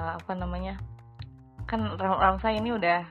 uh, 0.00 0.16
apa 0.16 0.32
namanya 0.32 0.80
kan 1.68 1.84
Ramsa 2.00 2.50
ini 2.50 2.72
udah 2.74 3.04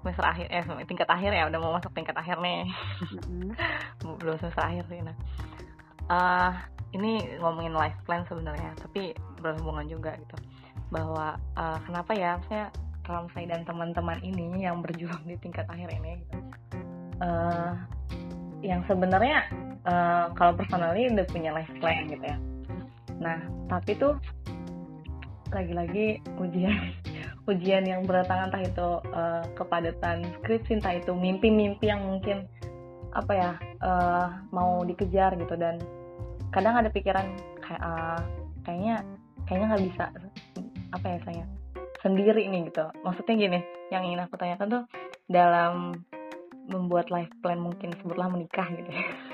semester 0.00 0.22
akhir 0.22 0.46
eh 0.54 0.62
tingkat 0.86 1.10
akhir 1.10 1.34
ya 1.34 1.50
udah 1.50 1.58
mau 1.58 1.74
masuk 1.74 1.90
tingkat 1.90 2.14
akhir 2.14 2.38
nih. 2.38 2.70
Mm-hmm. 3.26 3.50
belum 4.22 4.38
semester 4.38 4.62
akhir 4.62 4.86
sih 4.86 5.02
nah. 5.02 5.16
Uh, 6.06 6.54
ini 6.94 7.18
ngomongin 7.42 7.74
life 7.74 7.98
plan 8.06 8.22
sebenarnya 8.30 8.70
tapi 8.78 9.10
berhubungan 9.42 9.90
juga 9.90 10.14
gitu. 10.14 10.38
Bahwa 10.94 11.34
uh, 11.58 11.78
kenapa 11.82 12.14
ya 12.14 12.38
maksudnya 12.38 12.70
Ramsay 13.06 13.50
dan 13.50 13.66
teman-teman 13.66 14.22
ini 14.22 14.62
yang 14.62 14.78
berjuang 14.78 15.26
di 15.26 15.34
tingkat 15.42 15.66
akhir 15.66 15.90
ini 15.98 16.22
gitu. 16.22 16.38
Uh, 17.18 17.74
yang 18.62 18.86
sebenarnya 18.86 19.42
uh, 19.82 20.30
kalau 20.38 20.54
personally 20.54 21.10
udah 21.10 21.26
punya 21.26 21.50
life 21.50 21.74
plan 21.82 22.06
gitu 22.06 22.22
ya. 22.22 22.38
Nah 23.18 23.42
tapi 23.66 23.98
tuh 23.98 24.14
lagi-lagi 25.52 26.20
ujian 26.38 26.94
ujian 27.50 27.84
yang 27.86 28.02
berdatangan 28.02 28.50
entah 28.50 28.64
itu 28.64 28.88
uh, 29.14 29.44
kepadatan 29.54 30.26
skripsi 30.42 30.82
entah 30.82 30.98
itu 30.98 31.14
mimpi-mimpi 31.14 31.86
yang 31.86 32.02
mungkin 32.02 32.46
apa 33.16 33.32
ya 33.32 33.50
uh, 33.80 34.28
mau 34.52 34.84
dikejar 34.84 35.38
gitu 35.40 35.54
dan 35.56 35.80
kadang 36.52 36.76
ada 36.76 36.92
pikiran 36.92 37.32
kayak 37.64 37.80
uh, 37.80 38.20
kayaknya 38.66 39.00
kayaknya 39.48 39.66
nggak 39.72 39.84
bisa 39.88 40.04
apa 40.92 41.06
ya 41.06 41.18
saya 41.24 41.44
sendiri 42.04 42.44
nih 42.50 42.68
gitu 42.68 42.84
maksudnya 43.02 43.34
gini 43.34 43.60
yang 43.90 44.02
ingin 44.04 44.20
aku 44.26 44.34
tanyakan 44.36 44.68
tuh 44.68 44.84
dalam 45.26 45.96
membuat 46.66 47.10
life 47.14 47.30
plan 47.42 47.62
mungkin 47.62 47.94
sebutlah 48.02 48.26
menikah 48.26 48.66
gitu 48.74 48.90
ya. 48.90 49.04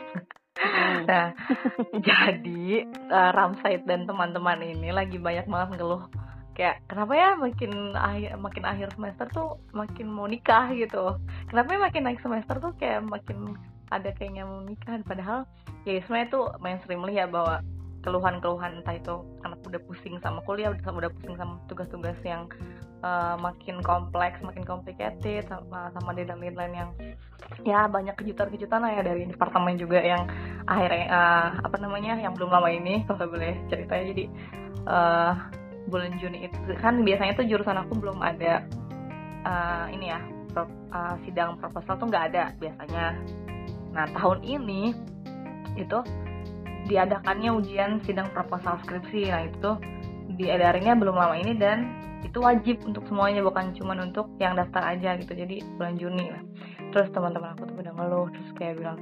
nah 1.08 1.32
jadi 2.08 2.86
uh, 3.08 3.30
Ramsaid 3.32 3.88
dan 3.88 4.04
teman-teman 4.04 4.60
ini 4.60 4.92
lagi 4.92 5.16
banyak 5.16 5.48
banget 5.48 5.68
ngeluh. 5.80 6.06
Kayak 6.52 6.84
kenapa 6.84 7.12
ya 7.16 7.30
makin 7.40 7.96
akhir 7.96 8.36
makin 8.36 8.64
akhir 8.68 8.88
semester 8.92 9.26
tuh 9.32 9.48
makin 9.72 10.06
mau 10.12 10.28
nikah? 10.28 10.68
gitu. 10.76 11.16
Kenapa 11.48 11.68
ya 11.72 11.80
makin 11.80 12.02
naik 12.04 12.20
semester 12.20 12.60
tuh 12.60 12.72
kayak 12.76 13.00
makin 13.08 13.56
ada 13.88 14.12
kayaknya 14.12 14.44
mau 14.44 14.60
nikah? 14.60 15.00
Padahal 15.08 15.48
ya 15.88 15.98
sebenarnya 16.04 16.28
tuh 16.28 16.44
mainstream 16.60 17.00
ya 17.08 17.24
bahwa 17.24 17.64
keluhan-keluhan 18.02 18.82
entah 18.82 18.98
itu 18.98 19.14
karena 19.40 19.56
udah 19.62 19.80
pusing 19.86 20.16
sama 20.18 20.42
kuliah 20.42 20.74
udah 20.74 20.82
udah 20.90 21.10
pusing 21.14 21.34
sama 21.38 21.58
tugas-tugas 21.70 22.18
yang 22.26 22.50
uh, 23.06 23.38
makin 23.38 23.78
kompleks 23.80 24.42
makin 24.42 24.66
complicated 24.66 25.46
sama 25.46 25.90
sama 25.94 26.10
deadline-deadline 26.12 26.74
yang 26.74 26.90
ya 27.62 27.86
banyak 27.86 28.14
kejutan-kejutan 28.18 28.82
lah 28.82 28.90
ya 28.90 29.02
dari 29.06 29.26
departemen 29.30 29.78
juga 29.78 30.02
yang 30.02 30.26
akhirnya 30.66 31.06
uh, 31.10 31.48
apa 31.62 31.76
namanya 31.78 32.18
yang 32.18 32.34
belum 32.34 32.50
lama 32.50 32.68
ini 32.70 33.06
kalau 33.06 33.30
boleh 33.30 33.54
ceritanya 33.70 34.04
jadi 34.10 34.24
uh, 34.86 35.32
bulan 35.90 36.14
Juni 36.18 36.46
itu 36.46 36.58
kan 36.78 37.02
biasanya 37.02 37.38
tuh 37.38 37.46
jurusan 37.46 37.78
aku 37.78 37.98
belum 37.98 38.22
ada 38.22 38.62
uh, 39.46 39.86
ini 39.90 40.10
ya 40.10 40.20
pro, 40.54 40.66
uh, 40.94 41.16
sidang 41.26 41.58
proposal 41.58 41.98
tuh 41.98 42.06
nggak 42.06 42.24
ada 42.34 42.44
biasanya. 42.60 43.18
Nah 43.92 44.06
tahun 44.14 44.44
ini 44.46 44.94
itu 45.74 45.98
diadakannya 46.86 47.50
ujian 47.54 48.02
sidang 48.02 48.30
proposal 48.34 48.78
skripsi. 48.82 49.30
Nah 49.30 49.42
itu 49.46 49.70
diedarinya 50.34 50.96
belum 50.96 51.14
lama 51.14 51.36
ini 51.38 51.54
dan 51.54 52.02
itu 52.22 52.38
wajib 52.38 52.80
untuk 52.86 53.04
semuanya 53.10 53.42
bukan 53.42 53.74
cuma 53.74 53.98
untuk 53.98 54.30
yang 54.38 54.54
daftar 54.54 54.94
aja 54.94 55.18
gitu 55.18 55.34
jadi 55.34 55.60
bulan 55.76 55.94
Juni 55.98 56.26
lah. 56.30 56.42
Terus 56.94 57.08
teman-teman 57.10 57.58
aku 57.58 57.66
tuh 57.66 57.76
pada 57.76 57.90
ngeluh 57.94 58.26
terus 58.30 58.50
kayak 58.56 58.74
bilang 58.78 58.98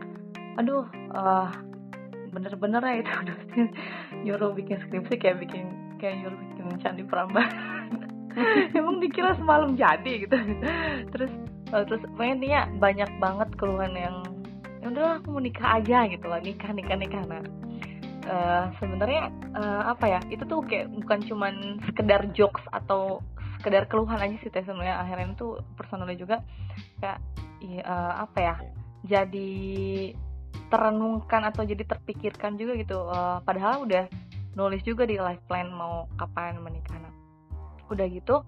aduh 0.58 0.84
uh, 1.14 1.48
bener-bener 2.34 2.82
ya 2.82 2.94
itu 3.02 3.12
dosen 3.26 3.66
nyuruh 4.24 4.50
bikin 4.56 4.82
skripsi 4.88 5.14
kayak 5.20 5.38
bikin 5.42 5.70
kayak 6.00 6.24
nyuruh 6.24 6.38
bikin 6.38 6.64
candi 6.80 7.02
perambahan. 7.04 8.08
Emang 8.78 9.02
dikira 9.02 9.34
semalam 9.36 9.74
jadi 9.74 10.26
gitu. 10.26 10.36
Terus 11.12 11.32
uh, 11.76 11.84
terus 11.84 12.02
intinya 12.18 12.66
banyak 12.78 13.10
banget 13.20 13.48
keluhan 13.60 13.92
yang 13.94 14.16
ya 14.80 14.86
udah 14.88 15.20
aku 15.20 15.36
mau 15.36 15.42
nikah 15.44 15.76
aja 15.76 16.08
gitu 16.08 16.24
lah. 16.24 16.40
Nikah 16.40 16.72
nikah 16.72 16.96
nikah. 16.96 17.22
Nah 17.26 17.59
uh, 18.26 18.72
sebenarnya 18.80 19.32
uh, 19.56 19.92
apa 19.96 20.18
ya 20.18 20.20
itu 20.28 20.44
tuh 20.44 20.64
kayak 20.66 20.90
bukan 20.92 21.20
cuman 21.24 21.54
sekedar 21.88 22.26
jokes 22.36 22.62
atau 22.74 23.24
sekedar 23.60 23.84
keluhan 23.88 24.20
aja 24.20 24.36
sih 24.40 24.50
teh 24.52 24.64
sebenarnya. 24.64 25.00
Akhirnya 25.00 25.36
itu 25.36 25.60
personalnya 25.76 26.18
juga 26.18 26.36
kayak 27.00 27.18
uh, 27.84 28.24
apa 28.24 28.38
ya 28.40 28.54
jadi 29.04 29.52
terenungkan 30.70 31.46
atau 31.50 31.62
jadi 31.64 31.84
terpikirkan 31.84 32.56
juga 32.56 32.72
gitu. 32.78 32.98
Uh, 33.08 33.40
padahal 33.44 33.84
udah 33.84 34.06
nulis 34.58 34.82
juga 34.82 35.06
di 35.06 35.20
life 35.20 35.42
plan 35.46 35.70
mau 35.70 36.10
kapan 36.18 36.58
menikah. 36.58 36.98
Nah, 36.98 37.14
udah 37.90 38.06
gitu 38.06 38.42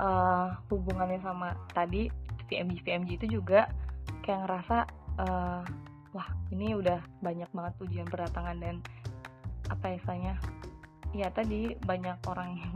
uh, 0.00 0.48
hubungannya 0.72 1.20
sama 1.20 1.54
tadi 1.76 2.08
VMG 2.48 2.84
VMG 2.84 3.10
itu 3.22 3.26
juga 3.40 3.68
kayak 4.24 4.48
ngerasa 4.48 4.76
uh, 5.20 5.62
wah 6.12 6.28
ini 6.52 6.76
udah 6.76 7.00
banyak 7.24 7.48
banget 7.52 7.74
ujian 7.80 8.06
berdatangan 8.08 8.56
dan 8.60 8.76
apa 9.72 9.96
istilahnya? 9.96 10.36
Ya 11.12 11.28
tadi 11.32 11.76
banyak 11.84 12.20
orang 12.28 12.56
yang 12.56 12.74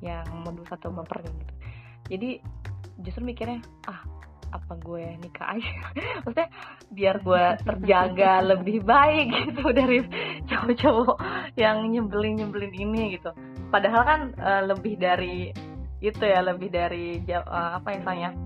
yang 0.00 0.26
modus 0.44 0.68
atau 0.68 0.92
baper 0.92 1.24
gitu. 1.24 1.54
Jadi 2.12 2.30
justru 3.00 3.24
mikirnya 3.24 3.60
ah 3.88 4.00
apa 4.52 4.72
gue 4.78 5.04
nikah 5.20 5.56
aja? 5.56 5.72
Maksudnya 6.24 6.48
biar 6.92 7.16
gue 7.20 7.44
terjaga 7.64 8.32
lebih 8.54 8.84
baik 8.84 9.26
gitu 9.32 9.64
dari 9.72 9.98
cowok-cowok 10.46 11.16
yang 11.58 11.88
nyebelin 11.90 12.44
nyebelin 12.44 12.74
ini 12.76 13.02
gitu. 13.18 13.32
Padahal 13.72 14.02
kan 14.06 14.20
uh, 14.38 14.62
lebih 14.68 15.00
dari 15.00 15.50
itu 16.00 16.22
ya 16.22 16.44
lebih 16.44 16.68
dari 16.70 17.24
uh, 17.32 17.80
apa 17.80 17.96
istilahnya? 17.96 18.36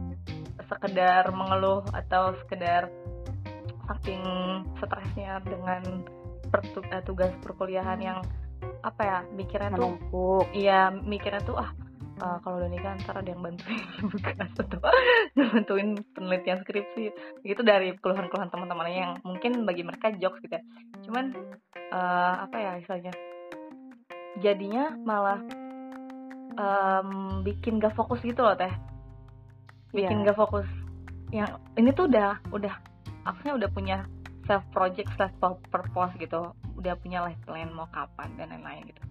Sekedar 0.70 1.34
mengeluh 1.34 1.82
atau 1.90 2.30
sekedar 2.46 2.86
saking 3.90 4.22
stresnya 4.78 5.42
dengan 5.42 5.82
uh, 6.54 7.02
tugas 7.02 7.34
perkuliahan 7.42 7.98
yang 7.98 8.18
apa 8.86 9.02
ya 9.02 9.18
mikirnya 9.34 9.74
tuh 9.74 9.96
menumpuk. 9.96 10.44
iya 10.54 10.88
mikirnya 10.92 11.42
tuh 11.42 11.56
ah 11.58 11.70
uh, 12.20 12.38
kalau 12.44 12.60
udah 12.60 12.70
nikah 12.70 12.94
ntar 13.02 13.20
ada 13.20 13.28
yang 13.32 13.42
bantuin 13.42 13.80
bekas 14.12 14.52
atau 14.60 14.78
bantuin 15.56 15.96
penelitian 16.14 16.60
skripsi. 16.62 17.12
Itu 17.42 17.62
dari 17.64 17.96
keluhan-keluhan 17.96 18.52
teman-temannya 18.52 18.98
yang 19.00 19.12
mungkin 19.24 19.64
bagi 19.64 19.82
mereka 19.82 20.12
jokes 20.14 20.40
gitu 20.44 20.60
ya. 20.60 20.62
Cuman 21.08 21.32
uh, 21.90 22.34
apa 22.44 22.56
ya 22.56 22.72
istilahnya 22.80 23.12
jadinya 24.38 24.94
malah 25.02 25.40
um, 26.54 27.40
bikin 27.42 27.80
gak 27.82 27.96
fokus 27.96 28.20
gitu 28.22 28.44
loh 28.44 28.54
teh. 28.54 28.70
Bikin 29.90 30.22
yeah. 30.22 30.26
gak 30.30 30.38
fokus. 30.38 30.68
Yang 31.34 31.50
ini 31.78 31.90
tuh 31.96 32.06
udah 32.06 32.38
udah 32.52 32.74
aku 33.24 33.56
udah 33.56 33.70
punya 33.72 34.06
self 34.48 34.64
project 34.72 35.10
self 35.16 35.58
purpose 35.68 36.14
gitu. 36.18 36.52
Udah 36.76 36.96
punya 36.98 37.24
life 37.24 37.40
plan 37.44 37.70
mau 37.72 37.88
kapan 37.92 38.34
dan 38.40 38.50
lain-lain 38.50 38.88
gitu. 38.88 39.02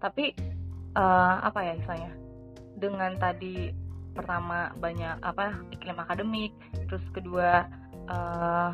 Tapi 0.00 0.36
uh, 0.96 1.36
apa 1.42 1.60
ya 1.64 1.72
misalnya 1.80 2.12
dengan 2.76 3.16
tadi 3.16 3.72
pertama 4.12 4.72
banyak 4.80 5.20
apa 5.20 5.60
iklim 5.72 5.96
akademik 6.00 6.52
terus 6.88 7.04
kedua 7.12 7.68
uh, 8.08 8.72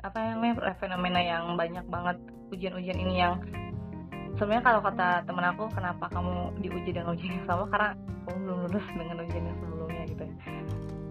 apa 0.00 0.18
yang 0.24 0.40
fenomena 0.80 1.20
yang 1.20 1.52
banyak 1.52 1.84
banget 1.92 2.16
ujian-ujian 2.48 2.96
ini 2.96 3.20
yang 3.20 3.36
sebenarnya 4.40 4.64
kalau 4.64 4.80
kata 4.80 5.28
temen 5.28 5.44
aku 5.44 5.68
kenapa 5.76 6.08
kamu 6.08 6.56
diuji 6.64 6.96
dengan 6.96 7.12
ujian 7.12 7.36
yang 7.36 7.46
sama? 7.46 7.68
Karena 7.68 7.92
kamu 8.24 8.36
belum 8.40 8.58
lulus 8.64 8.86
dengan 8.96 9.16
ujian 9.20 9.44
yang 9.44 9.58
sebelumnya 9.60 10.02
gitu 10.08 10.24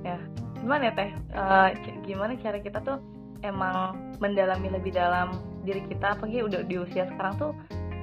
ya 0.02 0.18
gimana 0.60 0.82
ya 0.90 0.94
teh? 0.96 1.12
Uh, 1.34 1.70
gimana 2.04 2.36
cara 2.40 2.58
kita 2.60 2.80
tuh 2.84 3.00
emang 3.42 3.96
mendalami 4.20 4.68
lebih 4.70 4.92
dalam 4.96 5.40
diri 5.64 5.84
kita? 5.88 6.16
Apalagi 6.20 6.44
udah 6.44 6.62
di 6.68 6.76
usia 6.80 7.08
sekarang 7.08 7.34
tuh 7.40 7.52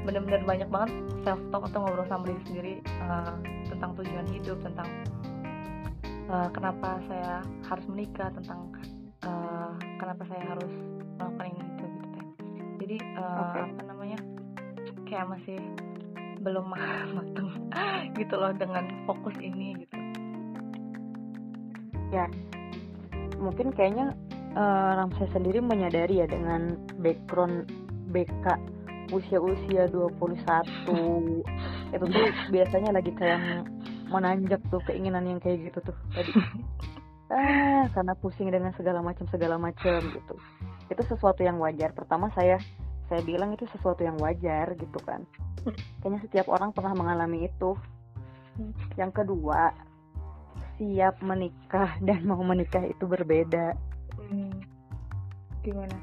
bener-bener 0.07 0.47
banyak 0.47 0.71
banget 0.71 0.91
self 1.27 1.43
talk 1.51 1.67
atau 1.67 1.83
ngobrol 1.83 2.07
sama 2.07 2.31
diri 2.31 2.41
sendiri 2.47 2.75
uh, 3.03 3.35
tentang 3.67 3.91
tujuan 3.99 4.27
hidup 4.31 4.59
tentang 4.63 4.87
uh, 6.31 6.49
kenapa 6.55 7.03
saya 7.11 7.43
harus 7.67 7.85
menikah 7.91 8.31
tentang 8.39 8.71
uh, 9.27 9.75
kenapa 9.99 10.23
saya 10.31 10.43
harus 10.47 10.73
melakukan 11.19 11.47
ini 11.51 11.61
itu 11.67 11.85
gitu 11.91 12.07
teh. 12.15 12.27
Jadi 12.87 12.97
uh, 13.19 13.39
okay. 13.43 13.63
apa 13.67 13.83
namanya 13.83 14.19
kayak 15.11 15.27
masih 15.27 15.59
belum 16.47 16.71
matang 17.19 17.51
gitu 18.15 18.35
loh 18.39 18.55
dengan 18.55 18.87
fokus 19.11 19.35
ini 19.43 19.83
gitu. 19.83 19.97
Ya 22.15 22.31
mungkin 23.39 23.73
kayaknya 23.73 24.17
uh, 24.57 24.99
Ramsay 25.03 25.29
sendiri 25.33 25.61
menyadari 25.61 26.25
ya 26.25 26.27
dengan 26.27 26.77
background 27.01 27.69
BK 28.11 28.57
usia-usia 29.15 29.87
21 29.93 30.19
itu 31.95 32.05
tuh 32.11 32.27
biasanya 32.51 32.91
lagi 32.91 33.15
kayak 33.15 33.67
menanjak 34.11 34.63
tuh 34.71 34.83
keinginan 34.87 35.27
yang 35.27 35.39
kayak 35.43 35.71
gitu 35.71 35.93
tuh 35.93 35.97
tadi. 36.15 36.33
Ah 37.27 37.91
karena 37.91 38.15
pusing 38.15 38.55
dengan 38.55 38.71
segala 38.79 39.03
macam 39.03 39.27
segala 39.27 39.59
macam 39.59 39.99
gitu. 40.15 40.35
Itu 40.87 41.03
sesuatu 41.11 41.43
yang 41.43 41.59
wajar. 41.59 41.91
Pertama 41.91 42.31
saya 42.39 42.55
saya 43.11 43.19
bilang 43.27 43.51
itu 43.51 43.67
sesuatu 43.75 44.07
yang 44.07 44.15
wajar 44.23 44.79
gitu 44.79 44.95
kan. 45.03 45.27
Kayaknya 46.07 46.23
setiap 46.23 46.47
orang 46.47 46.71
pernah 46.71 46.95
mengalami 46.95 47.51
itu. 47.51 47.75
Yang 48.95 49.11
kedua 49.27 49.75
siap 50.77 51.21
menikah 51.25 51.97
dan 52.05 52.25
mau 52.25 52.41
menikah 52.41 52.85
itu 52.85 53.05
berbeda. 53.05 53.77
Hmm. 54.17 54.61
gimana? 55.65 55.99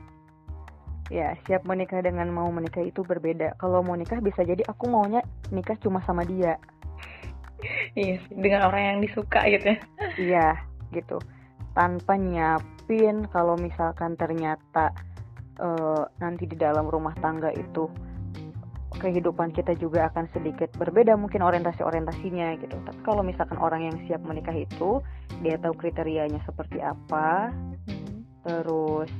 Ya 1.07 1.35
siap 1.47 1.63
menikah 1.63 2.03
dengan 2.03 2.27
mau 2.33 2.49
menikah 2.51 2.83
itu 2.83 3.05
berbeda. 3.05 3.55
Kalau 3.61 3.79
mau 3.79 3.95
nikah 3.95 4.19
bisa 4.19 4.43
jadi 4.43 4.59
aku 4.67 4.91
maunya 4.91 5.23
nikah 5.53 5.77
cuma 5.79 6.03
sama 6.03 6.25
dia. 6.27 6.57
Iya 7.95 8.19
dengan 8.27 8.67
orang 8.67 8.83
yang 8.83 8.99
disuka 9.07 9.39
gitu. 9.47 9.71
Ya 9.71 9.79
iya 10.19 10.47
gitu. 10.91 11.15
Tanpa 11.71 12.19
nyiapin 12.19 13.23
kalau 13.31 13.55
misalkan 13.55 14.19
ternyata 14.19 14.91
uh, 15.63 16.03
nanti 16.19 16.43
di 16.43 16.59
dalam 16.59 16.91
rumah 16.91 17.15
tangga 17.23 17.55
itu 17.55 17.87
kehidupan 18.99 19.53
kita 19.53 19.73
juga 19.77 20.09
akan 20.13 20.29
sedikit 20.33 20.69
berbeda 20.77 21.17
mungkin 21.17 21.41
orientasi 21.41 21.81
orientasinya 21.81 22.57
gitu 22.61 22.75
tapi 22.85 22.99
kalau 23.01 23.25
misalkan 23.25 23.57
orang 23.57 23.89
yang 23.89 23.97
siap 24.05 24.21
menikah 24.25 24.53
itu 24.53 25.01
dia 25.41 25.57
tahu 25.57 25.73
kriterianya 25.77 26.41
seperti 26.45 26.81
apa 26.81 27.49
hmm. 27.89 28.45
terus 28.45 29.11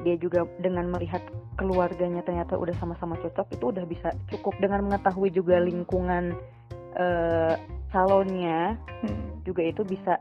dia 0.00 0.16
juga 0.16 0.48
dengan 0.60 0.88
melihat 0.88 1.20
keluarganya 1.60 2.24
ternyata 2.24 2.56
udah 2.56 2.72
sama-sama 2.80 3.20
cocok 3.20 3.46
itu 3.52 3.64
udah 3.68 3.84
bisa 3.84 4.08
cukup 4.32 4.56
dengan 4.60 4.88
mengetahui 4.88 5.28
juga 5.28 5.60
lingkungan 5.60 6.32
uh, 6.96 7.54
calonnya 7.92 8.80
hmm. 9.04 9.44
juga 9.44 9.62
itu 9.68 9.84
bisa 9.84 10.16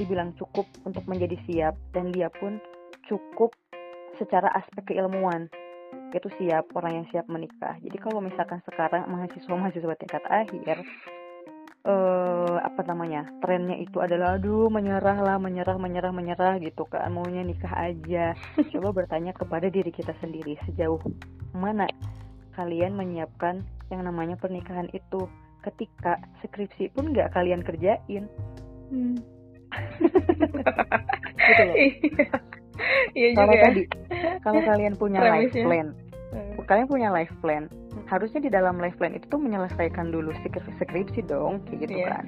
dibilang 0.00 0.32
cukup 0.38 0.64
untuk 0.86 1.04
menjadi 1.04 1.36
siap 1.44 1.74
dan 1.92 2.14
dia 2.14 2.30
pun 2.30 2.62
cukup 3.10 3.52
secara 4.16 4.48
aspek 4.54 4.94
keilmuan 4.94 5.50
itu 6.12 6.28
siap 6.40 6.72
orang 6.72 7.02
yang 7.02 7.06
siap 7.12 7.26
menikah. 7.28 7.76
Jadi 7.84 7.96
kalau 8.00 8.24
misalkan 8.24 8.60
sekarang 8.64 9.04
mahasiswa 9.08 9.54
mahasiswa 9.54 9.94
tingkat 10.00 10.24
akhir 10.28 10.80
uh, 11.84 12.56
apa 12.64 12.80
namanya 12.88 13.28
trennya 13.44 13.76
itu 13.76 14.00
adalah 14.00 14.40
aduh 14.40 14.72
menyerah 14.72 15.18
lah 15.20 15.36
menyerah 15.36 15.76
menyerah 15.76 16.12
menyerah 16.12 16.54
gitu 16.60 16.88
kan. 16.88 17.12
Maunya 17.12 17.44
nikah 17.44 17.72
aja. 17.72 18.32
Coba 18.72 19.04
bertanya 19.04 19.36
kepada 19.36 19.68
diri 19.68 19.92
kita 19.92 20.16
sendiri 20.20 20.56
sejauh 20.64 21.00
mana 21.52 21.88
kalian 22.56 22.96
menyiapkan 22.96 23.62
yang 23.92 24.02
namanya 24.04 24.36
pernikahan 24.40 24.88
itu? 24.96 25.28
Ketika 25.58 26.22
skripsi 26.40 26.94
pun 26.94 27.12
nggak 27.12 27.34
kalian 27.34 27.60
kerjain. 27.60 28.24
Hmm. 28.88 29.20
gitu 31.48 31.62
loh 31.68 31.76
iya 33.18 33.34
kalau 33.34 33.54
ya. 33.54 33.62
tadi 33.70 33.82
kalau 34.44 34.60
kalian 34.62 34.94
punya 34.96 35.20
life 35.22 35.54
plan 35.54 35.88
hmm. 36.32 36.64
kalian 36.66 36.88
punya 36.88 37.08
life 37.12 37.34
plan 37.40 37.64
harusnya 38.08 38.40
di 38.40 38.50
dalam 38.50 38.80
life 38.80 38.96
plan 38.96 39.12
itu 39.12 39.26
tuh 39.28 39.40
menyelesaikan 39.40 40.08
dulu 40.08 40.32
skripsi 40.80 41.20
dong 41.28 41.60
kayak 41.68 41.88
gitu 41.88 41.94
yeah. 42.00 42.10
kan 42.18 42.24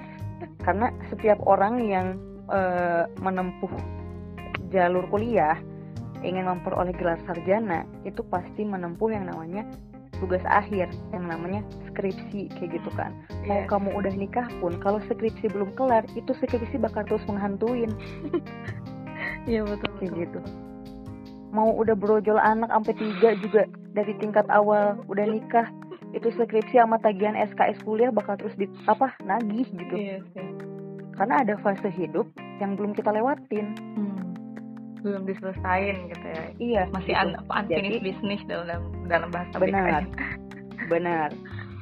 karena 0.60 0.86
setiap 1.08 1.40
orang 1.48 1.80
yang 1.88 2.06
uh, 2.52 3.08
menempuh 3.20 3.72
jalur 4.68 5.04
kuliah 5.08 5.56
ingin 6.20 6.44
memperoleh 6.44 6.92
gelar 7.00 7.16
sarjana 7.24 7.88
itu 8.04 8.20
pasti 8.28 8.60
menempuh 8.60 9.08
yang 9.08 9.24
namanya 9.24 9.64
tugas 10.20 10.44
akhir 10.44 10.92
yang 11.16 11.24
namanya 11.24 11.64
skripsi 11.88 12.52
kayak 12.60 12.76
gitu 12.76 12.90
kan 12.92 13.16
mau 13.48 13.64
yeah. 13.64 13.68
kamu 13.68 13.88
udah 13.96 14.12
nikah 14.12 14.46
pun 14.60 14.76
kalau 14.84 15.00
skripsi 15.08 15.48
belum 15.48 15.72
kelar 15.80 16.04
itu 16.12 16.36
skripsi 16.36 16.76
bakal 16.76 17.08
terus 17.08 17.24
menghantuin 17.24 17.88
iya 19.48 19.62
betul, 19.64 19.88
betul. 19.88 19.98
kayak 19.98 20.12
gitu. 20.26 20.40
Mau 21.50 21.74
udah 21.74 21.98
brojol 21.98 22.38
anak 22.38 22.70
sampai 22.70 22.94
tiga 22.94 23.28
juga 23.42 23.62
dari 23.94 24.14
tingkat 24.22 24.46
awal 24.50 24.98
udah 25.10 25.26
nikah 25.26 25.66
itu 26.10 26.26
skripsi 26.34 26.78
sama 26.78 26.98
tagihan 26.98 27.38
SKS 27.38 27.86
kuliah 27.86 28.10
bakal 28.10 28.34
terus 28.34 28.54
di 28.58 28.66
apa 28.90 29.14
nagih 29.22 29.66
gitu. 29.66 29.94
Yes, 29.94 30.26
yes. 30.34 30.50
karena 31.14 31.42
ada 31.46 31.54
fase 31.62 31.90
hidup 31.94 32.26
yang 32.58 32.74
belum 32.74 32.94
kita 32.94 33.10
lewatin. 33.14 33.76
Hmm. 33.94 34.18
belum 35.00 35.24
diselesain 35.24 36.12
gitu 36.12 36.26
ya. 36.28 36.44
Iya 36.60 36.82
masih 36.92 37.16
gitu. 37.16 37.24
un 37.24 37.30
unfinished 37.48 38.04
Jadi, 38.04 38.04
business 38.04 38.40
dalam 38.44 38.82
dalam 39.08 39.32
bahasa 39.32 39.56
benar. 39.56 40.04
benar. 40.92 41.28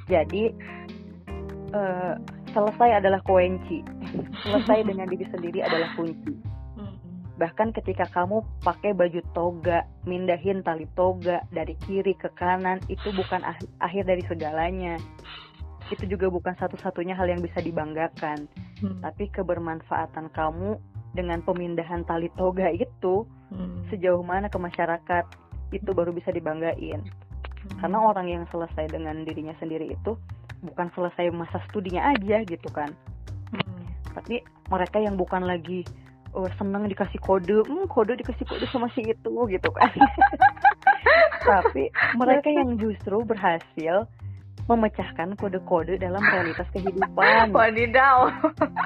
Jadi 0.07 0.55
uh, 1.75 2.15
selesai 2.55 3.03
adalah 3.03 3.19
kunci. 3.27 3.83
Selesai 4.47 4.85
dengan 4.95 5.11
diri 5.11 5.27
sendiri 5.35 5.67
adalah 5.67 5.91
kunci 5.99 6.58
Bahkan 7.39 7.71
ketika 7.71 8.11
kamu 8.11 8.43
pakai 8.67 8.99
baju 8.99 9.23
toga, 9.31 9.87
mindahin 10.03 10.59
tali 10.67 10.91
toga 10.99 11.47
dari 11.55 11.79
kiri 11.87 12.19
ke 12.19 12.35
kanan, 12.35 12.83
itu 12.91 13.15
bukan 13.15 13.47
akhir 13.79 14.05
dari 14.11 14.27
segalanya. 14.27 14.99
Itu 15.89 16.05
juga 16.11 16.27
bukan 16.29 16.59
satu-satunya 16.59 17.15
hal 17.15 17.31
yang 17.31 17.39
bisa 17.39 17.63
dibanggakan. 17.63 18.51
Hmm. 18.83 18.99
Tapi 19.01 19.31
kebermanfaatan 19.31 20.35
kamu 20.35 20.83
dengan 21.15 21.39
pemindahan 21.47 22.03
tali 22.05 22.27
toga 22.35 22.75
itu 22.75 23.23
hmm. 23.55 23.89
sejauh 23.95 24.21
mana 24.27 24.51
ke 24.51 24.59
masyarakat 24.59 25.25
itu 25.71 25.91
baru 25.95 26.11
bisa 26.11 26.35
dibanggain. 26.35 27.07
Hmm. 27.07 27.79
Karena 27.79 27.99
orang 28.03 28.27
yang 28.27 28.45
selesai 28.51 28.91
dengan 28.91 29.23
dirinya 29.23 29.55
sendiri 29.63 29.95
itu 29.95 30.19
bukan 30.67 30.91
selesai 30.99 31.31
masa 31.31 31.63
studinya 31.71 32.11
aja 32.19 32.43
gitu 32.43 32.69
kan. 32.75 32.91
Hmm. 33.55 33.87
Tapi 34.19 34.43
mereka 34.69 34.99
yang 34.99 35.15
bukan 35.15 35.47
lagi 35.47 35.87
oh, 36.35 36.49
seneng 36.59 36.89
dikasih 36.89 37.21
kode 37.23 37.65
hmm 37.65 37.87
kode 37.89 38.17
dikasih 38.19 38.45
kode 38.45 38.67
sama 38.69 38.89
si 38.93 39.05
itu 39.05 39.33
gitu 39.49 39.69
kan 39.73 39.93
tapi 41.49 41.89
mereka 42.19 42.49
yang 42.51 42.77
justru 42.77 43.23
berhasil 43.25 44.09
memecahkan 44.69 45.33
kode-kode 45.41 45.97
dalam 45.97 46.21
realitas 46.21 46.69
kehidupan. 46.77 47.51
Wadidaw, 47.57 48.29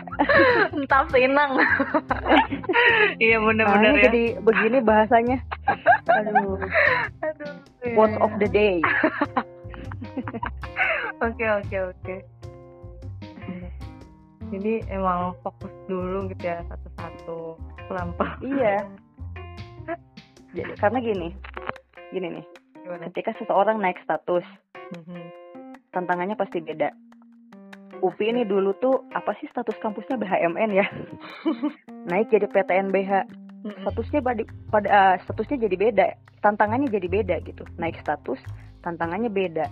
entah 0.78 1.04
senang. 1.10 1.58
iya 3.18 3.42
benar-benar 3.42 3.90
nah, 3.90 3.98
ya. 3.98 4.04
Jadi 4.06 4.24
begini 4.46 4.78
bahasanya. 4.78 5.38
Aduh. 6.06 6.54
Aduh. 7.26 7.52
Quote 7.98 8.16
of 8.22 8.30
the 8.38 8.46
day. 8.46 8.78
Oke 11.18 11.46
oke 11.46 11.76
oke 11.90 12.14
jadi 14.52 14.84
emang 14.93 15.32
fokus 15.40 15.72
dulu 15.88 16.28
gitu 16.28 16.44
ya 16.44 16.60
satu-satu 16.69 17.56
pelan-pelan 17.88 18.38
iya. 18.44 18.76
Jadi 20.52 20.72
karena 20.76 20.99
gini 21.00 21.28
gini 22.12 22.28
nih. 22.38 22.46
Gimana? 22.82 23.08
ketika 23.08 23.32
seseorang 23.40 23.81
naik 23.81 23.96
status 24.04 24.44
mm-hmm. 24.92 25.25
tantangannya 25.97 26.37
pasti 26.37 26.61
beda. 26.61 26.92
UPI 28.02 28.35
ini 28.35 28.42
dulu 28.42 28.75
tuh 28.82 29.06
apa 29.14 29.32
sih 29.38 29.47
status 29.49 29.78
kampusnya 29.78 30.18
BHMN 30.18 30.71
ya? 30.75 30.87
Naik 32.11 32.35
jadi 32.35 32.50
PTNBH 32.50 33.12
mm-hmm. 33.30 33.80
statusnya 33.87 34.21
pada, 34.21 34.42
pada 34.75 34.88
uh, 34.90 35.14
statusnya 35.23 35.71
jadi 35.71 35.76
beda 35.78 36.06
tantangannya 36.42 36.90
jadi 36.90 37.09
beda 37.09 37.37
gitu. 37.47 37.62
Naik 37.78 37.97
status 38.02 38.42
tantangannya 38.82 39.30
beda 39.30 39.71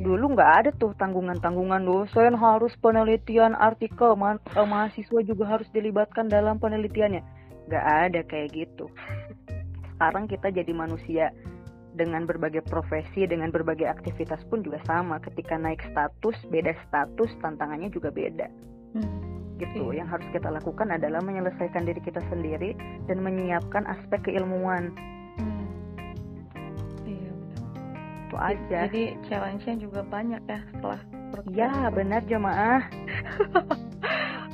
dulu 0.00 0.32
nggak 0.32 0.52
ada 0.64 0.70
tuh 0.80 0.96
tanggungan-tanggungan 0.96 1.84
dosen 1.84 2.32
harus 2.32 2.72
penelitian 2.80 3.52
artikel. 3.52 4.16
Ma 4.16 4.40
eh, 4.40 4.66
mahasiswa 4.66 5.20
juga 5.20 5.44
harus 5.44 5.68
dilibatkan 5.70 6.32
dalam 6.32 6.56
penelitiannya. 6.56 7.20
Nggak 7.68 7.86
ada 8.08 8.20
kayak 8.24 8.48
gitu. 8.56 8.88
Sekarang 9.94 10.26
kita 10.26 10.48
jadi 10.48 10.72
manusia 10.72 11.30
dengan 11.92 12.24
berbagai 12.24 12.64
profesi 12.64 13.28
dengan 13.28 13.52
berbagai 13.52 13.84
aktivitas 13.84 14.40
pun 14.48 14.64
juga 14.64 14.80
sama. 14.88 15.20
Ketika 15.20 15.60
naik 15.60 15.84
status 15.92 16.36
beda 16.48 16.72
status 16.88 17.30
tantangannya 17.44 17.92
juga 17.92 18.08
beda. 18.08 18.48
Hmm. 18.92 19.32
gitu. 19.56 19.94
iya. 19.94 20.02
yang 20.02 20.08
harus 20.10 20.26
kita 20.34 20.52
lakukan 20.52 20.90
adalah 20.92 21.22
menyelesaikan 21.24 21.86
diri 21.86 22.02
kita 22.02 22.20
sendiri 22.28 22.76
dan 23.08 23.22
menyiapkan 23.22 23.86
aspek 23.88 24.20
keilmuan 24.28 24.92
itu 28.32 28.40
aja. 28.40 28.88
Jadi 28.88 29.02
challenge-nya 29.28 29.74
juga 29.76 30.00
banyak 30.08 30.40
ya 30.48 30.60
setelah 30.72 31.00
ya 31.52 31.72
benar 31.92 32.24
jemaah. 32.24 32.80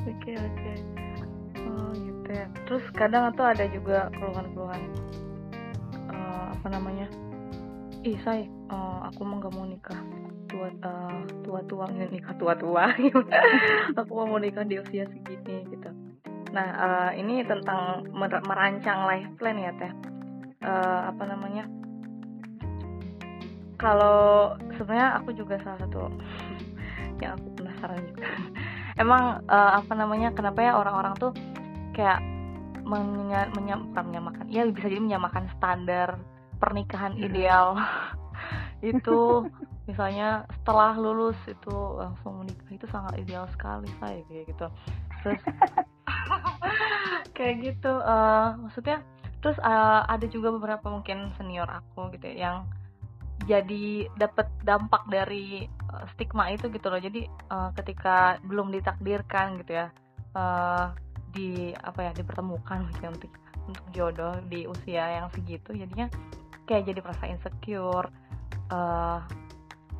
Oke 0.08 0.40
oke. 0.40 0.72
Oh 1.68 1.92
gitu 1.92 2.30
ya. 2.32 2.48
Terus 2.64 2.84
kadang 2.96 3.28
tuh 3.36 3.44
ada 3.44 3.68
juga 3.68 4.08
keluhan-keluhan 4.16 4.80
uh, 6.08 6.44
apa 6.56 6.66
namanya? 6.72 7.04
Ih 8.08 8.16
say 8.24 8.48
uh, 8.72 9.04
aku 9.04 9.20
mau 9.28 9.36
gak 9.36 9.52
mau 9.52 9.68
nikah. 9.68 10.00
Tua 10.48 10.72
uh, 10.80 11.20
tua 11.44 11.60
tua 11.68 11.92
nikah 11.92 12.32
tua 12.40 12.56
tua 12.56 12.88
aku 14.00 14.12
mau 14.16 14.40
nikah 14.40 14.64
di 14.64 14.80
usia 14.80 15.04
segini 15.12 15.68
gitu. 15.76 15.92
Nah 16.56 16.68
uh, 16.72 17.10
ini 17.12 17.44
tentang 17.44 18.08
merancang 18.16 19.04
life 19.04 19.28
plan 19.36 19.60
ya 19.60 19.76
teh. 19.76 19.92
Uh, 20.64 21.12
apa 21.12 21.22
namanya 21.28 21.68
kalau 23.78 24.58
sebenarnya 24.74 25.22
aku 25.22 25.30
juga 25.32 25.56
salah 25.62 25.78
satu 25.86 26.10
yang 27.22 27.38
aku 27.38 27.48
penasaran 27.56 28.02
juga. 28.10 28.26
Emang 29.02 29.46
uh, 29.46 29.72
apa 29.78 29.92
namanya 29.94 30.34
kenapa 30.34 30.58
ya 30.58 30.74
orang-orang 30.74 31.14
tuh 31.16 31.30
kayak 31.94 32.18
menya, 32.82 33.46
menyam, 33.54 33.86
menyamakan 33.94 34.50
ya 34.50 34.66
bisa 34.66 34.90
jadi 34.90 35.02
menyamakan 35.02 35.46
standar 35.56 36.18
pernikahan 36.58 37.14
ideal. 37.14 37.78
Itu 38.82 39.46
misalnya 39.88 40.44
setelah 40.60 40.94
lulus 40.94 41.34
itu 41.48 41.72
langsung 41.98 42.44
menikah 42.44 42.70
itu 42.70 42.86
sangat 42.92 43.16
ideal 43.18 43.48
sekali 43.50 43.88
saya 43.98 44.22
kayak 44.30 44.44
gitu. 44.54 44.66
Terus 45.24 45.42
kayak 47.34 47.54
gitu 47.64 47.92
uh, 47.98 48.54
maksudnya 48.60 49.02
terus 49.42 49.58
uh, 49.64 50.06
ada 50.06 50.26
juga 50.30 50.54
beberapa 50.54 50.86
mungkin 50.92 51.34
senior 51.34 51.66
aku 51.66 52.14
gitu 52.14 52.30
ya, 52.30 52.36
yang 52.36 52.56
jadi 53.46 54.10
dapat 54.18 54.50
dampak 54.66 55.06
dari 55.06 55.68
uh, 55.92 56.04
stigma 56.14 56.50
itu 56.50 56.66
gitu 56.72 56.90
loh. 56.90 56.98
Jadi 56.98 57.28
uh, 57.52 57.70
ketika 57.78 58.42
belum 58.42 58.74
ditakdirkan 58.74 59.62
gitu 59.62 59.78
ya 59.78 59.86
uh, 60.34 60.90
di 61.30 61.70
apa 61.76 62.10
ya 62.10 62.12
dipertemukan 62.16 62.84
gitu 62.90 63.06
untuk 63.06 63.32
untuk 63.68 63.86
jodoh 63.92 64.34
di 64.48 64.64
usia 64.64 65.20
yang 65.20 65.28
segitu 65.28 65.76
jadinya 65.76 66.08
kayak 66.64 66.88
jadi 66.88 67.00
merasa 67.04 67.24
insecure 67.28 68.08
uh, 68.72 69.20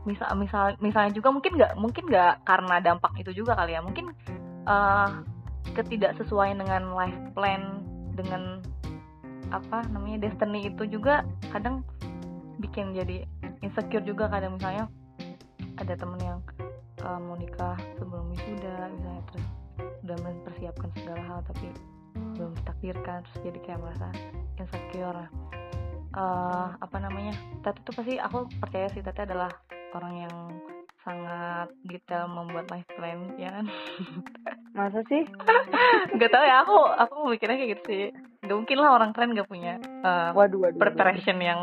misal 0.09 0.33
misal 0.41 0.73
misalnya 0.81 1.13
juga 1.13 1.29
mungkin 1.29 1.53
nggak 1.61 1.73
mungkin 1.77 2.05
nggak 2.09 2.49
karena 2.49 2.77
dampak 2.81 3.13
itu 3.21 3.31
juga 3.45 3.55
kali 3.55 3.77
ya. 3.77 3.81
Mungkin 3.85 4.07
uh, 4.65 5.11
ketidaksesuaian 5.77 6.59
dengan 6.59 6.97
life 6.97 7.19
plan 7.37 7.85
dengan 8.17 8.65
apa 9.49 9.85
namanya 9.89 10.29
destiny 10.29 10.69
itu 10.69 10.85
juga 10.89 11.25
kadang 11.49 11.81
bikin 12.59 12.95
jadi 12.95 13.25
insecure 13.63 14.05
juga 14.05 14.27
kadang 14.31 14.59
misalnya 14.59 14.91
ada 15.79 15.95
temen 15.95 16.19
yang 16.21 16.39
uh, 17.07 17.19
mau 17.23 17.39
nikah 17.39 17.79
sebelum 17.99 18.35
wisuda 18.35 18.91
misalnya 18.91 19.23
terus 19.31 19.47
udah 20.03 20.19
mempersiapkan 20.25 20.91
segala 20.99 21.23
hal 21.27 21.41
tapi 21.47 21.69
belum 22.39 22.55
ditakdirkan 22.63 23.23
terus 23.27 23.39
jadi 23.47 23.59
kayak 23.63 23.81
merasa 23.83 24.09
insecure. 24.59 25.27
Uh, 26.17 26.75
apa 26.83 26.97
namanya? 26.99 27.37
Tete 27.63 27.79
tuh 27.85 27.95
pasti 27.95 28.19
aku 28.19 28.49
percaya 28.59 28.91
sih 28.91 29.05
Tete 29.05 29.23
adalah 29.23 29.53
orang 29.95 30.15
yang 30.27 30.35
sangat 31.09 31.69
detail 31.89 32.29
membuat 32.29 32.69
life 32.69 32.85
plan 32.93 33.33
ya 33.41 33.49
kan? 33.57 33.67
Masa 34.77 35.01
sih? 35.09 35.25
Nggak 36.13 36.31
tahu 36.37 36.45
ya 36.45 36.57
aku 36.61 36.77
aku 36.77 37.15
mikirnya 37.33 37.57
kayak 37.57 37.71
gitu 37.81 37.85
sih. 37.89 38.05
Gak 38.45 38.57
mungkin 38.61 38.77
lah 38.77 38.93
orang 38.93 39.17
keren 39.17 39.33
gak 39.33 39.49
punya 39.49 39.81
uh, 40.05 40.37
waduh, 40.37 40.69
waduh, 40.69 40.77
preparation 40.77 41.41
waduh. 41.41 41.49
yang 41.49 41.61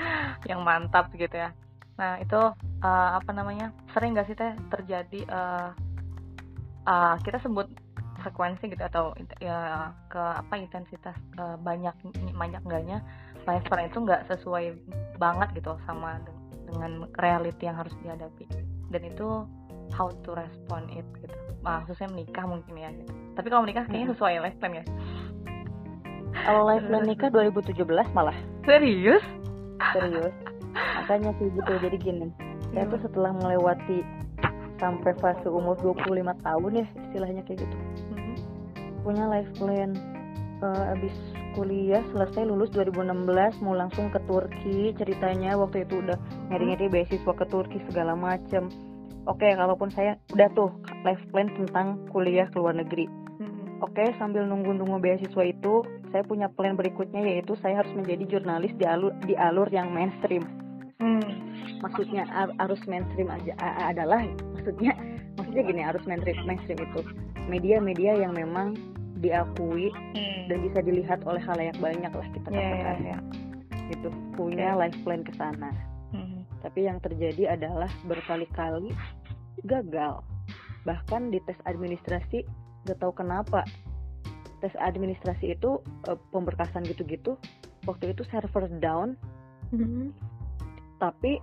yang 0.50 0.60
mantap 0.64 1.12
gitu 1.12 1.36
ya. 1.36 1.52
Nah 2.00 2.16
itu 2.16 2.40
uh, 2.80 3.10
apa 3.20 3.30
namanya 3.36 3.76
sering 3.92 4.16
gak 4.16 4.24
sih 4.24 4.34
teh 4.34 4.56
terjadi 4.72 5.20
uh, 5.28 5.68
uh, 6.88 7.14
kita 7.20 7.44
sebut 7.44 7.68
frekuensi 8.24 8.66
gitu 8.66 8.82
atau 8.82 9.14
ya 9.38 9.92
ke 10.10 10.18
apa 10.18 10.54
intensitas 10.58 11.14
uh, 11.38 11.54
banyak 11.60 11.94
banyak 12.34 12.62
enggaknya 12.66 12.98
life 13.46 13.62
plan 13.70 13.86
itu 13.86 14.02
nggak 14.02 14.26
sesuai 14.26 14.74
banget 15.22 15.62
gitu 15.62 15.78
sama 15.86 16.18
dengan 16.66 17.06
reality 17.16 17.70
yang 17.70 17.78
harus 17.78 17.94
dihadapi 18.02 18.67
dan 18.88 19.02
itu 19.04 19.28
how 19.92 20.12
to 20.24 20.30
respond 20.36 20.88
it 20.92 21.06
gitu. 21.20 21.36
Nah, 21.64 21.84
khususnya 21.84 22.12
menikah 22.12 22.44
mungkin 22.44 22.74
ya 22.76 22.90
gitu. 22.92 23.12
Tapi 23.36 23.46
kalau 23.48 23.62
menikah 23.64 23.84
kayaknya 23.88 24.14
sesuai 24.14 24.34
life 24.44 24.58
plan 24.60 24.74
ya. 24.80 24.84
Kalau 26.44 26.62
life 26.68 26.84
plan 26.86 27.04
nikah 27.04 27.28
2017 27.32 27.84
malah. 28.16 28.36
Serius? 28.64 29.24
Serius. 29.96 30.34
Makanya 30.74 31.32
sih 31.40 31.48
gitu 31.52 31.72
jadi 31.80 31.96
gini. 31.96 32.28
Saya 32.72 32.84
tuh 32.92 33.00
setelah 33.00 33.32
melewati 33.32 34.04
sampai 34.78 35.12
fase 35.18 35.48
umur 35.50 35.74
25 35.82 36.46
tahun 36.46 36.72
ya 36.84 36.86
istilahnya 37.10 37.42
kayak 37.44 37.66
gitu. 37.66 37.76
Mm-hmm. 38.14 38.36
punya 39.02 39.24
life 39.26 39.50
plan 39.58 39.96
uh, 40.62 40.94
abis 40.94 41.14
kuliah 41.58 42.06
selesai 42.14 42.46
lulus 42.46 42.70
2016 42.70 43.66
mau 43.66 43.74
langsung 43.74 44.06
ke 44.14 44.22
Turki 44.30 44.94
ceritanya 44.94 45.58
waktu 45.58 45.82
itu 45.82 46.06
udah 46.06 46.14
nyari-nyari 46.54 46.86
beasiswa 46.86 47.34
ke 47.34 47.44
Turki 47.50 47.82
segala 47.90 48.14
macem. 48.14 48.70
Oke 49.26 49.42
okay, 49.42 49.58
kalaupun 49.58 49.90
saya 49.90 50.14
udah 50.30 50.46
tuh 50.54 50.70
life 51.02 51.18
plan 51.34 51.50
tentang 51.58 51.98
kuliah 52.14 52.46
ke 52.46 52.62
luar 52.62 52.78
negeri. 52.78 53.10
Hmm. 53.42 53.82
oke 53.82 53.90
okay, 53.90 54.14
sambil 54.22 54.46
nunggu-nunggu 54.46 55.02
beasiswa 55.02 55.42
itu 55.50 55.82
saya 56.14 56.22
punya 56.22 56.46
plan 56.46 56.78
berikutnya 56.78 57.26
yaitu 57.26 57.58
saya 57.58 57.82
harus 57.82 57.90
menjadi 57.90 58.38
jurnalis 58.38 58.70
di 58.78 58.86
alur 58.86 59.10
di 59.26 59.34
alur 59.34 59.66
yang 59.74 59.90
mainstream. 59.90 60.46
Hmm. 61.02 61.26
maksudnya 61.82 62.22
arus 62.62 62.82
mainstream 62.86 63.34
aja 63.34 63.54
adalah 63.82 64.22
maksudnya 64.54 64.94
maksudnya 65.34 65.62
gini 65.66 65.82
arus 65.90 66.06
mainstream 66.06 66.38
mainstream 66.46 66.78
itu. 66.86 67.02
Media-media 67.50 68.14
yang 68.14 68.38
memang 68.38 68.78
diakui 69.18 69.90
hmm. 69.90 70.46
dan 70.50 70.58
bisa 70.62 70.78
dilihat 70.82 71.20
oleh 71.26 71.42
halayak 71.42 71.76
banyak 71.78 72.12
lah 72.12 72.28
kita 72.34 72.48
yeah, 72.50 72.60
katakan 72.62 72.98
yeah, 73.02 73.20
yeah. 73.20 73.20
gitu 73.94 74.08
punya 74.38 74.68
okay. 74.74 74.80
life 74.86 74.98
plan 75.02 75.22
ke 75.26 75.32
sana 75.34 75.70
hmm. 76.14 76.42
tapi 76.62 76.86
yang 76.86 76.98
terjadi 77.02 77.58
adalah 77.58 77.90
berkali-kali 78.06 78.94
gagal 79.66 80.22
bahkan 80.86 81.28
di 81.28 81.42
tes 81.44 81.58
administrasi 81.66 82.46
gak 82.86 82.98
tahu 83.02 83.12
kenapa 83.12 83.66
tes 84.62 84.72
administrasi 84.78 85.54
itu 85.58 85.82
uh, 86.08 86.18
pemberkasan 86.30 86.86
gitu-gitu 86.86 87.36
waktu 87.86 88.14
itu 88.14 88.22
server 88.30 88.66
down 88.78 89.18
hmm. 89.74 90.14
tapi 91.02 91.42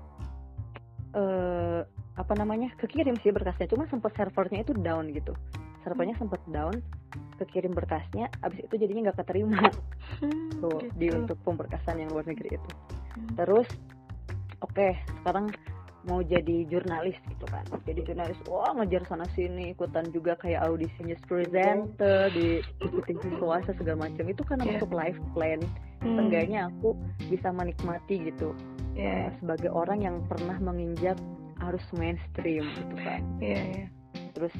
uh, 1.16 1.84
apa 2.16 2.34
namanya 2.40 2.72
kekirim 2.80 3.20
sih 3.20 3.32
berkasnya 3.32 3.68
cuma 3.68 3.88
sempat 3.92 4.16
servernya 4.16 4.64
itu 4.64 4.72
down 4.80 5.12
gitu 5.12 5.36
servernya 5.86 6.18
sempat 6.18 6.42
down 6.50 6.74
kekirim 7.38 7.72
berkasnya 7.78 8.28
abis 8.42 8.66
itu 8.66 8.76
jadinya 8.82 9.12
nggak 9.12 9.22
keterima 9.24 9.62
hmm, 10.20 10.50
tuh 10.66 10.82
gitu. 10.82 10.98
di 10.98 11.08
untuk 11.14 11.38
pemberkasan 11.46 12.02
yang 12.02 12.10
luar 12.10 12.26
negeri 12.26 12.58
itu 12.58 12.72
hmm. 13.16 13.38
terus 13.38 13.70
oke 14.66 14.74
okay, 14.74 14.98
sekarang 15.22 15.54
mau 16.06 16.22
jadi 16.22 16.70
jurnalis 16.70 17.18
gitu 17.26 17.46
kan 17.50 17.66
jadi 17.90 18.06
jurnalis 18.06 18.38
wah 18.46 18.70
ngejar 18.78 19.02
sana 19.10 19.26
sini 19.34 19.74
ikutan 19.74 20.06
juga 20.14 20.38
kayak 20.38 20.62
audisi 20.70 21.02
news 21.02 21.22
presenter 21.26 22.30
di 22.30 22.62
ikutin 22.86 23.18
swasta 23.42 23.74
segala 23.74 24.06
macam 24.06 24.26
itu 24.30 24.42
karena 24.46 24.64
yeah. 24.70 24.74
masuk 24.78 24.92
live 24.94 25.20
plan 25.34 25.60
hmm. 26.06 26.16
Seenggaknya 26.16 26.60
aku 26.70 26.94
bisa 27.26 27.50
menikmati 27.50 28.30
gitu 28.30 28.54
yeah. 28.94 29.34
uh, 29.34 29.38
sebagai 29.42 29.74
orang 29.74 30.06
yang 30.06 30.22
pernah 30.30 30.62
menginjak 30.62 31.18
arus 31.66 31.86
mainstream 31.98 32.70
gitu 32.78 32.96
kan 33.02 33.22
yeah, 33.42 33.66
yeah. 33.74 33.88
terus 34.38 34.54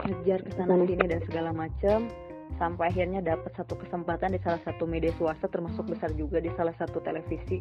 ngejar 0.00 0.40
ke 0.40 0.50
sana 0.56 0.74
sini 0.88 1.04
dan 1.04 1.20
segala 1.28 1.50
macam 1.52 2.08
sampai 2.56 2.92
akhirnya 2.92 3.20
dapat 3.24 3.52
satu 3.56 3.74
kesempatan 3.80 4.36
di 4.36 4.40
salah 4.44 4.60
satu 4.64 4.84
media 4.84 5.12
swasta 5.16 5.48
termasuk 5.48 5.88
besar 5.88 6.12
juga 6.16 6.40
di 6.40 6.52
salah 6.56 6.74
satu 6.76 7.00
televisi. 7.00 7.60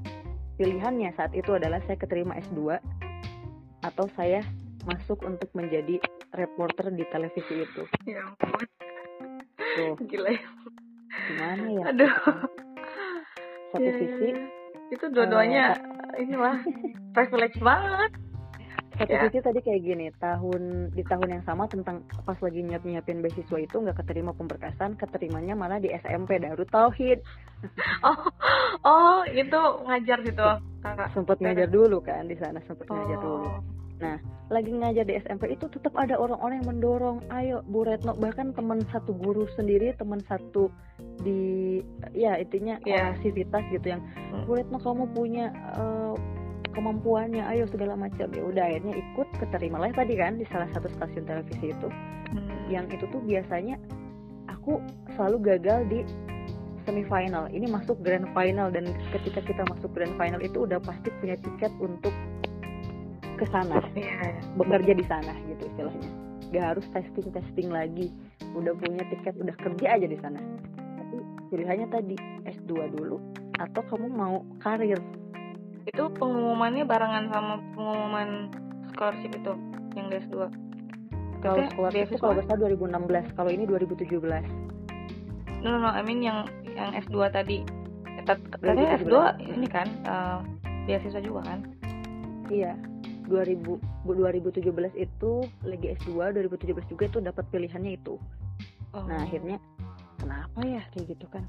Pilihannya 0.59 1.15
saat 1.15 1.33
itu 1.33 1.55
adalah 1.55 1.79
saya 1.88 1.97
keterima 1.97 2.38
S2 2.38 2.77
atau 3.81 4.05
saya 4.13 4.45
masuk 4.85 5.25
untuk 5.25 5.50
menjadi 5.57 5.97
reporter 6.33 6.93
di 6.93 7.05
televisi 7.09 7.65
itu. 7.65 7.83
Ya 8.05 8.25
ampun. 8.25 8.65
Tuh. 9.57 9.95
Gila 10.05 10.29
ya. 10.31 10.43
Gimana 11.31 11.65
ya? 11.71 11.83
Aduh. 11.95 12.15
Satu 13.71 13.88
ya, 13.88 13.93
sisi 13.95 14.27
ya. 14.35 14.43
itu 14.91 15.05
dua-duanya 15.15 15.79
uh, 15.79 16.13
inilah 16.19 16.59
privilege 17.15 17.55
banget 17.63 18.11
satu 19.01 19.13
yeah. 19.17 19.24
sisi 19.27 19.39
tadi 19.41 19.60
kayak 19.65 19.81
gini 19.81 20.08
tahun 20.22 20.93
di 20.93 21.03
tahun 21.05 21.27
yang 21.39 21.43
sama 21.43 21.65
tentang 21.65 22.05
pas 22.24 22.38
lagi 22.38 22.62
nyiap 22.62 22.86
nyiapin 22.86 23.25
beasiswa 23.25 23.58
itu 23.58 23.75
nggak 23.81 23.98
keterima 24.05 24.31
pemberkasan 24.38 24.93
keterimanya 24.93 25.58
malah 25.58 25.81
di 25.81 25.89
SMP 25.89 26.38
Darut 26.38 26.70
Tauhid 26.70 27.20
oh 28.08 28.20
oh 28.86 29.22
itu 29.25 29.62
ngajar 29.89 30.17
gitu 30.22 30.48
kakak 30.86 31.10
sempet 31.17 31.38
ngajar 31.41 31.67
dulu 31.70 31.98
kan 32.05 32.29
di 32.29 32.38
sana 32.38 32.62
sempet 32.70 32.86
oh. 32.89 32.93
ngajar 32.93 33.17
dulu 33.17 33.50
nah 34.01 34.17
lagi 34.50 34.74
ngajar 34.74 35.05
di 35.05 35.13
SMP 35.22 35.53
itu 35.53 35.70
tetap 35.70 35.93
ada 35.93 36.17
orang-orang 36.17 36.60
yang 36.60 36.70
mendorong 36.75 37.17
ayo 37.31 37.62
Bu 37.70 37.86
Retno 37.86 38.17
bahkan 38.17 38.51
teman 38.51 38.81
satu 38.89 39.13
guru 39.13 39.46
sendiri 39.55 39.93
teman 39.96 40.20
satu 40.25 40.74
di 41.22 41.79
ya 42.12 42.36
intinya 42.41 42.81
yeah. 42.84 43.13
civitas 43.22 43.62
gitu 43.70 43.96
yang 43.96 44.01
hmm. 44.01 44.50
Bu 44.50 44.58
Retno 44.58 44.81
kamu 44.81 45.05
punya 45.13 45.53
uh, 45.77 46.17
kemampuannya 46.72 47.44
ayo 47.51 47.68
segala 47.70 47.96
macam. 47.96 48.28
Ya 48.32 48.44
udah 48.44 48.63
akhirnya 48.63 48.94
ikut 48.98 49.28
keterima 49.40 49.78
lah 49.80 49.92
tadi 49.94 50.16
kan 50.16 50.40
di 50.40 50.46
salah 50.50 50.68
satu 50.72 50.88
stasiun 50.98 51.28
televisi 51.28 51.72
itu. 51.72 51.90
Hmm. 52.32 52.48
yang 52.72 52.88
itu 52.88 53.04
tuh 53.12 53.20
biasanya 53.28 53.75
aku 54.48 54.80
selalu 55.20 55.51
gagal 55.51 55.84
di 55.92 56.00
semifinal. 56.88 57.51
Ini 57.51 57.68
masuk 57.68 58.00
grand 58.01 58.28
final 58.32 58.72
dan 58.72 58.88
ketika 59.12 59.44
kita 59.44 59.68
masuk 59.68 59.92
grand 59.92 60.16
final 60.16 60.40
itu 60.40 60.63
udah 60.63 60.80
pasti 60.80 61.12
punya 61.20 61.36
tiket 61.40 61.72
untuk 61.84 62.13
ke 63.36 63.46
sana. 63.50 63.82
Yeah. 63.98 64.38
bekerja 64.56 64.94
di 64.94 65.06
sana 65.06 65.34
gitu 65.50 65.68
istilahnya. 65.75 66.10
Gak 66.51 66.66
harus 66.75 66.86
testing 66.96 67.28
testing 67.36 67.70
lagi. 67.72 68.13
Udah 68.54 68.75
punya 68.78 69.04
tiket 69.12 69.36
udah 69.40 69.56
kerja 69.60 69.88
aja 69.98 70.08
di 70.08 70.18
sana. 70.20 70.40
Tapi 70.78 71.18
pilihannya 71.50 71.88
tadi 71.90 72.16
S2 72.48 72.96
dulu. 72.96 73.18
Atau 73.60 73.82
kamu 73.88 74.08
mau 74.10 74.42
karir 74.62 74.98
itu 75.88 76.03
pengumumannya 76.17 76.85
barengan 76.85 77.29
sama 77.33 77.57
pengumuman 77.73 78.53
scholarship 78.93 79.33
itu 79.33 79.53
yang 79.97 80.07
DS2 80.09 80.35
kalau 81.41 81.57
scholarship 81.73 82.07
itu 82.13 82.17
kalau 82.21 82.35
besar 82.38 82.55
2016 82.59 83.38
kalau 83.38 83.50
ini 83.50 83.63
2017 83.65 84.21
no 85.61 85.67
no 85.73 85.77
no 85.77 85.89
I 85.93 86.01
mean 86.01 86.25
yang 86.25 86.50
yang 86.75 86.91
S2 86.97 87.17
tadi. 87.31 87.61
Katanya 88.25 89.01
S2 89.01 89.15
ini 89.41 89.67
kan 89.67 89.88
uh, 90.05 90.39
beasiswa 90.85 91.21
juga 91.21 91.41
kan? 91.45 91.59
Iya 92.51 92.77
2000 93.29 93.79
2017 94.03 94.59
itu 94.97 95.31
lagi 95.63 95.88
S2 96.03 96.35
2017 96.35 96.91
juga 96.91 97.03
itu 97.07 97.17
dapat 97.21 97.45
pilihannya 97.50 97.95
itu. 97.95 98.19
Oh. 98.91 99.07
nah 99.07 99.23
akhirnya 99.23 99.55
kenapa 100.19 100.59
ya? 100.67 100.83
Kayak 100.91 101.15
gitu 101.15 101.25
kan. 101.31 101.43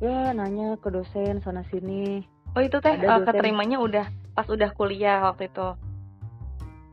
Ya 0.00 0.32
nanya 0.32 0.80
ke 0.80 0.88
dosen 0.88 1.44
sana 1.44 1.60
sini 1.68 2.24
oh 2.56 2.62
itu 2.62 2.76
teh 2.82 2.94
uh, 2.98 3.22
keterimanya 3.22 3.78
udah 3.78 4.06
pas 4.34 4.46
udah 4.46 4.70
kuliah 4.74 5.22
waktu 5.26 5.50
itu? 5.50 5.68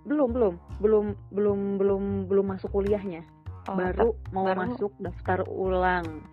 Belum 0.08 0.30
belum. 0.32 0.54
Belum 0.80 1.06
belum 1.34 1.60
belum 1.80 2.04
belum 2.32 2.46
masuk 2.56 2.72
kuliahnya. 2.72 3.24
Oh, 3.68 3.76
baru 3.76 4.16
mau 4.32 4.48
baru... 4.48 4.60
masuk 4.64 4.92
daftar 5.00 5.44
ulang. 5.48 6.24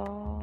Oh. 0.00 0.40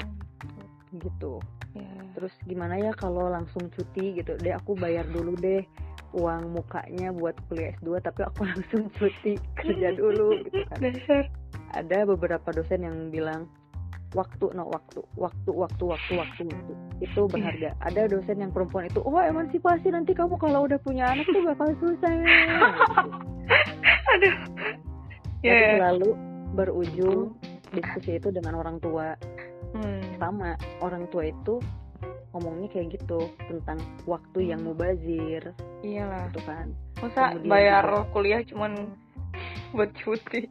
Gitu. 0.96 1.42
Yeah. 1.76 2.08
terus 2.16 2.32
gimana 2.48 2.80
ya 2.80 2.96
kalau 2.96 3.28
langsung 3.28 3.68
cuti 3.68 4.16
gitu? 4.16 4.40
Deh 4.40 4.56
aku 4.56 4.80
bayar 4.80 5.04
dulu 5.12 5.36
deh 5.36 5.68
uang 6.16 6.56
mukanya 6.56 7.12
buat 7.12 7.36
kuliah 7.52 7.76
S2 7.84 8.00
tapi 8.00 8.24
aku 8.24 8.42
langsung 8.56 8.88
cuti 8.96 9.36
kerja 9.60 9.92
dulu 9.92 10.40
gitu 10.48 10.64
kan. 10.72 10.80
Ada 11.76 12.08
beberapa 12.08 12.56
dosen 12.56 12.88
yang 12.88 13.12
bilang 13.12 13.52
waktu 14.16 14.46
no 14.56 14.72
waktu 14.72 15.04
waktu 15.20 15.50
waktu 15.52 15.84
waktu 15.84 16.14
waktu 16.16 16.42
waktu. 16.48 16.74
Itu 17.04 17.28
berharga. 17.28 17.76
Ada 17.84 18.08
dosen 18.08 18.40
yang 18.40 18.56
perempuan 18.56 18.88
itu 18.88 19.04
oh 19.04 19.20
emansipasi 19.20 19.92
nanti 19.92 20.16
kamu 20.16 20.40
kalau 20.40 20.64
udah 20.64 20.80
punya 20.80 21.12
anak 21.12 21.28
tuh 21.28 21.44
bakal 21.44 21.70
susah. 21.84 22.12
Ya 23.46 24.12
aduh. 24.16 24.36
Yeah. 25.46 25.54
tapi 25.54 25.78
selalu 25.78 26.10
berujung 26.58 27.20
diskusi 27.76 28.18
itu 28.18 28.34
dengan 28.34 28.58
orang 28.58 28.82
tua. 28.82 29.14
Hmm. 29.76 30.00
sama 30.16 30.56
orang 30.80 31.04
tua 31.12 31.28
itu 31.28 31.60
ngomongnya 32.32 32.72
kayak 32.72 32.96
gitu 32.96 33.28
tentang 33.52 33.80
waktu 34.08 34.56
yang 34.56 34.64
mubazir. 34.64 35.52
Iyalah. 35.84 36.32
Gitu 36.32 36.42
kan. 36.48 36.72
Masa 37.04 37.36
Kemudian 37.36 37.52
bayar 37.52 37.86
juga, 37.88 38.12
kuliah 38.16 38.42
cuman 38.48 38.72
buat 39.76 39.92
cuti. 39.98 40.48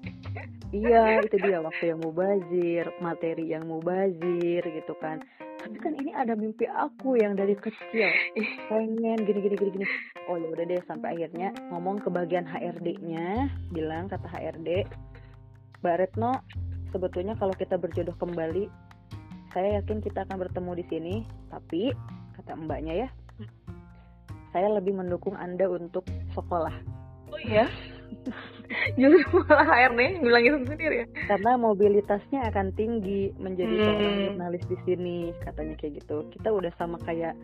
Iya 0.74 1.22
itu 1.22 1.38
dia 1.38 1.62
waktu 1.62 1.94
yang 1.94 2.02
mubazir 2.02 2.90
materi 2.98 3.46
yang 3.46 3.70
mubazir 3.70 4.62
gitu 4.64 4.94
kan. 4.98 5.22
Tapi 5.62 5.76
kan 5.78 5.94
ini 5.94 6.10
ada 6.10 6.34
mimpi 6.34 6.66
aku 6.66 7.14
yang 7.14 7.38
dari 7.38 7.54
kecil. 7.54 8.10
Pengen 8.68 9.22
gini 9.22 9.38
gini 9.38 9.54
gini 9.54 9.70
gini. 9.80 9.86
Oh 10.26 10.34
ya 10.34 10.50
udah 10.50 10.64
deh 10.66 10.82
sampai 10.90 11.14
akhirnya 11.14 11.54
ngomong 11.70 12.02
ke 12.02 12.10
bagian 12.10 12.42
HRD-nya 12.42 13.48
bilang 13.70 14.10
kata 14.10 14.26
HRD 14.26 14.82
Mbak 15.84 15.96
Retno 16.00 16.42
sebetulnya 16.90 17.38
kalau 17.38 17.54
kita 17.54 17.78
berjodoh 17.78 18.16
kembali 18.18 18.66
saya 19.54 19.78
yakin 19.78 20.02
kita 20.02 20.26
akan 20.26 20.42
bertemu 20.42 20.70
di 20.74 20.84
sini. 20.90 21.14
Tapi 21.54 21.94
kata 22.34 22.58
mbaknya 22.58 23.06
ya 23.06 23.08
saya 24.54 24.70
lebih 24.70 24.94
mendukung 24.94 25.34
anda 25.34 25.66
untuk 25.66 26.06
sekolah. 26.34 26.74
Oh 27.30 27.40
iya 27.42 27.66
justru 29.00 29.44
malah 29.44 29.66
HRD 29.68 30.00
bilang 30.24 30.44
itu 30.44 30.58
sendiri 30.66 30.96
ya 31.04 31.06
karena 31.28 31.50
mobilitasnya 31.60 32.40
akan 32.52 32.66
tinggi 32.74 33.32
menjadi 33.36 33.74
hmm. 33.74 33.84
seorang 33.84 34.14
jurnalis 34.28 34.64
di 34.66 34.76
sini 34.88 35.18
katanya 35.44 35.74
kayak 35.78 35.92
gitu 36.02 36.16
kita 36.32 36.48
udah 36.50 36.72
sama 36.80 36.96
kayak 37.04 37.34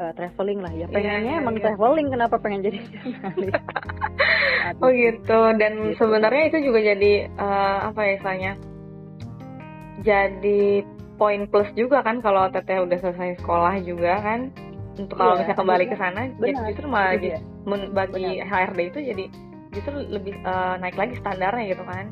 uh, 0.00 0.12
traveling 0.16 0.60
lah 0.60 0.72
ya 0.72 0.86
iya, 0.86 0.94
pengennya 0.94 1.32
yeah, 1.36 1.42
emang 1.42 1.56
yeah. 1.58 1.64
traveling 1.70 2.08
kenapa 2.12 2.36
pengen 2.40 2.60
jadi 2.64 2.78
jurnalis 2.84 3.54
oh 4.82 4.90
gitu 4.90 5.40
dan 5.58 5.72
gitu. 5.76 5.96
sebenarnya 6.00 6.42
itu 6.52 6.58
juga 6.70 6.80
jadi 6.94 7.12
uh, 7.36 7.78
apa 7.92 8.00
ya 8.04 8.12
istilahnya 8.20 8.52
jadi 10.02 10.62
poin 11.20 11.46
plus 11.46 11.70
juga 11.78 12.02
kan 12.02 12.18
kalau 12.18 12.50
teteh 12.50 12.82
udah 12.82 12.98
selesai 12.98 13.38
sekolah 13.44 13.78
juga 13.86 14.18
kan 14.18 14.40
untuk 14.98 15.16
kalau 15.16 15.38
yeah, 15.38 15.48
misalnya 15.48 15.60
kembali 15.60 15.84
ke 15.88 15.96
sana 15.96 16.20
ya 16.28 16.52
justru 16.68 16.86
malah 16.88 17.16
yeah. 17.16 17.40
bagi 17.94 18.24
benar. 18.42 18.48
HRD 18.50 18.80
itu 18.92 19.00
jadi 19.14 19.24
justru 19.72 20.04
lebih 20.08 20.36
uh, 20.44 20.76
naik 20.78 20.96
lagi 20.96 21.16
standarnya 21.18 21.72
gitu 21.72 21.84
kan. 21.88 22.06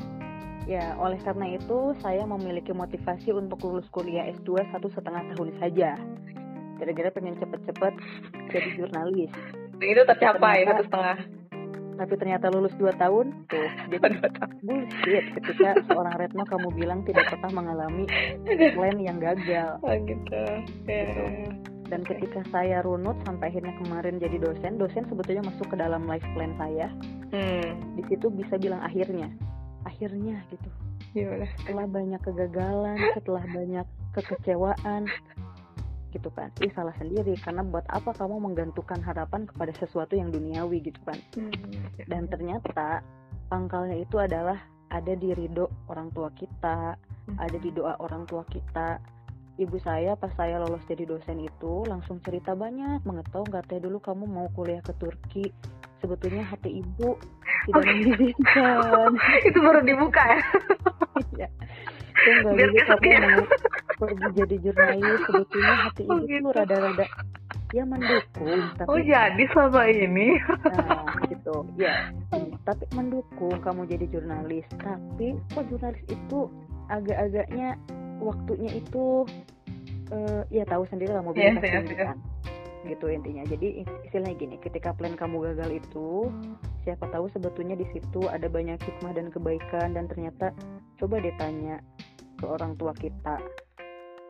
Ya 0.69 0.93
oleh 0.97 1.17
karena 1.21 1.57
itu 1.57 1.93
saya 2.01 2.21
memiliki 2.25 2.73
motivasi 2.73 3.33
untuk 3.33 3.61
lulus 3.65 3.87
kuliah 3.89 4.29
S2 4.33 4.61
satu 4.73 4.89
setengah 4.93 5.33
tahun 5.33 5.49
saja. 5.57 5.97
Gara-gara 6.81 7.09
pengen 7.13 7.37
cepet-cepet 7.37 7.93
jadi 8.49 8.69
jurnalis. 8.77 9.33
Itu 9.81 10.01
tercapai 10.05 10.65
satu 10.65 10.83
setengah. 10.85 11.17
Tapi 12.01 12.13
ternyata 12.17 12.49
lulus 12.49 12.73
2 12.81 12.97
tahun 12.97 13.45
tuh 13.45 13.67
jadi 13.93 14.09
bullshit 14.65 15.25
ketika 15.37 15.77
seorang 15.85 16.17
Retno 16.17 16.43
kamu 16.49 16.73
bilang 16.73 17.05
tidak 17.05 17.29
pernah 17.29 17.61
mengalami 17.61 18.09
plan 18.77 18.97
yang 18.97 19.17
gagal. 19.21 19.77
Oh 19.85 19.93
gitu, 20.05 20.43
yeah. 20.89 21.13
gitu. 21.13 21.25
Dan 21.91 22.07
ketika 22.07 22.39
saya 22.55 22.79
runut 22.87 23.19
sampai 23.27 23.51
akhirnya 23.51 23.75
kemarin 23.83 24.15
jadi 24.15 24.39
dosen 24.39 24.79
dosen 24.79 25.03
sebetulnya 25.11 25.43
masuk 25.43 25.67
ke 25.67 25.75
dalam 25.75 26.07
life 26.07 26.23
plan 26.31 26.55
saya. 26.55 26.87
Hmm. 27.31 27.95
di 27.95 28.03
situ 28.11 28.27
bisa 28.31 28.59
bilang 28.59 28.79
akhirnya 28.83 29.27
akhirnya 29.83 30.39
gitu. 30.51 30.69
Setelah 31.59 31.87
banyak 31.91 32.21
kegagalan 32.23 32.95
setelah 33.11 33.43
banyak 33.51 33.87
kekecewaan 34.15 35.07
gitu 36.15 36.27
kan. 36.31 36.51
Ih 36.63 36.71
salah 36.75 36.95
sendiri 36.99 37.35
karena 37.39 37.63
buat 37.63 37.83
apa 37.87 38.15
kamu 38.15 38.39
menggantungkan 38.39 38.99
harapan 39.03 39.47
kepada 39.47 39.71
sesuatu 39.75 40.15
yang 40.15 40.31
duniawi 40.31 40.79
gitu 40.83 40.99
kan. 41.03 41.19
Hmm. 41.35 41.51
dan 42.07 42.31
ternyata 42.31 43.03
pangkalnya 43.51 43.99
itu 43.99 44.15
adalah 44.15 44.59
ada 44.91 45.13
di 45.15 45.31
ridho 45.31 45.71
orang 45.87 46.11
tua 46.11 46.31
kita 46.35 46.95
hmm. 47.27 47.39
ada 47.39 47.57
di 47.59 47.71
doa 47.71 47.95
orang 48.03 48.27
tua 48.27 48.43
kita 48.47 48.99
ibu 49.61 49.77
saya 49.81 50.17
pas 50.17 50.33
saya 50.33 50.57
lolos 50.57 50.81
jadi 50.89 51.05
dosen 51.05 51.41
itu 51.45 51.85
langsung 51.85 52.17
cerita 52.25 52.57
banyak 52.57 53.05
mengetau 53.05 53.45
nggak 53.45 53.69
teh 53.69 53.79
dulu 53.79 54.01
kamu 54.01 54.25
mau 54.25 54.47
kuliah 54.57 54.81
ke 54.81 54.93
Turki? 54.97 55.53
Sebetulnya 56.01 56.41
hati 56.49 56.81
ibu 56.81 57.13
tidak 57.69 57.85
mengizinkan. 57.85 59.13
Itu 59.47 59.57
baru 59.61 59.85
dibuka 59.85 60.23
ya, 60.33 60.41
ya. 61.45 61.49
Biar 62.41 62.69
kamu 62.73 63.09
mau 63.21 63.45
pergi 64.01 64.27
jadi 64.33 64.55
jurnalis 64.65 65.19
sebetulnya 65.29 65.75
hati 65.85 66.03
oh, 66.09 66.17
ibu 66.17 66.25
gitu. 66.25 66.45
tuh 66.49 66.53
rada-rada 66.57 67.05
ya 67.71 67.83
mendukung 67.85 68.61
tapi 68.75 68.89
oh 68.89 68.99
jadi 68.99 69.43
selama 69.53 69.83
ini? 69.87 70.41
nah 70.41 71.13
gitu. 71.29 71.55
Ya 71.77 72.09
tapi 72.65 72.85
mendukung 72.93 73.57
kamu 73.61 73.89
jadi 73.89 74.05
jurnalis 74.09 74.65
tapi 74.77 75.37
kok 75.53 75.65
jurnalis 75.69 76.03
itu 76.09 76.39
agak-agaknya 76.89 77.77
waktunya 78.21 78.71
itu 78.77 79.25
uh, 80.13 80.41
ya 80.53 80.63
tahu 80.69 80.85
sendiri 80.87 81.11
lah 81.11 81.25
mobilitas 81.25 81.59
yes, 81.65 81.73
yes, 81.73 81.89
yes. 81.91 82.07
kan. 82.13 82.17
Gitu 82.81 83.05
intinya. 83.09 83.43
Jadi 83.45 83.67
istilahnya 84.05 84.35
gini 84.37 84.55
ketika 84.61 84.93
plan 84.93 85.17
kamu 85.17 85.53
gagal 85.53 85.81
itu 85.81 86.29
siapa 86.85 87.09
tahu 87.09 87.29
sebetulnya 87.33 87.77
di 87.77 87.85
situ 87.93 88.25
ada 88.29 88.45
banyak 88.45 88.77
hikmah 88.81 89.13
dan 89.13 89.29
kebaikan 89.29 89.93
dan 89.97 90.05
ternyata 90.09 90.53
coba 90.97 91.21
ditanya 91.21 91.81
ke 92.41 92.45
orang 92.49 92.73
tua 92.77 92.93
kita 92.97 93.37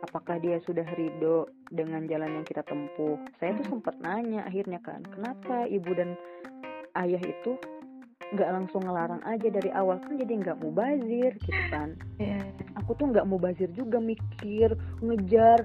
apakah 0.03 0.41
dia 0.41 0.57
sudah 0.65 0.85
ridho 0.97 1.47
dengan 1.69 2.05
jalan 2.09 2.41
yang 2.41 2.45
kita 2.45 2.65
tempuh? 2.65 3.15
Saya 3.37 3.55
tuh 3.61 3.77
sempat 3.77 3.95
nanya 4.01 4.43
akhirnya 4.43 4.81
kan 4.81 5.05
kenapa 5.05 5.69
ibu 5.69 5.93
dan 5.93 6.17
ayah 6.97 7.21
itu 7.21 7.55
nggak 8.31 8.51
langsung 8.51 8.81
ngelarang 8.83 9.21
aja 9.23 9.47
dari 9.47 9.69
awal? 9.71 10.01
Kan 10.01 10.17
jadi 10.19 10.33
nggak 10.41 10.57
mau 10.59 10.73
bazir 10.73 11.31
gitu 11.39 11.63
kan. 11.69 11.95
Yeah. 12.17 12.43
Aku 12.91 13.07
tuh 13.07 13.15
nggak 13.15 13.23
mau 13.23 13.39
bazir 13.39 13.71
juga 13.71 14.03
mikir 14.03 14.75
ngejar 14.99 15.63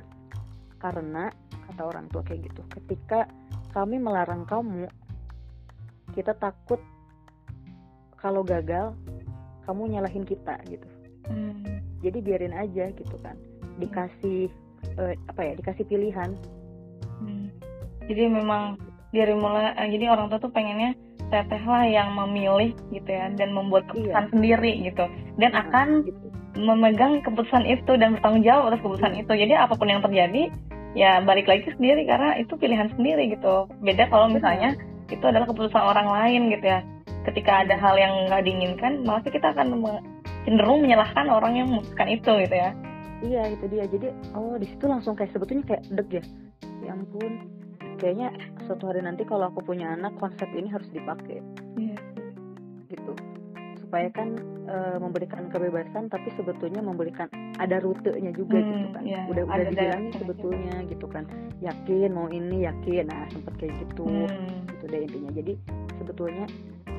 karena 0.79 1.35
kata 1.67 1.83
orang 1.83 2.07
tua 2.07 2.23
kayak 2.23 2.47
gitu 2.47 2.63
ketika 2.71 3.27
kami 3.75 3.99
melarang 3.99 4.47
kamu 4.47 4.87
kita 6.15 6.39
takut 6.39 6.79
kalau 8.23 8.47
gagal 8.47 8.95
kamu 9.67 9.99
nyalahin 9.99 10.23
kita 10.23 10.55
gitu 10.71 10.87
mm. 11.27 11.83
jadi 11.99 12.19
biarin 12.23 12.55
aja 12.55 12.95
gitu 12.95 13.19
kan 13.19 13.35
dikasih 13.83 14.47
uh, 14.95 15.19
apa 15.27 15.41
ya 15.43 15.53
dikasih 15.59 15.83
pilihan 15.83 16.31
hmm. 17.27 17.51
jadi 18.07 18.31
memang 18.31 18.79
dari 19.11 19.35
mulai 19.35 19.75
uh, 19.75 19.89
jadi 19.91 20.15
orang 20.15 20.31
tua 20.31 20.39
tuh 20.39 20.55
pengennya 20.55 20.95
teteh 21.27 21.61
lah 21.67 21.83
yang 21.91 22.15
memilih 22.15 22.71
gitu 22.95 23.11
ya 23.11 23.35
dan 23.35 23.51
membuat 23.51 23.91
keputusan 23.91 24.15
iya. 24.15 24.31
sendiri 24.31 24.73
gitu 24.87 25.05
dan 25.43 25.51
nah, 25.53 25.67
akan 25.67 25.89
gitu. 26.07 26.27
Memegang 26.57 27.21
keputusan 27.21 27.69
itu 27.69 27.93
dan 28.01 28.17
bertanggung 28.17 28.43
jawab 28.43 28.73
atas 28.73 28.81
keputusan 28.83 29.13
itu. 29.21 29.33
Jadi 29.37 29.53
apa 29.55 29.77
pun 29.77 29.89
yang 29.93 30.01
terjadi 30.01 30.49
ya 30.97 31.21
balik 31.21 31.45
lagi 31.45 31.69
sendiri 31.77 32.09
karena 32.09 32.41
itu 32.41 32.57
pilihan 32.57 32.89
sendiri 32.97 33.29
gitu. 33.37 33.69
Beda 33.85 34.09
kalau 34.09 34.33
misalnya 34.33 34.75
itu 35.13 35.23
adalah 35.23 35.47
keputusan 35.47 35.79
orang 35.79 36.09
lain 36.09 36.43
gitu 36.51 36.67
ya. 36.67 36.81
Ketika 37.29 37.67
ada 37.67 37.77
hal 37.77 37.95
yang 38.01 38.33
nggak 38.33 38.43
diinginkan 38.49 39.05
malah 39.05 39.23
kita 39.23 39.53
akan 39.53 39.85
cenderung 40.49 40.81
menyalahkan 40.83 41.27
orang 41.29 41.59
yang 41.59 41.67
memutuskan 41.69 42.09
itu 42.09 42.33
gitu 42.49 42.57
ya. 42.57 42.71
Iya 43.21 43.43
itu 43.53 43.65
dia. 43.69 43.85
Jadi 43.85 44.09
oh 44.33 44.57
di 44.57 44.67
situ 44.67 44.85
langsung 44.89 45.13
kayak 45.15 45.37
sebetulnya 45.37 45.65
kayak 45.69 45.85
deg 45.93 46.09
ya. 46.09 46.25
Ya 46.81 46.91
ampun 46.97 47.51
kayaknya 47.97 48.29
suatu 48.69 48.93
hari 48.93 49.01
nanti 49.05 49.25
kalau 49.25 49.49
aku 49.49 49.65
punya 49.65 49.93
anak 49.97 50.17
konsep 50.17 50.49
ini 50.57 50.73
harus 50.73 50.89
dipakai. 50.93 51.45
Yeah. 51.77 52.01
gitu. 52.87 53.13
Supaya 53.83 54.09
kan 54.15 54.39
e, 54.67 54.77
memberikan 55.01 55.49
kebebasan 55.49 56.11
tapi 56.13 56.29
sebetulnya 56.35 56.83
memberikan 56.83 57.31
ada 57.57 57.81
rutenya 57.81 58.35
juga 58.35 58.59
hmm, 58.59 58.69
gitu 58.69 58.89
kan. 58.93 59.03
yeah, 59.07 59.25
udah 59.31 59.43
udah 59.47 59.65
dibilangin 59.71 60.13
sebetulnya 60.19 60.75
juga. 60.83 60.91
gitu 60.93 61.07
kan. 61.09 61.25
Yakin 61.63 62.11
mau 62.13 62.29
ini 62.29 62.67
yakin. 62.69 63.05
Nah 63.09 63.25
sempet 63.33 63.55
kayak 63.63 63.75
gitu. 63.87 64.05
Hmm. 64.05 64.67
gitu 64.77 64.85
deh 64.91 65.01
intinya. 65.07 65.31
Jadi 65.33 65.53
sebetulnya 65.97 66.47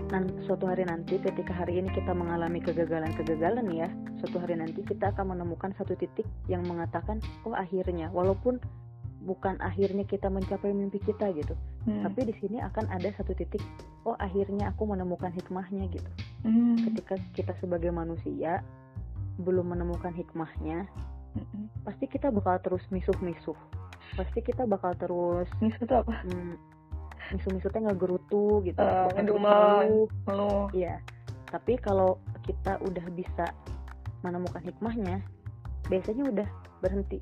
nan 0.07 0.31
suatu 0.47 0.63
hari 0.71 0.87
nanti 0.87 1.19
ketika 1.19 1.51
hari 1.51 1.83
ini 1.83 1.91
kita 1.91 2.15
mengalami 2.15 2.63
kegagalan-kegagalan 2.63 3.67
ya 3.75 3.91
suatu 4.23 4.39
hari 4.39 4.55
nanti 4.55 4.79
kita 4.87 5.11
akan 5.11 5.35
menemukan 5.35 5.75
satu 5.75 5.99
titik 5.99 6.25
yang 6.47 6.63
mengatakan 6.65 7.19
oh 7.43 7.53
akhirnya. 7.53 8.07
Walaupun 8.15 8.63
bukan 9.27 9.59
akhirnya 9.59 10.07
kita 10.07 10.31
mencapai 10.31 10.71
mimpi 10.71 11.03
kita 11.03 11.35
gitu. 11.35 11.51
Hmm. 11.87 12.03
tapi 12.03 12.31
di 12.31 12.35
sini 12.39 12.59
akan 12.63 12.87
ada 12.91 13.11
satu 13.15 13.31
titik 13.31 13.63
oh 14.03 14.15
akhirnya 14.19 14.71
aku 14.71 14.87
menemukan 14.87 15.31
hikmahnya 15.35 15.91
gitu. 15.91 16.09
Hmm. 16.47 16.79
ketika 16.79 17.19
kita 17.35 17.51
sebagai 17.59 17.91
manusia 17.91 18.63
belum 19.43 19.75
menemukan 19.75 20.15
hikmahnya 20.15 20.87
hmm. 21.35 21.67
pasti 21.83 22.07
kita 22.07 22.31
bakal 22.31 22.55
terus 22.63 22.83
misuh-misuh. 22.87 23.57
Pasti 24.15 24.39
kita 24.39 24.63
bakal 24.63 24.95
terus 24.95 25.51
misuh 25.59 25.83
itu 25.83 25.93
apa? 25.93 26.23
hmm, 26.23 26.55
misu-misutnya 27.35 27.91
ngegerutu 27.91 28.63
gitu. 28.63 28.79
Uh, 28.79 29.11
ngeluh. 29.11 30.71
Iya. 30.71 31.03
Tapi 31.51 31.75
kalau 31.83 32.15
kita 32.47 32.79
udah 32.79 33.05
bisa 33.11 33.51
menemukan 34.23 34.63
hikmahnya 34.63 35.21
biasanya 35.87 36.23
udah 36.31 36.47
berhenti 36.83 37.19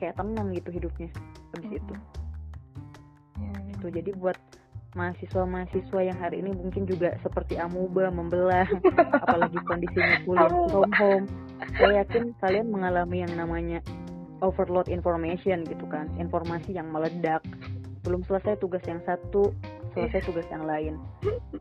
kayak 0.00 0.16
tenang 0.16 0.48
gitu 0.56 0.72
hidupnya 0.72 1.08
habis 1.54 1.70
hmm. 1.70 1.80
itu. 1.80 1.94
Ya, 3.40 3.52
ya. 3.52 3.70
itu 3.76 3.86
jadi 3.92 4.10
buat 4.16 4.38
mahasiswa-mahasiswa 4.98 6.00
yang 6.02 6.18
hari 6.18 6.42
ini 6.42 6.50
mungkin 6.50 6.82
juga 6.82 7.14
seperti 7.22 7.54
amuba 7.62 8.10
membelah 8.10 8.66
apalagi 9.22 9.58
kondisinya 9.68 10.16
kuliah 10.26 10.50
from 10.72 10.90
home. 10.98 11.26
Saya 11.78 12.02
yakin 12.02 12.34
kalian 12.42 12.72
mengalami 12.72 13.22
yang 13.22 13.32
namanya 13.38 13.78
overload 14.42 14.88
information 14.88 15.62
gitu 15.68 15.86
kan 15.86 16.10
informasi 16.18 16.74
yang 16.74 16.90
meledak. 16.90 17.44
Belum 18.02 18.24
selesai 18.24 18.58
tugas 18.58 18.82
yang 18.88 18.98
satu 19.04 19.52
selesai 19.94 20.26
tugas 20.26 20.46
yang 20.50 20.64
lain. 20.66 20.98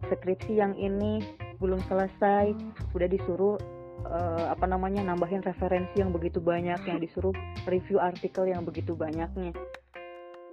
Skripsi 0.09 0.57
yang 0.57 0.73
ini 0.77 1.21
belum 1.59 1.81
selesai 1.85 2.55
udah 2.95 3.07
disuruh 3.09 3.59
uh, 4.05 4.51
apa 4.51 4.65
namanya 4.65 5.03
nambahin 5.03 5.43
referensi 5.43 5.99
yang 5.99 6.13
begitu 6.13 6.39
banyak 6.39 6.79
yang 6.85 6.99
disuruh 7.01 7.33
review 7.67 7.99
artikel 7.99 8.47
yang 8.47 8.63
begitu 8.63 8.95
banyaknya. 8.95 9.51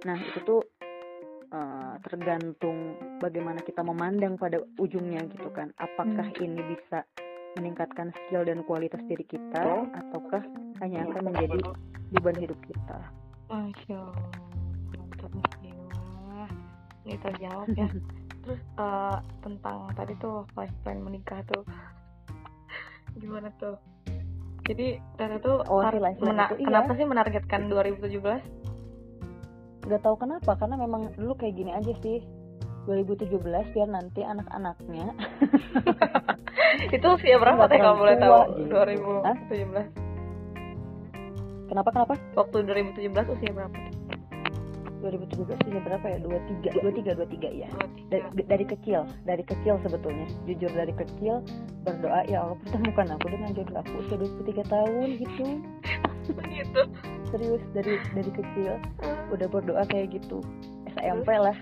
Nah 0.03 0.17
itu 0.19 0.39
tuh 0.43 0.61
uh, 1.51 1.95
tergantung 2.03 2.97
bagaimana 3.23 3.63
kita 3.63 3.83
memandang 3.83 4.35
pada 4.35 4.59
ujungnya 4.79 5.23
gitu 5.31 5.49
kan. 5.53 5.71
Apakah 5.79 6.27
hmm. 6.33 6.43
ini 6.43 6.61
bisa 6.75 7.03
meningkatkan 7.57 8.13
skill 8.13 8.45
dan 8.45 8.61
kualitas 8.67 9.01
diri 9.09 9.25
kita 9.25 9.89
ataukah 9.89 10.43
hanya 10.85 11.09
akan 11.09 11.33
menjadi 11.33 11.59
beban 12.13 12.37
hidup 12.37 12.59
kita? 12.69 12.97
Masya 13.47 13.97
Allah 13.97 14.47
mantap 14.93 15.31
ini 17.07 17.15
terjawab 17.23 17.67
ya. 17.73 17.87
Terus 18.47 18.61
uh, 18.79 19.19
tentang 19.43 19.91
tadi 19.95 20.13
tuh 20.23 20.47
lifestyle 20.55 21.01
menikah 21.03 21.43
tuh 21.51 21.63
gimana 23.17 23.49
tuh? 23.57 23.81
Jadi 24.67 24.99
Tata 25.15 25.39
tuh 25.39 25.63
oh, 25.71 25.79
si 25.87 25.95
mena- 26.21 26.51
itu, 26.51 26.59
iya. 26.59 26.67
kenapa 26.67 26.91
sih 26.99 27.07
menargetkan 27.07 27.71
2017 27.71 29.87
Gak 29.87 30.03
tahu 30.03 30.19
kenapa 30.19 30.51
karena 30.59 30.75
memang 30.75 31.15
dulu 31.15 31.31
kayak 31.39 31.55
gini 31.55 31.71
aja 31.71 31.95
sih. 32.03 32.19
2017 32.87 33.75
biar 33.75 33.87
nanti 33.87 34.23
anak-anaknya. 34.23 35.11
Itu 36.95 37.07
usia 37.15 37.39
berapa 37.39 37.67
teh 37.67 37.79
kalau 37.79 37.97
boleh 37.99 38.15
tahu? 38.19 38.33
gitu. 38.63 38.75
2017 38.75 40.07
kenapa 41.67 41.91
kenapa? 41.91 42.15
Waktu 42.35 42.63
2017 42.63 43.33
usia 43.35 43.51
berapa 43.51 43.75
2017 45.07 45.71
ini 45.71 45.79
berapa 45.79 46.05
ya? 46.05 46.17
23, 46.19 46.83
23, 46.83 47.15
23 47.15 47.61
ya. 47.63 47.69
Dari, 48.11 48.23
dari 48.43 48.65
kecil, 48.67 49.07
dari 49.23 49.43
kecil 49.47 49.79
sebetulnya. 49.81 50.27
Jujur 50.43 50.71
dari 50.75 50.93
kecil 50.93 51.39
berdoa 51.87 52.27
ya 52.27 52.43
Allah 52.43 52.57
pertemukan 52.67 53.07
aku 53.15 53.25
dengan 53.31 53.49
jodoh 53.55 53.79
aku 53.79 53.91
usia 54.03 54.17
23 54.19 54.67
tahun 54.67 55.07
gitu. 55.23 55.45
gitu. 56.51 56.81
Serius 57.31 57.63
dari 57.71 57.95
dari 58.11 58.31
kecil 58.35 58.75
udah 59.31 59.47
berdoa 59.47 59.83
kayak 59.87 60.19
gitu. 60.19 60.43
SMP 60.91 61.29
lah. 61.31 61.55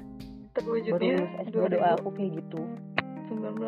Terwujudnya 0.58 1.22
SD 1.46 1.56
doa 1.78 2.00
aku 2.00 2.10
kayak 2.18 2.42
gitu. 2.42 2.62
19. 3.30 3.62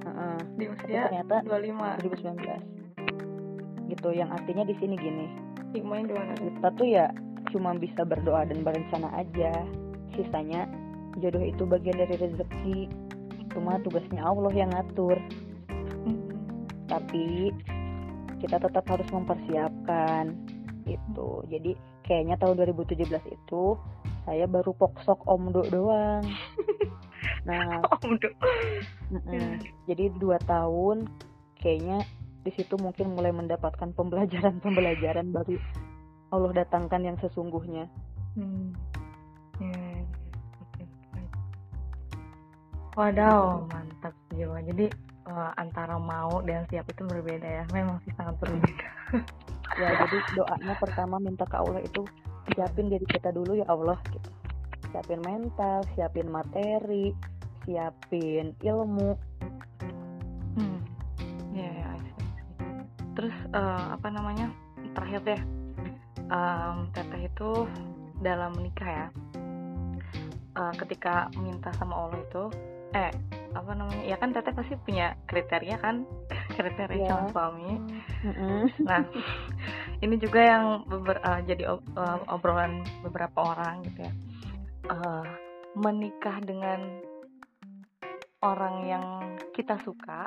Uh 0.00 0.08
-uh. 0.08 0.38
Di 0.54 0.64
usia 0.70 1.10
ternyata 1.10 1.42
25. 1.46 2.06
2019. 2.06 3.90
Gitu 3.90 4.08
yang 4.14 4.30
artinya 4.30 4.62
di 4.62 4.74
sini 4.78 4.94
gini. 4.94 5.26
Hikmahnya 5.70 6.04
gimana? 6.10 6.32
Kita 6.34 6.68
tuh 6.74 6.86
ya 6.86 7.10
cuma 7.50 7.74
bisa 7.76 8.02
berdoa 8.02 8.46
dan 8.46 8.62
berencana 8.64 9.10
aja. 9.14 9.52
Sisanya 10.14 10.66
jodoh 11.18 11.42
itu 11.42 11.62
bagian 11.66 11.98
dari 11.98 12.16
rezeki. 12.16 12.78
Cuma 13.50 13.82
tugasnya 13.82 14.22
Allah 14.22 14.52
yang 14.54 14.70
ngatur. 14.70 15.18
Tapi 16.86 17.54
kita 18.42 18.56
tetap 18.58 18.84
harus 18.88 19.08
mempersiapkan. 19.10 20.34
Itu 20.86 21.44
jadi 21.50 21.76
kayaknya 22.06 22.40
tahun 22.40 22.58
2017 22.74 23.06
itu 23.30 23.62
saya 24.26 24.44
baru 24.46 24.74
poksok 24.74 25.26
omdo 25.26 25.62
doang. 25.68 26.24
Nah 27.40 27.80
omdo. 28.04 28.28
Jadi 29.88 30.12
dua 30.20 30.36
tahun 30.44 31.08
kayaknya 31.56 32.04
di 32.44 32.52
situ 32.52 32.76
mungkin 32.76 33.16
mulai 33.16 33.32
mendapatkan 33.32 33.96
pembelajaran-pembelajaran 33.96 35.32
baru 35.32 35.56
Allah 36.30 36.50
datangkan 36.62 37.02
yang 37.02 37.16
sesungguhnya. 37.18 37.90
Hmm. 38.38 38.70
Yeah. 39.58 40.06
Okay. 40.70 40.86
Wadaw, 42.94 43.66
mantap 43.66 44.14
jiwa. 44.30 44.62
Jadi 44.62 44.86
uh, 45.26 45.50
antara 45.58 45.98
mau 45.98 46.38
dan 46.46 46.62
siap 46.70 46.86
itu 46.86 47.02
berbeda 47.02 47.44
ya. 47.44 47.64
Memang 47.74 47.98
sih 48.06 48.14
sangat 48.14 48.38
berbeda. 48.38 48.88
ya, 49.82 49.88
jadi 50.06 50.18
doanya 50.38 50.74
pertama 50.78 51.18
minta 51.18 51.42
ke 51.46 51.56
Allah 51.58 51.82
itu 51.82 52.06
siapin 52.54 52.86
diri 52.86 53.06
kita 53.10 53.34
dulu 53.34 53.58
ya 53.58 53.66
Allah 53.66 53.98
gitu. 54.14 54.30
Siapin 54.94 55.22
mental, 55.22 55.82
siapin 55.98 56.30
materi, 56.30 57.10
siapin 57.66 58.54
ilmu. 58.62 59.18
Hmm. 60.54 60.78
Ya, 61.54 61.70
ya, 61.74 61.90
Terus 63.18 63.34
uh, 63.50 63.98
apa 63.98 64.06
namanya? 64.14 64.50
Terakhir 64.94 65.22
deh 65.22 65.59
um, 66.30 66.88
teteh 66.94 67.28
itu 67.28 67.66
dalam 68.22 68.54
menikah 68.56 68.88
ya. 68.88 69.08
Uh, 70.50 70.74
ketika 70.82 71.30
minta 71.38 71.70
sama 71.78 71.94
Allah 71.94 72.18
itu 72.26 72.44
eh 72.90 73.14
apa 73.54 73.70
namanya 73.70 74.02
ya 74.02 74.18
kan 74.18 74.34
teteh 74.34 74.50
pasti 74.50 74.74
punya 74.82 75.14
kriteria 75.26 75.76
kan? 75.78 76.06
Kriteria 76.56 76.96
yeah. 76.96 77.08
calon 77.10 77.28
suami. 77.34 77.70
Mm-hmm. 78.20 78.62
nah 78.84 79.02
ini 80.04 80.16
juga 80.20 80.40
yang 80.42 80.64
beber, 80.86 81.22
uh, 81.22 81.40
jadi 81.46 81.76
ob, 81.76 81.80
uh, 81.94 82.20
obrolan 82.30 82.82
beberapa 83.02 83.54
orang 83.54 83.86
gitu 83.86 84.06
ya. 84.06 84.12
Uh, 84.90 85.24
menikah 85.78 86.42
dengan 86.42 86.98
orang 88.42 88.76
yang 88.88 89.04
kita 89.54 89.78
suka 89.84 90.26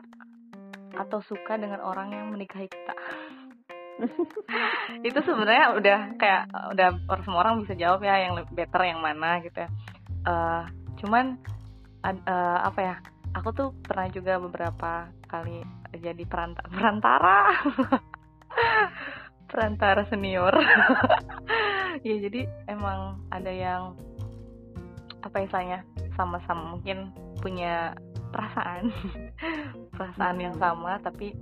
atau 0.93 1.19
suka 1.25 1.57
dengan 1.57 1.81
orang 1.81 2.13
yang 2.13 2.29
menikahi 2.29 2.69
kita 2.69 2.93
itu 5.07 5.19
sebenarnya 5.21 5.77
udah 5.77 5.99
kayak 6.17 6.43
udah 6.73 6.87
semua 7.23 7.39
orang 7.45 7.63
bisa 7.65 7.73
jawab 7.77 8.01
ya 8.01 8.27
yang 8.27 8.33
better 8.51 8.81
yang 8.83 8.99
mana 8.99 9.39
gitu 9.41 9.57
ya. 9.65 9.69
Uh, 10.23 10.63
cuman 11.03 11.37
uh, 12.03 12.59
apa 12.63 12.79
ya 12.79 12.95
aku 13.33 13.49
tuh 13.53 13.69
pernah 13.83 14.07
juga 14.13 14.37
beberapa 14.37 15.09
kali 15.27 15.65
jadi 15.97 16.23
perantara 16.25 16.69
perantara. 16.69 17.37
Perantara 19.53 20.01
senior. 20.09 20.53
Ya 22.01 22.17
jadi 22.17 22.49
emang 22.65 23.21
ada 23.29 23.53
yang 23.53 23.93
apa 25.21 25.45
istilahnya 25.45 25.85
sama-sama 26.17 26.73
mungkin 26.73 27.13
punya 27.37 27.93
perasaan. 28.33 28.89
Perasaan 29.93 30.41
yang 30.41 30.57
sama 30.57 30.97
tapi 31.05 31.37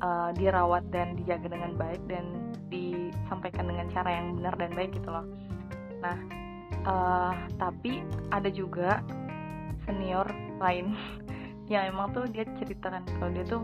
uh, 0.00 0.30
dirawat 0.36 0.84
dan 0.90 1.16
dijaga 1.16 1.52
dengan 1.52 1.76
baik 1.76 2.02
dan 2.10 2.54
disampaikan 2.68 3.70
dengan 3.70 3.86
cara 3.92 4.10
yang 4.10 4.36
benar 4.40 4.54
dan 4.58 4.70
baik 4.74 4.90
gitu 4.96 5.08
loh. 5.08 5.26
Nah 6.02 6.16
uh, 6.86 7.32
tapi 7.56 8.02
ada 8.32 8.50
juga 8.50 9.00
senior 9.86 10.26
lain 10.58 10.96
yang 11.72 11.90
emang 11.90 12.14
tuh 12.14 12.24
dia 12.30 12.46
ceritakan 12.62 13.02
kalau 13.18 13.30
dia 13.34 13.44
tuh 13.46 13.62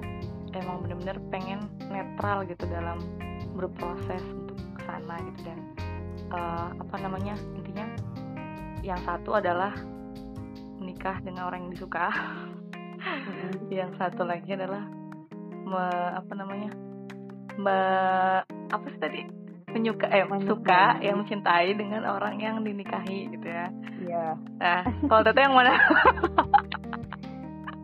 emang 0.52 0.84
bener-bener 0.84 1.16
pengen 1.32 1.60
netral 1.88 2.44
gitu 2.44 2.68
dalam 2.68 3.00
berproses 3.56 4.20
untuk 4.32 4.58
ke 4.76 4.80
sana 4.84 5.16
gitu 5.32 5.40
dan 5.48 5.58
uh, 6.34 6.68
apa 6.76 6.96
namanya 7.00 7.34
intinya 7.56 7.86
yang 8.82 8.98
satu 9.06 9.38
adalah 9.38 9.72
menikah 10.82 11.22
dengan 11.22 11.46
orang 11.46 11.66
yang 11.66 11.72
disuka. 11.78 12.10
Yang 13.70 13.98
satu 13.98 14.22
lagi 14.22 14.54
adalah 14.54 14.86
me, 15.72 15.86
apa 16.12 16.32
namanya? 16.36 16.70
Me, 17.56 17.78
apa 18.68 18.86
sih 18.92 19.00
tadi? 19.00 19.20
Menyuka 19.72 20.04
eh 20.12 20.28
suka 20.44 21.00
yang 21.00 21.24
mencintai 21.24 21.72
dengan 21.72 22.04
orang 22.04 22.36
yang 22.36 22.60
dinikahi 22.60 23.32
gitu 23.32 23.48
ya. 23.48 23.66
Iya. 24.04 24.26
Nah 24.60 24.84
kalau 25.08 25.22
teteh 25.24 25.48
yang 25.48 25.56
mana? 25.56 25.72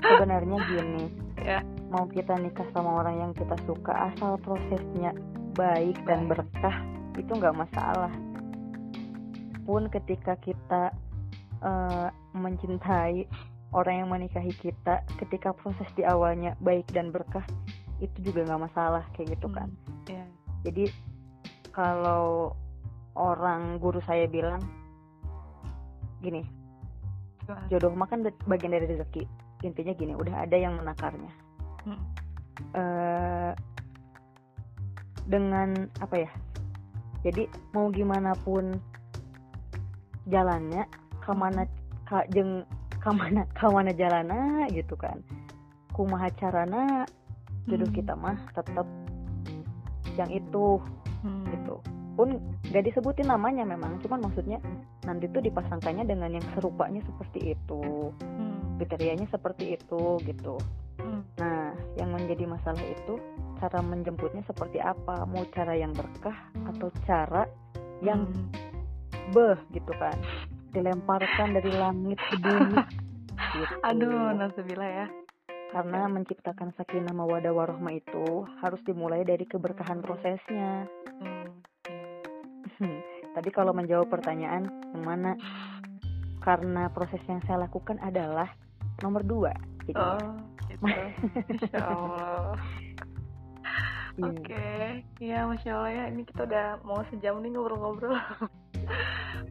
Sebenarnya 0.05 0.57
gini. 0.69 1.05
Ya. 1.41 1.65
Mau 1.89 2.05
kita 2.13 2.37
nikah 2.37 2.69
sama 2.77 3.01
orang 3.01 3.17
yang 3.25 3.33
kita 3.33 3.57
suka 3.65 4.13
asal 4.13 4.37
prosesnya 4.45 5.17
baik 5.57 5.97
dan 6.05 6.29
berkah 6.29 6.77
itu 7.17 7.33
nggak 7.33 7.57
masalah. 7.57 8.13
Pun 9.65 9.89
ketika 9.89 10.37
kita 10.37 10.93
uh, 11.65 12.13
mencintai 12.37 13.25
orang 13.73 14.05
yang 14.05 14.09
menikahi 14.09 14.53
kita 14.57 15.05
ketika 15.21 15.53
proses 15.53 15.89
di 15.93 16.05
awalnya 16.05 16.57
baik 16.61 16.89
dan 16.93 17.13
berkah 17.13 17.45
itu 17.99 18.19
juga 18.23 18.47
nggak 18.47 18.63
masalah 18.71 19.05
kayak 19.15 19.39
gitu 19.39 19.49
kan. 19.51 19.69
Hmm, 19.87 20.07
yeah. 20.11 20.29
jadi 20.67 20.85
kalau 21.75 22.55
orang 23.19 23.83
guru 23.83 23.99
saya 24.07 24.27
bilang 24.31 24.63
gini 26.19 26.43
jodoh 27.73 27.95
makan 27.95 28.29
bagian 28.45 28.75
dari 28.77 28.87
rezeki. 28.87 29.25
Intinya 29.67 29.97
gini 29.97 30.15
udah 30.15 30.47
ada 30.47 30.57
yang 30.57 30.79
menakarnya. 30.79 31.33
Hmm. 31.87 32.01
uh, 32.75 33.53
dengan 35.31 35.87
apa 36.03 36.27
ya 36.27 36.31
jadi 37.27 37.51
mau 37.75 37.91
gimana 37.91 38.35
pun 38.47 38.79
jalannya 40.31 40.87
ke 41.19 41.33
mana 41.35 41.67
ka, 42.07 42.23
jeng 42.31 42.63
ke 43.03 43.11
mana 43.11 43.43
ke 43.55 43.67
mana 43.67 43.91
jalana 43.95 44.67
gitu 44.71 44.95
kan. 44.95 45.23
Kumaha 45.95 46.31
carana 46.39 47.03
jodoh 47.69 47.91
kita 47.93 48.17
mah 48.17 48.37
tetap 48.57 48.89
yang 50.19 50.31
itu 50.35 50.83
hmm. 51.23 51.45
gitu 51.55 51.77
pun 52.19 52.43
gak 52.75 52.83
disebutin 52.83 53.31
namanya 53.31 53.63
memang 53.63 54.03
cuman 54.03 54.27
maksudnya 54.27 54.59
nanti 55.07 55.31
tuh 55.31 55.39
dipasangkannya 55.39 56.03
dengan 56.03 56.35
yang 56.35 56.47
serupanya 56.59 56.99
seperti 57.07 57.55
itu 57.55 58.11
hmm. 58.11 58.83
kriterianya 58.83 59.31
seperti 59.31 59.79
itu 59.79 60.19
gitu 60.27 60.59
hmm. 60.99 61.23
nah 61.39 61.71
yang 61.95 62.11
menjadi 62.11 62.51
masalah 62.51 62.83
itu 62.83 63.23
cara 63.63 63.79
menjemputnya 63.87 64.43
seperti 64.51 64.83
apa 64.83 65.23
mau 65.31 65.47
cara 65.55 65.79
yang 65.79 65.95
berkah 65.95 66.35
atau 66.75 66.91
cara 67.07 67.47
yang 68.03 68.27
hmm. 68.27 68.51
beh 69.31 69.59
gitu 69.71 69.95
kan 69.95 70.19
dilemparkan 70.75 71.55
dari 71.55 71.71
langit 71.71 72.19
ke 72.19 72.35
bumi 72.43 72.77
gitu. 73.55 73.75
aduh 73.87 74.35
nasibila 74.35 74.87
ya 74.91 75.07
karena 75.69 76.09
menciptakan 76.09 76.73
sakinah 76.77 77.13
mawadah 77.13 77.53
warohmah 77.53 77.93
itu 77.93 78.49
harus 78.65 78.81
dimulai 78.89 79.25
dari 79.25 79.45
keberkahan 79.45 80.01
prosesnya 80.01 80.89
hmm. 81.21 82.99
tadi 83.37 83.51
kalau 83.53 83.77
menjawab 83.77 84.09
pertanyaan 84.09 84.69
yang 84.97 85.05
mana 85.05 85.33
karena 86.41 86.89
proses 86.89 87.21
yang 87.29 87.45
saya 87.45 87.69
lakukan 87.69 88.01
adalah 88.01 88.49
nomor 89.05 89.21
dua 89.25 89.53
jadi 89.89 90.01
oh, 90.05 90.37
gitu. 90.69 90.85
Masya 90.85 91.81
Allah 91.81 92.53
iya. 94.19 94.27
Oke, 94.35 94.51
okay. 94.51 95.07
ya 95.23 95.47
masya 95.47 95.79
Allah 95.79 95.93
ya. 95.95 96.05
Ini 96.11 96.23
kita 96.27 96.43
udah 96.43 96.83
mau 96.83 97.07
sejam 97.07 97.39
nih 97.39 97.55
ngobrol-ngobrol. 97.55 98.19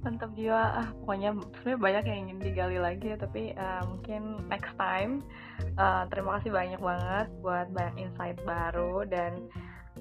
Mantap 0.04 0.32
jiwa. 0.38 0.64
Ah, 0.84 0.90
pokoknya 1.04 1.30
sebenarnya 1.62 1.80
banyak 1.80 2.04
yang 2.08 2.20
ingin 2.28 2.38
digali 2.42 2.78
lagi 2.78 3.06
ya, 3.14 3.18
tapi 3.18 3.54
uh, 3.58 3.84
mungkin 3.90 4.22
next 4.48 4.74
time 4.78 5.26
uh, 5.78 6.06
terima 6.10 6.40
kasih 6.40 6.52
banyak 6.54 6.82
banget 6.82 7.28
buat 7.42 7.68
banyak 7.74 7.96
insight 8.08 8.38
baru 8.46 9.04
dan 9.10 9.48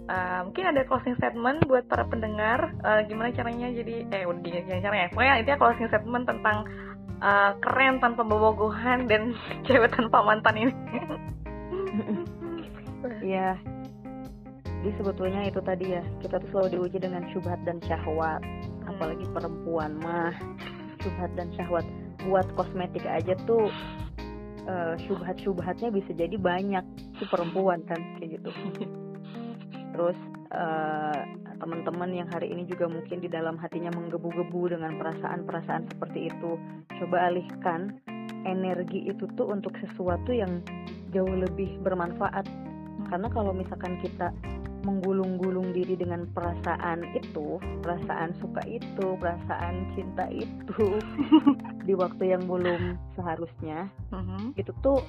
uh, 0.09 0.41
mungkin 0.47 0.65
ada 0.71 0.83
closing 0.85 1.17
statement 1.17 1.65
buat 1.67 1.89
para 1.89 2.05
pendengar 2.07 2.77
uh, 2.85 3.01
gimana 3.09 3.33
caranya 3.33 3.73
jadi 3.73 4.07
eh 4.13 4.25
udah 4.29 4.41
gimana 4.43 4.83
caranya. 4.85 5.07
Pokoknya 5.13 5.35
intinya 5.41 5.61
closing 5.61 5.89
statement 5.89 6.25
tentang 6.29 6.59
uh, 7.25 7.53
keren 7.65 7.99
tanpa 7.99 8.23
bobogohan 8.23 9.09
dan 9.09 9.33
cewek 9.67 9.93
tanpa 9.93 10.23
mantan 10.25 10.57
ini. 10.57 10.75
Iya, 13.23 13.55
jadi 14.87 15.03
sebetulnya 15.03 15.41
itu 15.51 15.59
tadi 15.67 15.99
ya 15.99 16.03
kita 16.23 16.39
tuh 16.39 16.49
selalu 16.55 16.69
diuji 16.79 16.99
dengan 17.03 17.27
syubhat 17.35 17.59
dan 17.67 17.83
syahwat 17.83 18.39
apalagi 18.87 19.27
hmm. 19.27 19.35
perempuan 19.35 19.99
mah 20.01 20.35
syubhat 21.03 21.31
dan 21.39 21.51
syahwat. 21.55 21.87
Buat 22.27 22.47
kosmetik 22.59 23.07
aja 23.07 23.39
tuh 23.47 23.71
uh, 24.67 24.95
syubhat-syubhatnya 25.07 25.95
bisa 25.95 26.11
jadi 26.15 26.35
banyak 26.35 26.83
si 27.19 27.25
perempuan 27.31 27.87
kan 27.87 27.99
kayak 28.19 28.41
gitu. 28.41 28.51
Terus 29.95 30.19
uh, 30.53 31.21
teman-teman 31.57 32.13
yang 32.13 32.29
hari 32.29 32.53
ini 32.53 32.69
juga 32.69 32.91
mungkin 32.91 33.23
di 33.23 33.31
dalam 33.31 33.57
hatinya 33.57 33.89
menggebu-gebu 33.97 34.77
dengan 34.77 35.01
perasaan-perasaan 35.01 35.89
seperti 35.95 36.29
itu 36.29 36.61
coba 37.01 37.33
alihkan 37.33 37.97
energi 38.45 39.09
itu 39.09 39.27
tuh 39.35 39.51
untuk 39.51 39.73
sesuatu 39.81 40.31
yang 40.31 40.61
jauh 41.11 41.33
lebih 41.33 41.81
bermanfaat. 41.83 42.45
Karena 43.07 43.29
kalau 43.31 43.55
misalkan 43.55 43.99
kita 44.03 44.35
menggulung-gulung 44.87 45.75
diri 45.75 45.99
dengan 45.99 46.31
perasaan 46.31 47.03
itu, 47.19 47.59
perasaan 47.83 48.39
suka 48.39 48.63
itu, 48.71 49.19
perasaan 49.19 49.91
cinta 49.99 50.31
itu 50.31 51.03
di 51.89 51.93
waktu 51.99 52.39
yang 52.39 52.47
belum 52.47 52.95
seharusnya, 53.19 53.91
uh-huh. 54.15 54.55
itu 54.55 54.71
tuh 54.87 55.03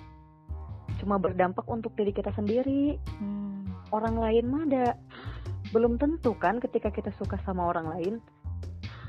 cuma 0.98 1.22
berdampak 1.22 1.64
untuk 1.70 1.94
diri 1.94 2.10
kita 2.10 2.34
sendiri. 2.34 2.98
Hmm. 3.22 3.70
Orang 3.94 4.20
lain 4.20 4.46
mah 4.50 4.64
ada 4.68 4.86
belum 5.72 5.96
tentu 6.02 6.36
kan 6.36 6.60
ketika 6.60 6.92
kita 6.92 7.14
suka 7.16 7.40
sama 7.46 7.70
orang 7.70 7.88
lain, 7.94 8.14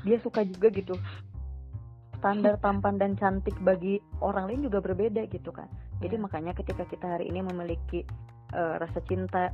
dia 0.05 0.21
suka 0.21 0.45
juga 0.45 0.69
gitu. 0.71 0.95
Standar 2.21 2.59
tampan 2.63 2.95
dan 3.01 3.17
cantik 3.17 3.57
bagi 3.59 3.99
orang 4.21 4.47
lain 4.47 4.61
juga 4.69 4.79
berbeda 4.79 5.25
gitu 5.27 5.51
kan. 5.51 5.67
Jadi 5.99 6.15
yeah. 6.15 6.23
makanya 6.23 6.51
ketika 6.55 6.87
kita 6.87 7.19
hari 7.19 7.27
ini 7.27 7.43
memiliki 7.43 8.07
uh, 8.55 8.79
rasa 8.79 9.03
cinta 9.03 9.51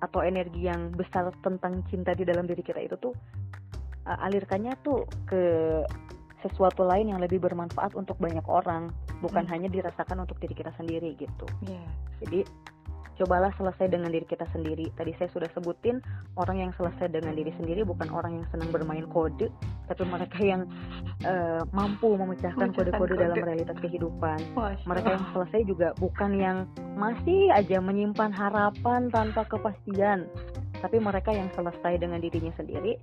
atau 0.00 0.20
energi 0.20 0.68
yang 0.68 0.92
besar 0.92 1.32
tentang 1.40 1.84
cinta 1.88 2.12
di 2.12 2.24
dalam 2.28 2.44
diri 2.44 2.60
kita 2.60 2.80
itu 2.84 2.96
tuh 3.00 3.14
uh, 4.06 4.18
alirkannya 4.26 4.76
tuh 4.84 5.08
ke 5.24 5.42
sesuatu 6.44 6.84
lain 6.84 7.16
yang 7.16 7.20
lebih 7.20 7.40
bermanfaat 7.40 7.96
untuk 7.96 8.20
banyak 8.20 8.44
orang 8.46 8.92
bukan 9.24 9.48
hmm. 9.48 9.52
hanya 9.52 9.68
dirasakan 9.72 10.22
untuk 10.28 10.36
diri 10.38 10.52
kita 10.52 10.70
sendiri 10.76 11.16
gitu 11.16 11.46
yeah. 11.64 11.88
jadi 12.22 12.44
cobalah 13.16 13.50
selesai 13.56 13.88
dengan 13.88 14.12
diri 14.12 14.24
kita 14.28 14.44
sendiri. 14.52 14.92
Tadi 14.94 15.12
saya 15.16 15.28
sudah 15.32 15.48
sebutin 15.56 16.00
orang 16.36 16.68
yang 16.68 16.72
selesai 16.76 17.08
dengan 17.08 17.32
diri 17.32 17.52
sendiri 17.56 17.82
bukan 17.82 18.08
orang 18.12 18.40
yang 18.40 18.46
senang 18.52 18.70
bermain 18.70 19.08
kode, 19.08 19.48
tapi 19.88 20.02
mereka 20.04 20.38
yang 20.40 20.62
uh, 21.24 21.64
mampu 21.72 22.12
memecahkan 22.14 22.76
kode-kode 22.76 23.16
dalam 23.16 23.40
realitas 23.40 23.76
kehidupan. 23.80 24.38
Mereka 24.84 25.08
yang 25.16 25.26
selesai 25.32 25.60
juga 25.64 25.88
bukan 25.96 26.30
yang 26.36 26.68
masih 26.94 27.50
aja 27.52 27.80
menyimpan 27.80 28.30
harapan 28.32 29.08
tanpa 29.08 29.48
kepastian, 29.48 30.28
tapi 30.84 31.00
mereka 31.00 31.32
yang 31.32 31.48
selesai 31.56 31.96
dengan 31.96 32.20
dirinya 32.20 32.52
sendiri 32.54 33.00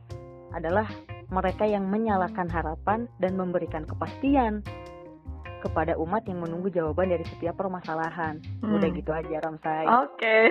adalah 0.53 0.85
mereka 1.33 1.65
yang 1.65 1.89
menyalakan 1.89 2.45
harapan 2.45 3.09
dan 3.17 3.33
memberikan 3.33 3.89
kepastian 3.89 4.61
kepada 5.63 5.95
umat 5.95 6.27
yang 6.27 6.43
menunggu 6.43 6.67
jawaban 6.67 7.15
dari 7.15 7.23
setiap 7.23 7.55
permasalahan. 7.55 8.43
Hmm. 8.59 8.75
Udah 8.75 8.89
gitu 8.91 9.15
aja 9.15 9.39
Ramsay. 9.39 9.87
Oke. 9.87 10.19
Okay. 10.19 10.43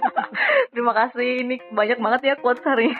Terima 0.72 0.96
kasih. 0.96 1.44
Ini 1.44 1.60
banyak 1.76 2.00
banget 2.00 2.20
ya 2.24 2.34
quotes 2.40 2.64
hari. 2.64 2.88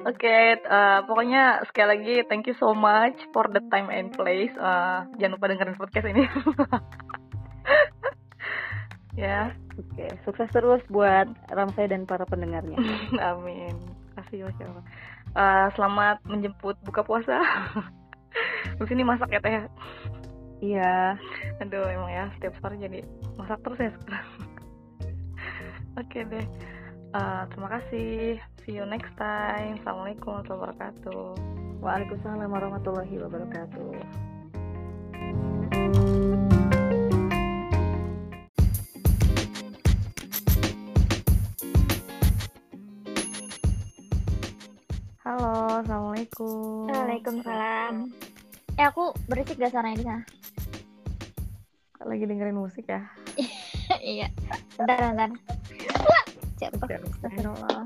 Oke, 0.00 0.16
okay, 0.16 0.44
uh, 0.64 1.04
pokoknya 1.04 1.60
sekali 1.68 1.88
lagi 1.92 2.14
thank 2.24 2.48
you 2.48 2.56
so 2.56 2.72
much 2.72 3.20
for 3.36 3.44
the 3.52 3.60
time 3.68 3.92
and 3.92 4.08
place. 4.16 4.52
Uh, 4.56 5.04
jangan 5.20 5.36
lupa 5.36 5.52
dengerin 5.52 5.76
podcast 5.76 6.08
ini. 6.08 6.24
ya. 9.20 9.52
Oke, 9.76 9.96
okay. 9.96 10.10
sukses 10.24 10.48
terus 10.48 10.80
buat 10.88 11.28
Ramsay 11.52 11.92
dan 11.92 12.08
para 12.08 12.24
pendengarnya. 12.24 12.80
Amin. 13.20 13.76
Kasih 14.16 14.48
Masya 14.48 14.64
Allah. 14.72 14.84
Uh, 15.30 15.66
selamat 15.76 16.16
menjemput 16.24 16.80
buka 16.80 17.04
puasa. 17.04 17.44
Terus 18.78 18.90
ini 18.92 19.02
masak 19.04 19.30
ya 19.32 19.40
teh 19.42 19.66
Iya. 20.60 21.16
Aduh 21.64 21.88
emang 21.88 22.12
ya 22.12 22.28
setiap 22.36 22.54
sore 22.60 22.76
jadi 22.76 23.00
masak 23.40 23.60
terus 23.64 23.80
ya 23.80 23.90
sekarang. 23.96 24.28
Oke 26.00 26.18
deh. 26.28 26.46
Uh, 27.10 27.42
terima 27.50 27.68
kasih. 27.80 28.38
See 28.62 28.76
you 28.78 28.86
next 28.86 29.10
time. 29.18 29.80
Assalamualaikum 29.82 30.30
warahmatullahi 30.30 30.62
wabarakatuh. 30.62 31.26
Waalaikumsalam 31.80 32.50
warahmatullahi 32.52 33.14
wabarakatuh. 33.18 34.29
Halo, 45.20 45.84
assalamualaikum. 45.84 46.88
Waalaikumsalam. 46.88 48.08
Eh 48.80 48.84
aku 48.88 49.12
berisik 49.28 49.60
gak 49.60 49.68
suaranya 49.68 49.96
di 50.00 50.04
sana? 50.08 50.22
Lagi 52.00 52.24
dengerin 52.24 52.56
musik 52.56 52.88
ya? 52.88 53.04
iya. 54.00 54.32
Bentar, 54.80 55.12
bentar. 55.12 55.30
Wah, 56.00 56.24
jatuh. 56.56 56.80
Astagfirullah. 56.88 57.84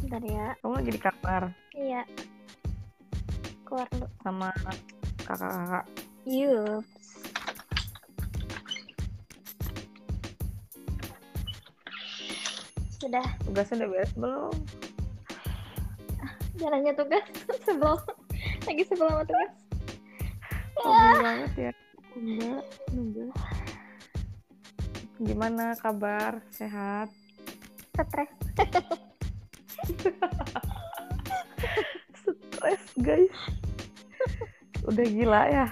Bentar 0.00 0.22
ya. 0.24 0.46
Kamu 0.64 0.72
lagi 0.80 0.90
di 0.96 1.00
kamar 1.00 1.42
Iya. 1.76 2.02
Keluar 3.68 3.86
dulu. 3.92 4.06
sama 4.24 4.48
kakak-kakak. 5.28 5.84
Yups. 6.24 6.99
Sudah 13.00 13.24
Tugasnya 13.48 13.74
udah 13.84 13.88
beres 13.90 14.12
belum? 14.14 14.54
jalannya 16.60 16.92
tugas 16.92 17.24
sebelum 17.64 17.96
lagi 18.68 18.84
sebelum 18.84 19.08
sama 19.16 19.24
tugas. 19.24 19.52
Hobi 20.76 21.16
banget 21.24 21.52
ya. 21.56 21.72
Enggak, 22.12 22.64
enggak. 22.92 23.32
Gimana 25.20 25.72
kabar? 25.80 26.44
Sehat? 26.52 27.08
Stres. 27.96 28.28
Stres 32.20 32.84
guys. 33.00 33.36
Udah 34.84 35.06
gila 35.08 35.42
ya. 35.48 35.66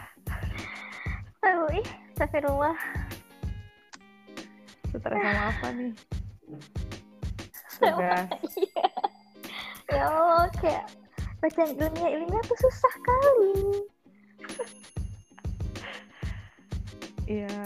Tahu 1.45 1.65
ih, 1.77 1.89
astagfirullah. 2.17 2.77
Stres 4.89 5.21
sama 5.21 5.43
apa 5.53 5.69
nih? 5.77 5.93
Tugas. 7.79 8.29
Iya. 9.89 10.05
ya 10.05 10.05
Allah, 10.05 10.45
kayak 10.61 10.85
bacaan 11.41 11.73
ilmiah 11.73 12.11
ilmiah 12.13 12.45
tuh 12.45 12.59
susah 12.61 12.95
kali. 13.01 13.57
Iya. 17.25 17.57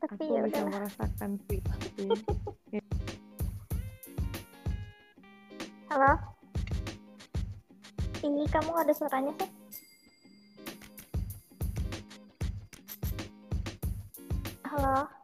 Tapi 0.00 0.22
Aku 0.24 0.32
ya 0.32 0.40
bisa 0.48 0.64
udah. 0.64 0.72
merasakan 0.72 1.30
sih. 1.44 1.60
Halo. 5.88 6.12
Ini 8.24 8.42
kamu 8.48 8.72
ada 8.72 8.92
suaranya 8.96 9.32
sih? 9.36 9.50
Halo. 14.64 15.17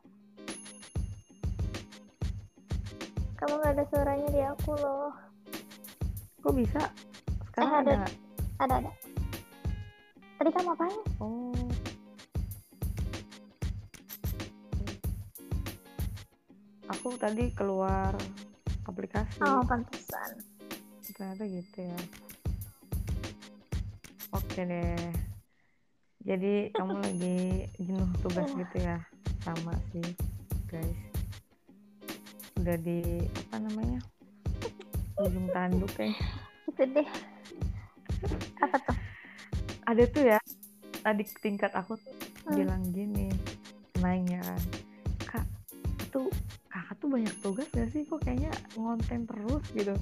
Ada 3.74 3.90
suaranya 3.90 4.28
di 4.30 4.38
aku 4.40 4.70
loh. 4.78 5.10
Kok 6.38 6.54
bisa? 6.54 6.78
Sekarang 7.50 7.70
Eh, 7.70 7.80
ada. 7.82 7.92
ada? 7.92 8.06
Ada 8.62 8.74
ada. 8.78 8.92
Tadi 10.38 10.50
kamu 10.50 10.70
apain? 10.70 11.00
Oh. 11.18 11.50
Aku 16.86 17.16
tadi 17.16 17.48
keluar 17.50 18.12
aplikasi. 18.84 19.40
Oh, 19.40 19.64
pantesan. 19.64 20.38
Ternyata 21.04 21.44
gitu 21.48 21.78
ya. 21.80 21.98
Oke 24.30 24.60
deh. 24.62 24.98
Jadi 26.24 26.54
kamu 26.70 26.94
lagi 27.04 27.38
jenuh 27.78 28.10
tugas 28.20 28.48
Iya. 28.48 28.58
gitu 28.60 28.76
ya? 28.78 28.98
Sama 29.42 29.74
sih, 29.90 30.06
guys. 30.68 31.13
Udah 32.64 32.80
di 32.80 33.20
apa 33.28 33.60
namanya? 33.60 34.00
Ujung 35.20 35.52
tanduk 35.52 35.92
kayak. 35.92 36.16
Itu 36.64 36.80
deh. 36.88 37.08
Apa 38.64 38.76
tuh? 38.80 38.96
Ada 39.84 40.02
tuh 40.08 40.24
ya. 40.24 40.38
Adik 41.04 41.28
tingkat 41.44 41.76
aku 41.76 42.00
tuh 42.00 42.16
Hmm. 42.48 42.56
bilang 42.60 42.80
gini, 42.88 43.28
nanya 44.00 44.40
kak, 45.24 45.44
itu 46.00 46.28
kakak 46.68 46.96
tuh 47.00 47.08
banyak 47.12 47.34
tugas 47.40 47.68
gak 47.72 47.88
sih? 47.92 48.04
Kok 48.08 48.20
kayaknya 48.24 48.52
ngonten 48.76 49.28
terus 49.28 49.64
gitu. 49.72 49.92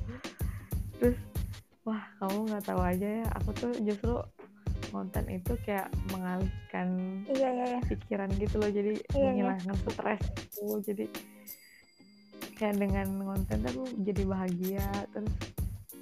Terus, 0.98 1.18
wah 1.82 2.02
kamu 2.18 2.50
nggak 2.50 2.66
tahu 2.66 2.78
aja 2.82 3.08
ya, 3.22 3.26
aku 3.34 3.50
tuh 3.58 3.72
justru 3.82 4.14
konten 4.90 5.26
itu 5.26 5.54
kayak 5.62 5.90
mengalihkan 6.14 6.88
Iya 7.26 7.48
iya 7.50 7.64
iya. 7.74 7.80
pikiran 7.86 8.30
gitu 8.38 8.54
loh, 8.58 8.70
jadi 8.70 8.92
Iya, 8.94 9.02
iya. 9.10 9.22
menghilangkan 9.26 9.76
stres 9.90 10.22
itu. 10.38 10.62
Jadi 10.82 11.04
kayak 12.62 12.78
dengan 12.78 13.06
konten 13.20 13.58
tuh 13.66 13.90
jadi 13.98 14.22
bahagia 14.22 14.86
terus 15.10 15.34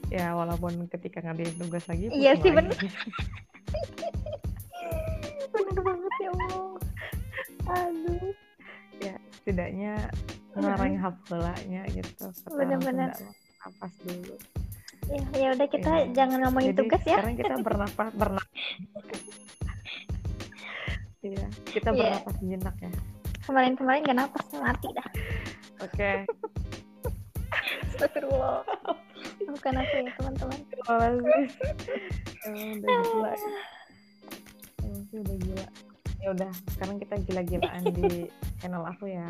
ya 0.09 0.35
walaupun 0.35 0.85
ketika 0.89 1.23
ngerjain 1.23 1.57
tugas 1.57 1.87
lagi 1.87 2.11
Iya 2.11 2.37
sih, 2.37 2.51
lagi. 2.51 2.69
Bener 5.51 5.79
banget 5.81 6.13
ya 6.19 6.31
Allah. 6.31 6.69
aduh 7.71 8.33
ya 8.99 9.15
setidaknya 9.33 9.93
ngelarang 10.53 10.99
hafalanya 10.99 11.83
gitu 11.89 12.27
Bener-bener. 12.51 13.09
napas 13.59 13.95
dulu 14.01 14.35
Ya, 15.09 15.25
ya 15.35 15.49
udah 15.51 15.67
kita 15.67 15.91
Iya. 15.91 16.07
jangan 16.13 16.39
ngomongin 16.45 16.71
jadi 16.71 16.79
tugas 16.79 17.03
ya. 17.03 17.17
sekarang 17.17 17.35
kita 17.35 17.55
bernapas 17.67 18.11
bernapas 18.13 18.61
iya 21.21 21.47
kita 21.67 21.89
Iya. 21.89 21.99
bernapas 22.21 22.35
sejenak 22.37 22.77
ya 22.77 22.91
Kemarin-kemarin 23.41 24.05
gak 24.05 24.19
napas 24.19 24.47
mati 24.55 24.89
dah. 24.93 25.09
oke 25.81 26.11
Astagfirullah. 28.01 28.65
Bukan 29.45 29.73
aku 29.77 29.95
ya 29.95 30.11
teman-teman. 30.17 30.59
emang 32.41 32.81
udah 32.81 32.89
gila 33.05 33.33
emang 34.81 35.03
sih 35.05 35.19
udah 35.21 35.37
gila 35.37 35.67
ya 36.17 36.29
udah 36.33 36.51
sekarang 36.71 36.97
kita 36.97 37.15
gila-gilaan 37.21 37.85
di 37.87 38.09
channel 38.57 38.81
aku 38.83 39.05
ya 39.07 39.29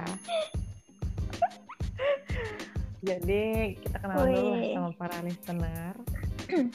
jadi 3.02 3.42
kita 3.76 3.96
kenalan 3.98 4.30
dulu 4.30 4.52
sama 4.70 4.90
para 4.94 5.16
listener 5.20 5.94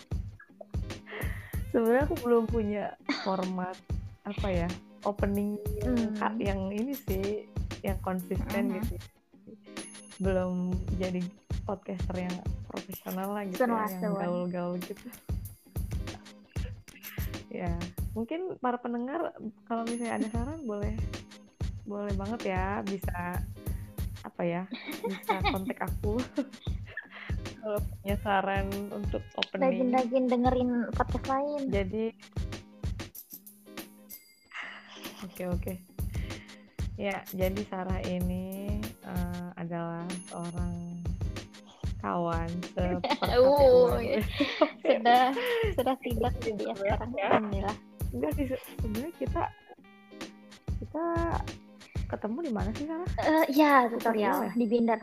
sebenarnya 1.71 2.03
aku 2.03 2.15
belum 2.19 2.43
punya 2.45 2.85
format 3.23 3.79
apa 4.23 4.47
ya 4.49 4.67
opening 5.03 5.55
yang, 5.79 5.95
Hmm. 5.95 6.11
ka- 6.17 6.39
yang 6.41 6.67
ini 6.67 6.91
sih 6.93 7.47
yang 7.79 7.95
konsisten 8.01 8.63
Mhm. 8.67 8.83
gitu 8.83 8.95
belum 10.19 10.75
jadi 10.95 11.23
podcaster 11.65 12.15
yang 12.15 12.35
profesional 12.69 13.33
lah 13.33 13.43
gitu 13.49 13.65
ya, 13.65 13.89
yang 13.89 14.13
gaul-gaul 14.13 14.77
gitu. 14.79 15.07
Ya 17.49 17.73
mungkin 18.15 18.55
para 18.63 18.79
pendengar 18.79 19.35
kalau 19.67 19.83
misalnya 19.83 20.23
ada 20.23 20.27
saran 20.31 20.61
boleh 20.63 20.95
boleh 21.83 22.13
banget 22.15 22.55
ya 22.55 22.79
bisa 22.85 23.41
apa 24.25 24.41
ya 24.41 24.63
bisa 25.05 25.41
kontak 25.53 25.79
aku. 25.81 26.21
Kalau 27.65 27.81
punya 27.81 28.15
saran 28.21 28.69
untuk 28.93 29.25
opening. 29.41 29.89
Rajin-rajin 29.89 30.23
dengerin 30.29 30.71
podcast 30.93 31.25
lain. 31.25 31.61
jadi 31.73 32.05
oke 35.25 35.43
oke. 35.49 35.73
Ya 36.95 37.25
jadi 37.33 37.61
Sarah 37.67 37.99
ini 38.05 38.79
eh, 38.85 39.47
adalah 39.57 40.05
seorang 40.29 41.04
kawan 42.05 42.49
Uh, 43.33 43.97
ya. 43.97 44.21
Sudah 44.85 45.23
sudah 45.73 45.95
tidak 45.97 46.33
sekarang. 46.37 47.09
Ya. 47.11 47.25
Alhamdulillah. 47.27 47.75
enggak 48.13 48.31
sih 48.31 48.45
se- 48.47 48.61
sebenarnya 48.77 49.11
kita 49.17 49.43
kita 50.77 51.05
ketemu 52.05 52.37
di 52.43 52.51
mana 52.53 52.69
sih 52.71 52.85
Sarah 52.85 53.09
Eh, 53.19 53.45
ya 53.51 53.89
Tutorial 53.89 54.45
tutorial 54.45 54.53
di 54.53 54.65
Binder. 54.67 54.99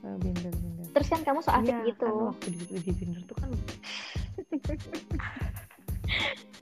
Eh, 0.00 0.16
binder 0.16 0.52
binder 0.54 0.86
Terus 0.94 1.08
kan 1.08 1.20
kamu 1.22 1.40
so 1.40 1.50
asik 1.50 1.74
Iya, 1.74 1.78
gitu. 1.90 2.06
kan 2.06 2.30
waktu 2.30 2.48
di, 2.48 2.64
di 2.78 2.92
binder 2.94 3.22
tuh 3.24 3.36
kan 3.36 3.50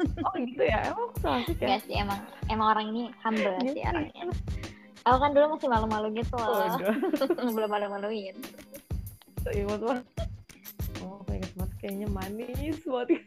oh 0.24 0.34
gitu 0.36 0.62
ya 0.62 0.78
emang 0.82 1.04
aku 1.06 1.20
so 1.20 1.28
asik 1.30 1.56
ya 1.56 1.66
Enggak 1.68 1.80
sih 1.84 1.94
emang 1.94 2.18
emang 2.48 2.66
orang 2.68 2.86
ini 2.88 3.02
humble 3.20 3.54
Iya 3.60 3.70
sih. 3.70 3.82
orangnya. 3.84 4.24
Aku 5.02 5.16
kan 5.18 5.34
dulu 5.34 5.56
masih 5.56 5.66
malu-malu 5.66 6.08
gitu 6.14 6.34
loh. 6.34 6.54
Waduh. 6.54 6.94
Belum 7.56 7.70
malu-maluin. 7.70 8.36
ingat 9.42 9.82
banget 9.82 10.06
oh 11.02 11.18
ingat 11.26 11.52
banget 11.58 11.72
kayaknya 11.82 12.06
manis 12.06 12.78
banget 12.86 13.18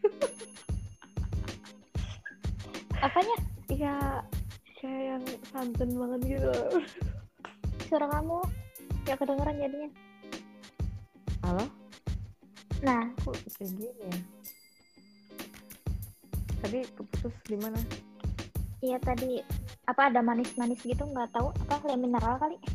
Apanya? 3.04 3.36
iya 3.68 3.96
kayak 4.80 5.02
yang 5.12 5.24
santan 5.52 5.90
banget 5.92 6.40
gitu 6.40 6.52
Suara 7.86 8.08
kamu 8.10 8.40
ya 9.04 9.14
kedengeran 9.14 9.56
jadinya. 9.60 9.90
halo 11.44 11.66
Nah, 12.80 13.04
kok 13.20 13.36
kayak 13.60 13.70
gini 13.76 13.92
ya 14.08 14.18
tadi 16.64 16.80
keputus 16.96 17.36
di 17.46 17.58
mana 17.60 17.78
iya 18.80 18.98
tadi 18.98 19.44
apa 19.86 20.10
ada 20.10 20.20
manis-manis 20.20 20.82
gitu 20.82 21.06
nggak 21.06 21.30
tahu 21.30 21.54
apa 21.68 21.76
kayak 21.82 22.00
mineral 22.02 22.36
kali. 22.38 22.58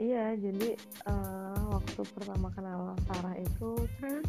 iya 0.00 0.36
jadi 0.36 0.76
eh, 1.08 1.60
waktu 1.68 2.00
pertama 2.16 2.48
kenal 2.52 2.96
Sarah 3.08 3.36
itu 3.36 3.70
Hmm. 4.00 4.22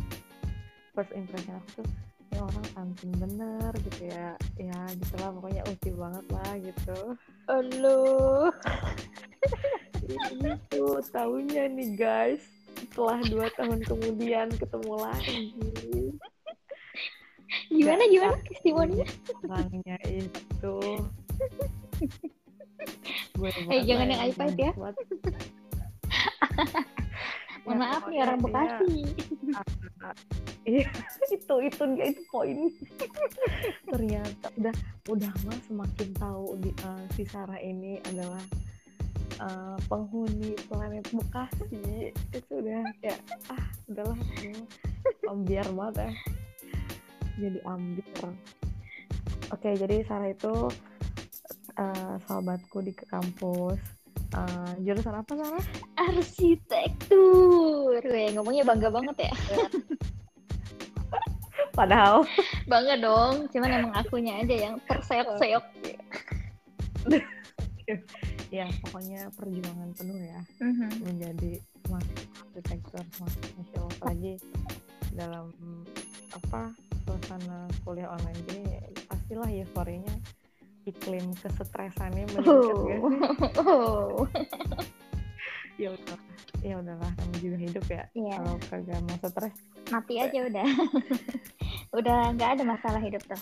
first 0.91 1.11
impression 1.13 1.55
aku 1.55 1.83
tuh 1.83 1.87
ini 2.27 2.37
orang 2.41 2.65
santun 2.75 3.11
bener 3.19 3.71
gitu 3.87 4.01
ya 4.09 4.35
ya 4.59 4.79
gitu 4.91 5.15
lah 5.21 5.29
pokoknya 5.31 5.63
uci 5.63 5.89
banget 5.95 6.25
lah 6.33 6.51
gitu 6.59 6.99
Aduh. 7.47 8.51
itu 10.07 10.83
tahunya 11.11 11.63
nih 11.71 11.89
guys 11.95 12.43
setelah 12.77 13.19
dua 13.27 13.47
tahun 13.57 13.79
kemudian 13.83 14.47
ketemu 14.55 14.93
lagi 15.01 15.39
gimana 17.71 18.03
gimana 18.07 18.35
testimoninya? 18.47 19.07
Orangnya 19.47 19.97
itu. 20.07 20.75
Gue 23.37 23.49
eh 23.53 23.81
jangan 23.85 24.07
yang 24.11 24.21
iPad 24.31 24.53
ya. 24.57 24.71
mohon 27.67 27.83
maaf 27.83 28.03
nih 28.07 28.19
orang 28.23 28.39
Bekasi. 28.39 28.95
Iya. 30.63 30.87
Itu 31.27 31.59
itu 31.59 31.83
dia 31.95 32.11
itu 32.11 32.23
poin. 32.31 32.71
Ternyata 33.91 34.47
udah 34.55 34.75
udah 35.11 35.31
mah 35.43 35.59
semakin 35.67 36.09
tahu 36.15 36.55
di, 36.63 36.71
uh, 36.87 37.03
si 37.15 37.27
Sarah 37.27 37.59
ini 37.59 37.99
adalah 38.07 38.43
uh, 39.43 39.75
penghuni 39.91 40.55
planet 40.71 41.07
Bekasi. 41.11 42.15
Itu 42.31 42.63
udah 42.63 42.83
kayak 43.03 43.19
ah 43.51 43.63
udahlah 43.91 44.19
biar 45.43 45.67
banget 45.75 46.07
ya 46.07 46.11
jadi 47.37 47.59
ambil. 47.63 48.33
Oke 49.53 49.69
jadi 49.77 50.03
Sarah 50.03 50.33
itu 50.33 50.53
uh, 51.77 52.15
sahabatku 52.27 52.83
di 52.83 52.93
kampus. 52.93 53.79
Uh, 54.35 54.75
jurusan 54.83 55.15
apa 55.15 55.31
Sarah? 55.39 55.65
Arsitektur. 55.95 58.03
Weh, 58.03 58.35
ngomongnya 58.35 58.67
bangga 58.67 58.91
banget 58.91 59.31
ya. 59.31 59.33
Padahal. 61.77 62.25
Bangga 62.65 62.97
dong 62.97 63.45
cuman 63.53 63.69
emang 63.69 63.93
akunya 63.95 64.41
aja 64.41 64.55
yang 64.67 64.75
terseok-seok. 64.89 65.65
Ya 68.47 68.63
pokoknya 68.83 69.27
perjuangan 69.35 69.91
penuh 69.95 70.19
ya. 70.23 70.39
Mm-hmm. 70.63 70.91
menjadi 71.03 71.51
mahasiswa 71.91 72.43
arsitektur 72.55 73.03
mahasiswa 73.19 73.83
apalagi 73.99 74.33
dalam 75.15 75.51
apa 76.31 76.71
suasana 77.07 77.71
kuliah 77.87 78.11
online 78.11 78.43
ini 78.51 78.83
pastilah 79.07 79.47
euforianya 79.47 80.15
iklim 80.83 81.31
kesetresannya 81.39 82.27
meningkat 82.35 82.75
oh. 82.75 82.83
Gak? 82.83 83.01
oh. 83.63 84.27
ya 85.81 85.93
udah 85.93 86.17
ya 86.65 86.73
udahlah 86.81 87.11
kamu 87.21 87.35
juga 87.37 87.57
hidup 87.61 87.85
ya 87.85 88.03
yeah. 88.17 88.41
kalau 88.41 88.55
kagak 88.65 88.99
mau 89.05 89.17
stres 89.21 89.55
mati 89.93 90.13
aja 90.17 90.39
udah 90.49 90.67
udah 92.01 92.19
nggak 92.33 92.49
ada 92.57 92.63
masalah 92.65 92.97
hidup 92.97 93.21
tuh 93.29 93.37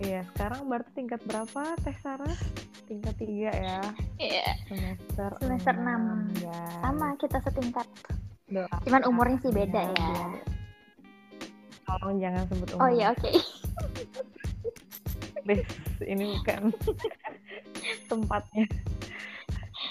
iya 0.00 0.24
sekarang 0.32 0.64
berarti 0.64 0.90
tingkat 0.96 1.20
berapa 1.28 1.76
teh 1.84 1.96
Sarah 2.00 2.38
tingkat 2.88 3.14
tiga 3.20 3.52
ya 3.52 3.80
iya 4.16 4.48
yeah. 4.48 4.52
semester 4.64 5.30
semester 5.44 5.74
enam 5.76 6.32
ya. 6.40 6.60
sama 6.80 7.06
kita 7.20 7.38
setingkat 7.44 7.86
Doa. 8.48 8.76
cuman 8.88 9.02
umurnya 9.04 9.36
sih 9.44 9.52
beda 9.52 9.92
ya, 9.92 9.92
ya. 9.92 10.57
Tolong 11.88 12.20
jangan 12.20 12.44
sebut 12.52 12.68
umur 12.76 12.82
oh 12.84 12.90
iya 12.92 13.06
oke 13.16 13.24
okay. 15.48 16.04
ini 16.04 16.36
bukan 16.36 16.62
tempatnya 18.12 18.64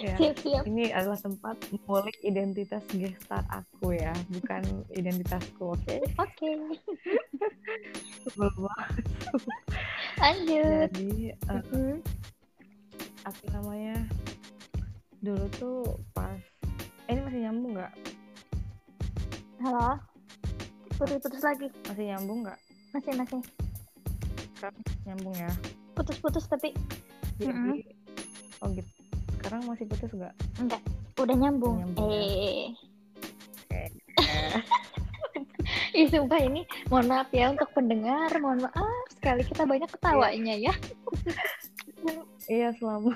ya. 0.05 0.15
siap, 0.17 0.35
siap. 0.45 0.63
ini 0.69 0.93
adalah 0.93 1.17
tempat 1.17 1.57
mengulik 1.73 2.17
identitas 2.21 2.85
gestar 2.93 3.41
aku 3.49 3.97
ya 3.97 4.13
bukan 4.29 4.61
identitasku 4.93 5.73
oke 5.73 5.81
okay? 5.81 5.99
oke 6.21 6.29
okay. 6.37 6.53
lanjut 10.21 10.89
jadi 10.93 11.33
uh, 11.49 11.57
uh-huh. 11.57 11.93
apa 13.25 13.43
namanya 13.57 13.97
dulu 15.17 15.45
tuh 15.57 15.81
pas 16.13 16.37
eh, 17.09 17.17
ini 17.17 17.21
masih 17.25 17.41
nyambung 17.49 17.73
nggak 17.81 17.93
halo 19.65 19.97
putus-putus 20.97 21.41
lagi. 21.45 21.67
Masih 21.87 22.05
nyambung 22.11 22.39
nggak? 22.43 22.59
Masih 22.93 23.11
masih. 23.15 23.39
Nyambung 25.05 25.35
ya. 25.37 25.51
Putus-putus 25.93 26.45
tapi 26.49 26.73
jadi 27.37 27.53
mm 27.53 27.57
-hmm. 27.57 28.65
oh 28.65 28.67
gitu. 28.73 28.91
Sekarang 29.37 29.61
masih 29.69 29.85
putus 29.85 30.11
nggak? 30.11 30.33
Enggak 30.57 30.81
udah 31.17 31.35
nyambung, 31.37 31.81
nyambung 31.81 32.09
ya? 32.13 32.21
eh. 32.21 32.67
Ya? 33.69 33.87
Ih, 35.97 36.07
sumpah 36.13 36.37
ini 36.37 36.61
mohon 36.93 37.09
maaf 37.09 37.29
ya 37.33 37.49
untuk 37.49 37.69
pendengar. 37.73 38.29
Mohon 38.37 38.69
maaf 38.69 39.05
sekali 39.17 39.41
kita 39.45 39.65
banyak 39.65 39.89
ketawanya 39.89 40.55
ya. 40.57 40.73
Iya 42.47 42.71
selama 42.79 43.11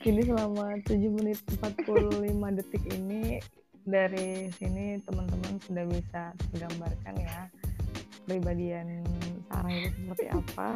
ini 0.00 0.24
selama 0.24 0.80
7 0.80 0.96
menit 1.12 1.36
45 1.60 2.56
detik 2.56 2.84
ini 2.88 3.36
dari 3.84 4.48
sini 4.56 4.98
teman-teman 5.04 5.60
sudah 5.64 5.84
bisa 5.88 6.22
menggambarkan 6.52 7.14
ya 7.20 7.38
kepribadian 8.24 9.04
Sarah 9.52 9.72
itu 9.72 9.88
seperti 10.00 10.26
apa 10.32 10.68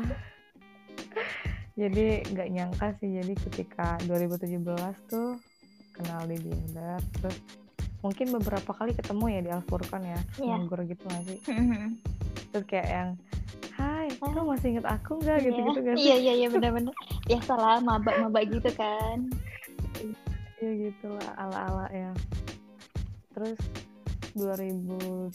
jadi 1.81 2.07
nggak 2.29 2.49
nyangka 2.53 2.87
sih 3.01 3.09
jadi 3.17 3.33
ketika 3.49 3.97
2017 4.05 4.61
tuh 5.09 5.41
kenal 5.97 6.23
di 6.29 6.37
Binder 6.37 7.01
terus 7.19 7.37
mungkin 8.05 8.31
beberapa 8.31 8.71
kali 8.77 8.95
ketemu 8.95 9.25
ya 9.27 9.41
di 9.43 9.51
Alfurkan 9.51 10.03
ya 10.05 10.21
yeah. 10.39 10.55
nganggur 10.55 10.85
gitu 10.87 11.03
gak 11.09 11.25
sih 11.27 11.41
mm-hmm. 11.49 11.85
terus 12.53 12.65
kayak 12.69 12.89
yang 12.89 13.11
Hai, 13.79 14.11
kamu 14.19 14.43
masih 14.43 14.75
inget 14.75 14.87
aku 14.91 15.23
nggak 15.23 15.39
gitu 15.39 15.55
gitu 15.71 15.79
gak 15.87 15.95
sih? 15.95 16.11
Iya 16.11 16.17
iya 16.19 16.33
iya 16.35 16.49
benar-benar. 16.51 16.91
ya 17.31 17.39
salah 17.47 17.79
mabak 17.79 18.19
mabak 18.19 18.51
gitu 18.51 18.75
kan. 18.75 19.31
Iya 20.59 20.91
gitulah 20.91 21.31
ala 21.39 21.59
ala 21.71 21.87
ya. 21.95 22.11
Terus 23.39 23.59
2019 24.35 25.31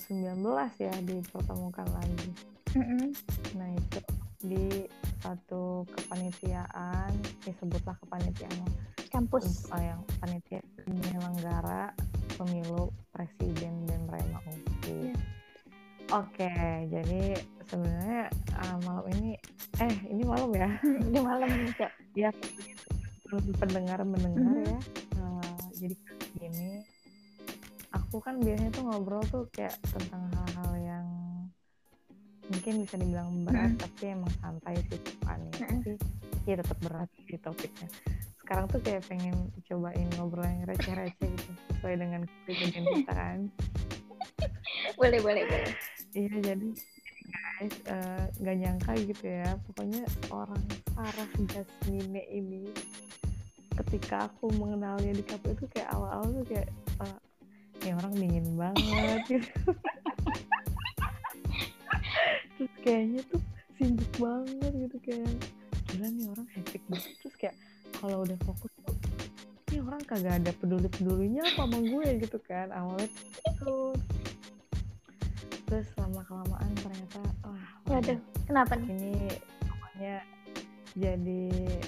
ya 0.75 0.91
dipertemukan 1.07 1.87
lagi. 1.87 2.29
Mm-hmm. 2.75 3.03
Nah 3.55 3.69
itu 3.71 3.99
di 4.43 4.67
satu 5.23 5.87
kepanitiaan 5.87 7.15
disebutlah 7.47 7.95
kepanitiaan 8.03 8.67
kampus 9.07 9.71
uh, 9.71 9.79
yang 9.79 10.03
panitia 10.19 10.59
penyelenggara 10.83 11.95
pemilu 12.35 12.91
presiden 13.15 13.87
dan 13.87 14.03
Rema 14.11 14.43
UPI. 14.51 15.15
Yeah. 15.15 15.19
Oke, 16.11 16.51
jadi 16.91 17.39
sebenarnya 17.71 18.27
uh, 18.51 18.77
malam 18.83 19.07
ini 19.15 19.39
eh 19.79 19.95
ini 20.11 20.27
malam 20.27 20.51
ya? 20.51 20.67
ini 21.07 21.19
malam 21.23 21.47
ya. 21.79 21.87
ya 22.19 22.29
pendengar 23.63 24.03
mendengar 24.03 24.43
mm 24.43 24.59
-hmm. 24.59 24.75
ya. 24.75 24.79
Uh, 25.23 25.55
jadi 25.79 25.95
gini, 26.35 26.83
aku 27.93 28.17
kan 28.19 28.41
biasanya 28.41 28.71
tuh 28.73 28.83
ngobrol 28.89 29.23
tuh 29.29 29.45
kayak 29.53 29.77
tentang 29.85 30.25
hal-hal 30.33 30.71
yang 30.81 31.07
mungkin 32.49 32.83
bisa 32.83 32.95
dibilang 32.99 33.29
berat 33.47 33.71
hmm. 33.73 33.79
tapi 33.79 34.03
emang 34.11 34.33
santai 34.41 34.75
sih 34.91 34.99
depannya 34.99 35.53
hmm. 35.53 35.69
tapi 35.69 35.91
ya 36.43 36.55
tetap 36.59 36.77
berat 36.83 37.09
sih 37.23 37.39
topiknya 37.39 37.87
sekarang 38.43 38.65
tuh 38.67 38.81
kayak 38.83 39.07
pengen 39.07 39.47
cobain 39.63 40.09
ngobrol 40.19 40.43
yang 40.43 40.67
receh-receh 40.67 41.29
gitu 41.31 41.51
sesuai 41.71 41.95
dengan 41.95 42.21
kepribadian 42.27 42.85
kita 42.99 43.13
kan 43.15 43.39
boleh 44.99 45.19
boleh 45.23 45.43
boleh 45.47 45.73
iya 46.11 46.35
jadi 46.43 46.69
guys 47.63 47.75
uh, 47.87 48.25
gak 48.43 48.57
nyangka 48.59 48.91
gitu 48.99 49.25
ya 49.25 49.49
pokoknya 49.71 50.03
seorang 50.27 50.63
Sarah 50.91 51.31
Jasmine 51.47 52.19
ini 52.27 52.67
ketika 53.73 54.27
aku 54.29 54.51
mengenalnya 54.53 55.15
di 55.15 55.23
kafe 55.25 55.55
itu 55.55 55.65
kayak 55.71 55.89
awal-awal 55.95 56.43
tuh 56.43 56.45
kayak 56.45 56.69
uh, 56.99 57.17
ini 57.83 57.91
orang 57.99 58.13
dingin 58.15 58.47
banget 58.55 59.19
gitu. 59.27 59.49
Terus 62.55 62.73
kayaknya 62.79 63.21
tuh 63.27 63.41
sibuk 63.75 64.11
banget 64.15 64.71
gitu 64.87 64.97
kayak 65.03 65.31
gila 65.91 66.07
nih 66.07 66.25
orang 66.31 66.47
hektik 66.55 66.83
banget. 66.87 67.11
Terus 67.19 67.35
kayak 67.35 67.55
kalau 67.99 68.23
udah 68.23 68.39
fokus 68.47 68.71
tuh 68.87 68.95
ini 69.73 69.81
orang 69.81 70.05
kagak 70.05 70.37
ada 70.37 70.51
peduli 70.53 70.85
pedulinya 70.85 71.41
apa 71.49 71.65
sama 71.65 71.79
gue 71.81 72.07
gitu 72.21 72.37
kan 72.45 72.69
awalnya 72.69 73.09
tuh 73.57 73.97
terus 75.65 75.89
lama 75.97 76.21
kelamaan 76.29 76.71
ternyata 76.77 77.21
wah 77.41 77.65
waduh 77.89 78.19
kenapa 78.45 78.77
nih? 78.77 78.87
ini 78.93 79.13
pokoknya 79.65 80.15
jadi 80.93 81.45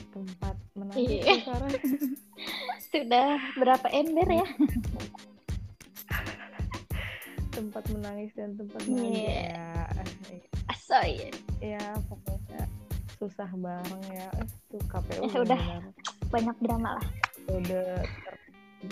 tempat 0.10 0.56
menangis 0.74 1.22
iya. 1.22 1.34
sekarang. 1.46 1.74
Sudah 2.90 3.30
berapa 3.62 3.88
ember 3.94 4.28
ya 4.34 4.48
tempat 7.56 7.84
menangis 7.90 8.32
dan 8.36 8.54
tempat 8.60 8.84
bahagia 8.84 9.16
yeah. 9.16 9.88
ya 9.96 10.04
asoy. 10.70 11.12
Ya 11.64 11.86
pokoknya 12.12 12.64
susah 13.18 13.50
bareng 13.56 14.06
ya. 14.12 14.30
Itu 14.44 14.78
KPU 14.92 15.24
ya, 15.32 15.40
udah. 15.42 15.62
banyak 16.30 16.58
drama 16.60 17.00
lah. 17.00 17.08
Udah 17.48 18.04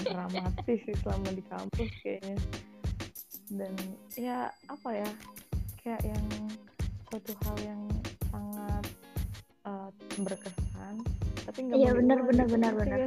dramatis 0.08 0.80
sih 0.88 0.96
selama 1.04 1.30
di 1.36 1.44
kampus 1.46 1.92
kayaknya. 2.02 2.36
Dan 3.52 3.74
ya 4.16 4.48
apa 4.72 4.90
ya 4.96 5.10
kayak 5.84 6.02
yang 6.08 6.26
suatu 7.12 7.36
hal 7.46 7.56
yang 7.62 7.82
sangat 8.32 8.86
uh, 9.68 9.90
berkesan 10.24 10.96
tapi 11.44 11.60
nggak 11.68 11.78
iya 11.78 11.92
benar 11.92 12.20
benar 12.24 12.48
benar 12.48 12.72
benar 12.74 13.00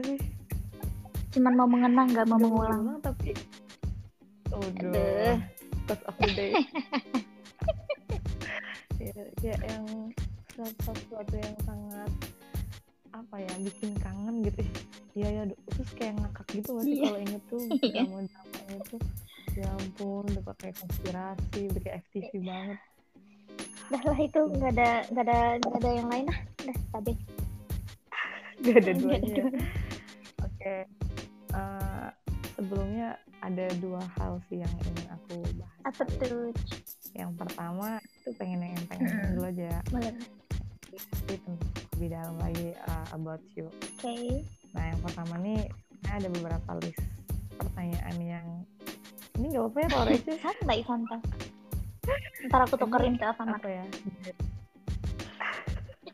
cuman 1.36 1.52
mau 1.52 1.68
mengenang 1.68 2.08
nggak 2.16 2.26
mau 2.32 2.38
mengulang. 2.40 2.80
mengulang, 2.80 3.00
tapi 3.04 3.36
Udah. 4.56 5.36
Of 5.86 6.16
the 6.18 6.30
day. 6.32 6.52
ya, 8.98 9.12
kayak 9.36 9.60
yang 9.62 9.86
sesuatu 10.50 11.34
yang 11.36 11.56
sangat 11.62 12.10
apa 13.12 13.36
ya 13.38 13.52
bikin 13.60 13.92
kangen 13.96 14.42
gitu 14.42 14.60
iya 15.14 15.28
ya 15.30 15.42
terus 15.70 15.90
kayak 15.94 16.16
ngakak 16.16 16.46
gitu 16.50 16.70
masih 16.74 16.92
Iya. 16.92 17.02
kalau 17.02 17.20
inget 17.22 17.42
tuh 17.46 17.62
Iya. 17.86 18.02
drama 18.04 18.20
tuh 18.84 19.00
ya 19.52 19.66
ampun 19.72 20.24
udah 20.26 20.44
pakai 20.46 20.70
konspirasi 20.74 21.60
udah 21.70 21.80
kayak 21.80 21.96
FTV 22.04 22.30
banget 22.42 22.78
dah 23.86 24.02
lah 24.02 24.18
itu 24.18 24.40
nggak 24.50 24.72
ada 24.74 24.90
nggak 25.08 25.24
ada 25.24 25.38
nggak 25.62 25.78
ada 25.78 25.90
yang 25.92 26.08
lain 26.10 26.26
ah 26.28 26.38
dah 26.60 26.78
tadi 26.92 27.12
gak 28.62 28.74
ada 28.74 28.90
Nggak 28.90 28.98
duanya 28.98 29.16
ya. 29.22 29.36
duanya. 29.38 29.64
oke 30.42 30.74
eh, 31.52 32.08
sebelumnya 32.52 33.08
ada 33.46 33.66
dua 33.78 34.02
hal 34.18 34.42
sih 34.50 34.58
yang 34.58 34.74
ingin 34.82 35.06
aku 35.14 35.38
bahas. 35.62 35.82
Apa 35.86 36.02
tuh? 36.18 36.50
Yang 37.14 37.30
pertama 37.38 38.02
itu 38.02 38.30
pengen 38.34 38.66
yang 38.66 38.84
pengen 38.90 39.06
Mm-mm. 39.06 39.26
dulu 39.38 39.42
aja. 39.46 39.70
Boleh. 39.94 40.14
Lebih 41.96 42.08
dalam 42.10 42.36
lagi 42.42 42.68
uh, 42.90 43.06
about 43.14 43.42
you. 43.54 43.70
Oke. 43.70 44.42
Nah 44.74 44.84
yang 44.90 45.00
pertama 45.00 45.38
nih 45.38 45.62
ini 46.02 46.08
ada 46.10 46.28
beberapa 46.28 46.70
list 46.82 47.02
pertanyaan 47.56 48.16
yang 48.20 48.46
ini 49.36 49.52
gak 49.52 49.62
apa-apa 49.68 49.78
ya 49.78 49.88
kalau 49.92 50.06
receh 50.08 50.36
santai 50.40 50.80
santai 50.84 51.20
ntar 52.46 52.60
aku 52.62 52.78
tukerin 52.78 53.18
ke 53.18 53.24
Alfamart 53.26 53.58
apa 53.58 53.68
ya? 53.68 53.84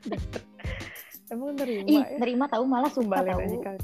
Emang 1.33 1.57
nerima 1.57 1.87
ih 1.89 2.01
ya? 2.01 2.19
nerima 2.21 2.45
tahu 2.49 2.65
malah 2.65 2.91
kembalian 2.93 3.61
tahu. 3.61 3.77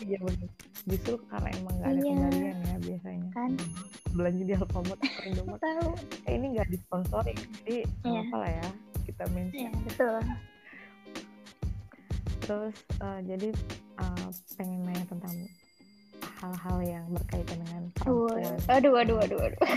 iya 0.00 0.18
bener 0.20 0.48
justru 0.82 1.14
karena 1.26 1.48
emang 1.54 1.74
gak 1.76 1.86
ada 1.86 1.94
Iya. 1.96 2.08
kembalian 2.10 2.56
ya 2.58 2.76
biasanya 2.80 3.28
Kan. 3.30 3.50
belanja 4.10 4.42
di 4.42 4.54
Alfamart 4.54 5.00
atau 5.02 5.22
Indomaret 5.22 5.60
tahu 5.60 5.88
eh, 6.24 6.32
ini 6.32 6.46
gak 6.54 6.68
disponsori 6.68 7.34
jadi 7.60 7.76
Iya. 8.02 8.20
apa 8.22 8.36
lah 8.36 8.50
ya 8.50 8.68
kita 9.02 9.24
mention 9.30 9.60
ya 9.66 9.70
betul 9.82 10.16
terus 12.40 12.76
eh, 12.98 13.20
jadi 13.24 13.48
eh, 13.98 14.28
pengen 14.56 14.80
nanya 14.82 15.04
tentang 15.06 15.36
hal-hal 16.40 16.78
yang 16.80 17.04
berkaitan 17.10 17.58
dengan 17.60 17.82
perempuan 17.94 18.56
aduh 18.66 18.94
aduh 18.96 19.18
aduh 19.20 19.40
aduh 19.42 19.62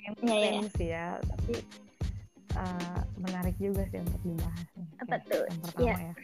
Iya, 0.00 0.16
iya. 0.16 0.16
penting 0.16 0.68
sih 0.74 0.88
ya 0.90 1.06
tapi 1.20 1.54
eh, 2.52 2.98
menarik 3.16 3.56
juga 3.56 3.84
sih 3.86 4.00
untuk 4.00 4.20
dibahas 4.22 4.66
nih. 4.74 4.88
Apa 4.98 5.16
tuh? 5.22 5.42
yang 5.44 5.58
pertama 5.60 5.82
Iya. 5.82 5.94
ya 5.98 6.14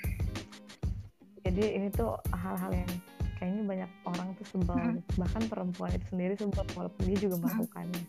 jadi 1.46 1.64
ini 1.72 1.88
tuh 1.90 2.10
hal-hal 2.34 2.72
yang 2.74 2.90
kayaknya 3.36 3.62
banyak 3.62 3.90
orang 4.04 4.28
tuh 4.34 4.46
sebel 4.48 4.76
Mm. 4.76 5.00
bahkan 5.14 5.42
perempuan 5.44 5.90
itu 5.92 6.04
sendiri 6.08 6.32
sebel 6.34 6.64
walaupun 6.72 7.02
dia 7.04 7.18
juga 7.18 7.36
melakukannya. 7.38 8.02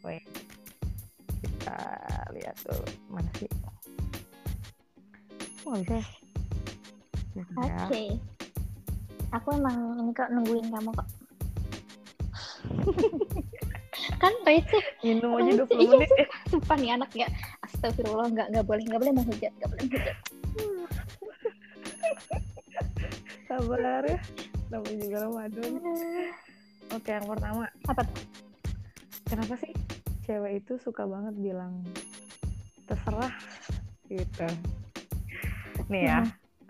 Wait, 0.00 0.24
kita 1.38 1.76
lihat 2.32 2.56
tuh 2.60 2.82
mana 3.06 3.30
sih? 3.36 3.48
Oh, 5.62 5.70
nggak 5.70 5.80
bisa. 5.84 5.94
Ya? 5.94 6.02
Bentar 7.30 7.62
ya. 7.62 7.76
oke. 7.86 8.02
Aku 9.30 9.46
emang 9.54 9.78
ini 9.98 10.10
kok 10.10 10.28
nungguin 10.28 10.66
kamu 10.68 10.90
kok. 10.90 11.08
Kan 14.20 14.32
receh 14.42 14.84
minum 15.00 15.32
aja 15.34 15.50
Receh, 15.54 15.64
20 15.64 15.80
iya 15.80 15.88
menit. 15.94 16.10
ya 16.12 16.26
sumpah 16.48 16.76
nih 16.76 16.90
anak 16.92 17.10
ya. 17.14 17.26
Astagfirullah 17.62 18.26
nggak 18.28 18.46
nggak 18.50 18.64
boleh 18.66 18.82
nggak 18.84 19.00
boleh 19.00 19.12
menghujat 19.14 19.52
nggak 19.54 19.70
boleh 19.70 19.82
menghujat 19.86 20.16
sabar 23.50 24.06
ya. 24.06 24.18
Namanya 24.70 24.96
juga 25.02 25.16
Ramadan. 25.26 25.72
Oke 26.94 27.10
yang 27.10 27.26
pertama 27.26 27.66
apa 27.66 28.02
tuh? 28.06 28.22
Kenapa 29.26 29.54
sih 29.58 29.74
cewek 30.22 30.62
itu 30.62 30.78
suka 30.78 31.02
banget 31.02 31.34
bilang 31.34 31.82
terserah 32.86 33.34
gitu? 34.06 34.46
Nih 35.90 36.06
ya 36.06 36.22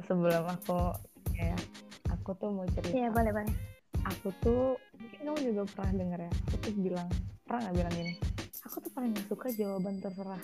sebelum 0.09 0.49
aku 0.49 0.97
ya 1.37 1.57
aku 2.09 2.33
tuh 2.41 2.49
mau 2.49 2.65
cerita. 2.73 2.97
Iya 2.97 3.13
boleh 3.13 3.29
boleh. 3.29 3.55
Aku 4.17 4.33
tuh 4.41 4.81
mungkin 4.97 5.21
kamu 5.21 5.41
juga 5.53 5.63
pernah 5.77 5.93
dengar 5.93 6.21
ya 6.25 6.33
aku 6.33 6.57
tuh 6.65 6.73
bilang 6.81 7.09
pernah 7.45 7.61
nggak 7.69 7.77
bilang 7.77 7.93
gini? 7.93 8.13
Aku 8.65 8.81
tuh 8.81 8.93
paling 8.97 9.13
gak 9.13 9.29
suka 9.29 9.53
jawaban 9.53 10.01
terserah. 10.01 10.41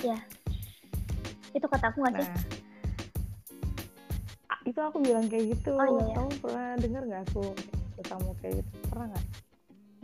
Itu 1.56 1.64
kata 1.64 1.96
aku 1.96 2.04
nggak 2.04 2.20
sih? 2.20 2.28
Nah 2.28 2.65
itu 4.76 4.84
aku 4.84 5.00
bilang 5.00 5.24
kayak 5.24 5.56
gitu. 5.56 5.72
Oh, 5.72 5.88
iya, 5.88 6.04
kamu 6.12 6.30
pernah 6.36 6.68
dengar 6.76 7.02
nggak 7.02 7.22
aku 7.26 7.44
kamu 8.04 8.28
kayak 8.38 8.54
gitu? 8.60 8.72
Pernah 8.92 9.06
nggak? 9.08 9.24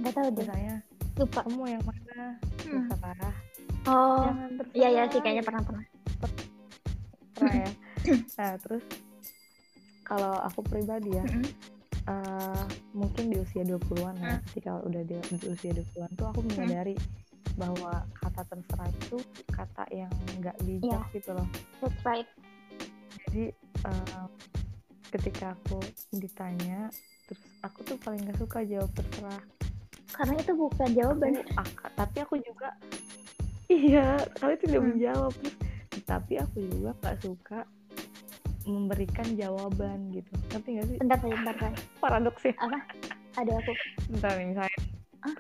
Nggak 0.01 0.13
tahu 0.17 0.29
deh. 0.33 0.43
Misalnya 0.43 0.77
lupa. 1.13 1.41
Kamu 1.45 1.63
yang 1.69 1.83
mana? 1.85 2.25
Hmm. 2.65 2.87
terserah 2.89 3.31
oh 3.85 4.25
iya 4.73 4.89
iya 4.89 5.03
sih 5.13 5.21
kayaknya 5.21 5.45
pernah 5.45 5.61
pernah. 5.61 5.85
Pernah 7.37 7.55
ya? 7.61 7.71
Nah 8.41 8.53
terus 8.59 8.85
kalau 10.03 10.35
aku 10.41 10.65
pribadi 10.65 11.15
ya 11.15 11.23
Mm-mm. 11.23 11.45
eh, 12.09 12.65
mungkin 12.91 13.29
di 13.29 13.37
usia 13.39 13.63
20-an 13.63 14.17
ya 14.17 14.33
Hmm. 14.35 14.41
ketika 14.49 14.73
udah 14.83 15.03
di, 15.05 15.15
di 15.31 15.47
usia 15.47 15.71
20-an 15.71 16.11
tuh 16.17 16.27
aku 16.27 16.41
menyadari 16.43 16.97
bahwa 17.55 17.93
kata 18.17 18.43
terserah 18.49 18.89
itu 18.89 19.21
kata 19.53 19.85
yang 19.93 20.09
nggak 20.41 20.57
bijak 20.65 20.89
Iya. 21.05 21.13
gitu 21.13 21.31
loh. 21.37 21.45
That's 21.79 22.01
right. 22.03 22.25
Jadi 23.29 23.53
eh, 23.85 24.25
ketika 25.13 25.53
aku 25.55 25.77
ditanya 26.11 26.89
terus 27.23 27.41
aku 27.61 27.79
tuh 27.83 27.97
paling 27.97 28.25
gak 28.25 28.37
suka 28.37 28.61
jawab 28.63 28.91
terserah. 28.93 29.43
Karena 30.13 30.35
itu 30.37 30.53
bukan 30.53 30.89
jawaban. 30.93 31.33
Aku, 31.39 31.49
ak- 31.57 31.95
tapi 31.95 32.17
aku 32.21 32.35
juga 32.39 32.69
iya 33.67 34.17
kalian 34.37 34.59
tidak 34.59 34.81
Hmm. 34.81 34.89
menjawab. 34.91 35.33
Terus 35.89 36.05
tapi 36.05 36.33
aku 36.37 36.57
juga 36.63 36.91
gak 36.99 37.17
suka 37.21 37.59
memberikan 38.63 39.27
jawaban 39.35 39.99
gitu. 40.11 40.31
Ngerti 40.51 40.69
gak 40.73 40.87
sih? 40.87 40.97
Bentar 40.99 41.19
bentar 41.19 41.55
bentar 41.57 41.73
paradoks 42.03 42.43
ya 42.43 42.55
apa? 42.59 42.79
Ada 43.35 43.53
aku. 43.55 43.73
Bentar 44.11 44.33
nih 44.35 44.47
misalnya 44.51 44.79
Ah? 45.23 45.37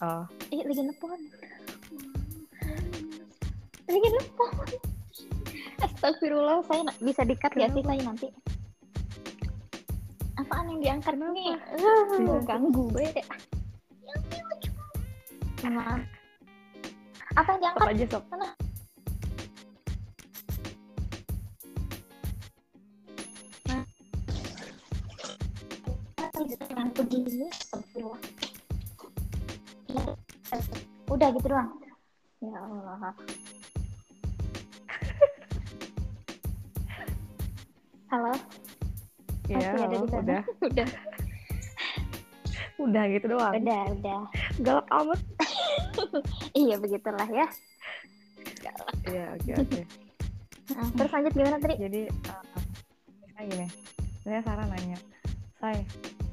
oh. 0.00 0.24
Ih 0.48 0.60
lagi 0.60 0.80
nelfon. 0.80 1.20
Lagi 3.84 4.08
nelfon. 4.08 4.54
Astagfirullah 5.80 6.60
saya 6.64 6.82
bisa 6.98 7.22
dikat 7.22 7.52
ya 7.54 7.68
sih 7.68 7.80
saya 7.80 8.00
nanti 8.02 8.28
apaan 10.50 10.66
yang 10.66 10.80
diangkat 10.82 11.14
Kenapa? 11.14 11.30
nih 11.30 11.54
Bisa. 11.54 12.26
uh, 12.26 12.42
ganggu 12.42 12.82
gue 12.90 13.06
Maaf. 15.70 16.02
apa 17.38 17.48
yang 17.54 17.60
sok 17.62 17.62
diangkat 17.62 17.86
aja 17.94 18.06
sok 18.10 18.24
Jangan 26.40 26.88
begini 26.96 27.46
Astagfirullah. 27.52 28.20
Ya, 29.90 30.02
udah 31.10 31.28
gitu 31.34 31.46
doang 31.50 31.70
ya 32.40 32.56
Allah 32.56 33.12
halo 38.14 38.32
ya 39.50 39.58
Masih 39.58 39.82
ada 39.82 39.96
di 39.98 40.08
sana? 40.08 40.22
udah. 40.22 40.42
Udah. 40.70 40.88
Udah 42.80 43.04
gitu 43.12 43.26
doang. 43.28 43.52
Udah 43.60 43.82
udah. 43.92 44.20
Galak 44.62 44.86
amat. 44.88 45.20
Iya 46.50 46.76
begitulah 46.80 47.28
ya. 47.28 47.46
Iya 49.06 49.24
oke 49.36 49.52
oke. 49.62 49.80
Nah, 50.74 50.88
terus 50.96 51.10
lanjut 51.12 51.32
gimana 51.34 51.56
tadi 51.60 51.74
jadi 51.78 52.02
uh, 52.30 53.44
gini. 53.44 53.66
Saya 54.24 54.40
Sarah 54.44 54.66
nanya 54.68 54.98
say 55.60 55.84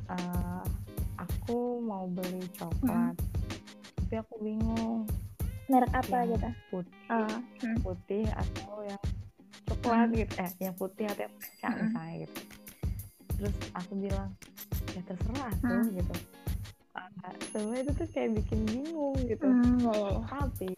uh, 0.08 0.64
aku 1.20 1.84
mau 1.84 2.08
beli 2.08 2.48
coklat 2.56 3.16
tapi 4.08 4.24
aku 4.24 4.40
bingung 4.40 5.04
merek 5.68 5.92
apa 5.92 6.24
yang 6.24 6.40
gitu? 6.40 6.50
putih 6.72 7.12
oh, 7.12 7.28
hmm. 7.60 7.78
putih 7.84 8.24
atau 8.32 8.76
yang 8.88 9.02
coklat 9.68 10.10
gitu. 10.16 10.34
Eh 10.40 10.52
yang 10.64 10.76
putih 10.80 11.06
atau 11.12 11.22
yang 11.28 11.36
kaca 11.36 11.68
Hmm. 11.68 11.80
misalnya 11.92 12.14
gitu 12.24 12.40
terus 13.38 13.56
aku 13.72 13.94
bilang 13.98 14.30
ya 14.92 15.02
terserah 15.06 15.54
tuh 15.62 15.82
Hmm. 15.82 15.94
gitu 15.94 16.14
uh, 16.94 17.10
sebenarnya 17.52 17.82
itu 17.86 17.94
tuh 17.96 18.08
kayak 18.10 18.30
bikin 18.36 18.60
bingung 18.66 19.18
gitu 19.24 19.46
Hmm, 19.46 19.78
ya, 19.80 19.94
ya, 19.94 20.10
ya. 20.10 20.22
tapi 20.28 20.70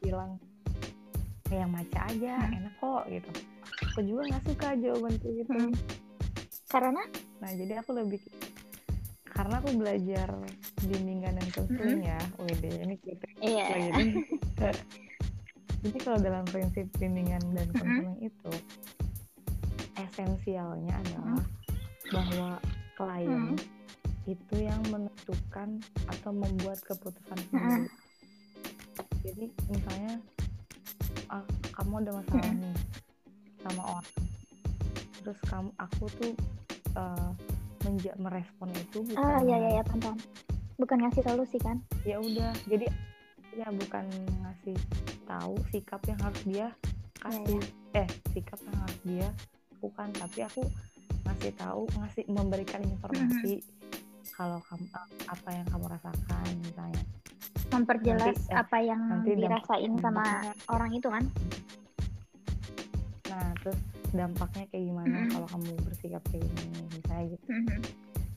bilang 0.00 0.30
"Ya, 1.48 1.56
yang 1.60 1.70
maca 1.70 2.00
aja 2.08 2.34
Hmm. 2.40 2.56
enak 2.62 2.74
kok 2.78 3.02
gitu 3.08 3.30
aku 3.84 4.00
juga 4.02 4.22
nggak 4.26 4.42
suka 4.46 4.68
jawaban 4.76 5.14
kayak 5.18 5.34
gitu 5.42 5.52
Hmm. 5.52 5.72
karena 6.68 7.02
nah 7.38 7.50
jadi 7.50 7.72
aku 7.78 7.90
lebih 7.94 8.20
karena 9.26 9.54
aku 9.58 9.70
belajar 9.74 10.28
bimbingan 10.86 11.34
dan 11.34 11.48
konseling 11.50 12.02
ya 12.02 12.18
WD 12.38 12.64
ini 12.86 12.94
kita 12.96 13.26
lagi 13.44 13.90
nih. 13.90 14.14
jadi 15.84 15.98
kalau 16.00 16.18
dalam 16.22 16.46
prinsip 16.46 16.86
bimbingan 16.96 17.42
dan 17.50 17.66
konseling 17.74 18.16
itu 18.22 18.52
esensialnya 19.96 20.94
adalah 20.96 21.42
bahwa 22.14 22.50
klien 22.94 23.58
hmm. 23.58 24.30
itu 24.30 24.54
yang 24.62 24.80
menentukan 24.88 25.82
atau 26.06 26.30
membuat 26.30 26.78
keputusan 26.86 27.38
sendiri. 27.50 27.84
Hmm. 27.84 27.86
Jadi 29.24 29.46
misalnya 29.66 30.14
ah, 31.32 31.46
kamu 31.74 32.06
ada 32.06 32.10
masalah 32.22 32.46
hmm. 32.46 32.62
nih 32.62 32.76
sama 33.64 33.82
orang, 33.98 34.10
terus 35.24 35.40
kamu 35.48 35.70
aku 35.80 36.04
tuh 36.20 36.32
uh, 37.00 37.32
menja 37.84 38.12
merespon 38.16 38.68
itu 38.72 39.04
bukan 39.04 39.20
ah 39.20 39.40
iya 39.44 39.56
iya 39.60 39.70
ya, 39.80 39.82
paham 39.84 40.16
bukan 40.80 40.98
ngasih 41.04 41.22
solusi 41.22 41.56
kan 41.60 41.76
ya 42.02 42.16
udah 42.18 42.52
jadi 42.66 42.88
ya 43.54 43.68
bukan 43.70 44.04
ngasih 44.42 44.76
tahu 45.28 45.54
sikap 45.70 46.00
yang 46.08 46.18
harus 46.18 46.42
dia 46.48 46.66
kasih 47.22 47.60
ya, 47.60 48.02
ya. 48.02 48.04
eh 48.04 48.08
sikap 48.34 48.58
yang 48.66 48.76
harus 48.82 49.00
dia 49.04 49.28
lakukan 49.76 50.08
tapi 50.16 50.38
aku 50.42 50.62
ngasih 51.24 51.52
tahu 51.56 51.82
ngasih 51.98 52.24
memberikan 52.28 52.82
informasi 52.84 53.60
mm 53.60 53.64
-hmm. 53.64 54.30
kalau 54.36 54.58
kamu 54.68 54.86
apa 55.28 55.48
yang 55.52 55.66
kamu 55.68 55.86
rasakan 55.88 56.46
misalnya 56.60 57.02
memperjelas 57.72 58.36
nanti, 58.38 58.52
eh, 58.52 58.56
apa 58.60 58.78
yang 58.84 59.00
nanti 59.08 59.30
dirasain 59.34 59.92
sama 59.98 60.24
orang 60.70 60.90
itu 60.94 61.08
kan 61.08 61.24
nah 63.32 63.50
terus 63.64 63.80
dampaknya 64.14 64.64
kayak 64.70 64.84
gimana 64.86 65.10
mm 65.10 65.22
-hmm. 65.26 65.32
kalau 65.34 65.46
kamu 65.50 65.68
bersikap 65.82 66.22
kayak 66.30 66.46
gini 66.46 66.80
misalnya 66.92 67.24
gitu 67.34 67.46
mm 67.50 67.62
-hmm. 67.66 67.80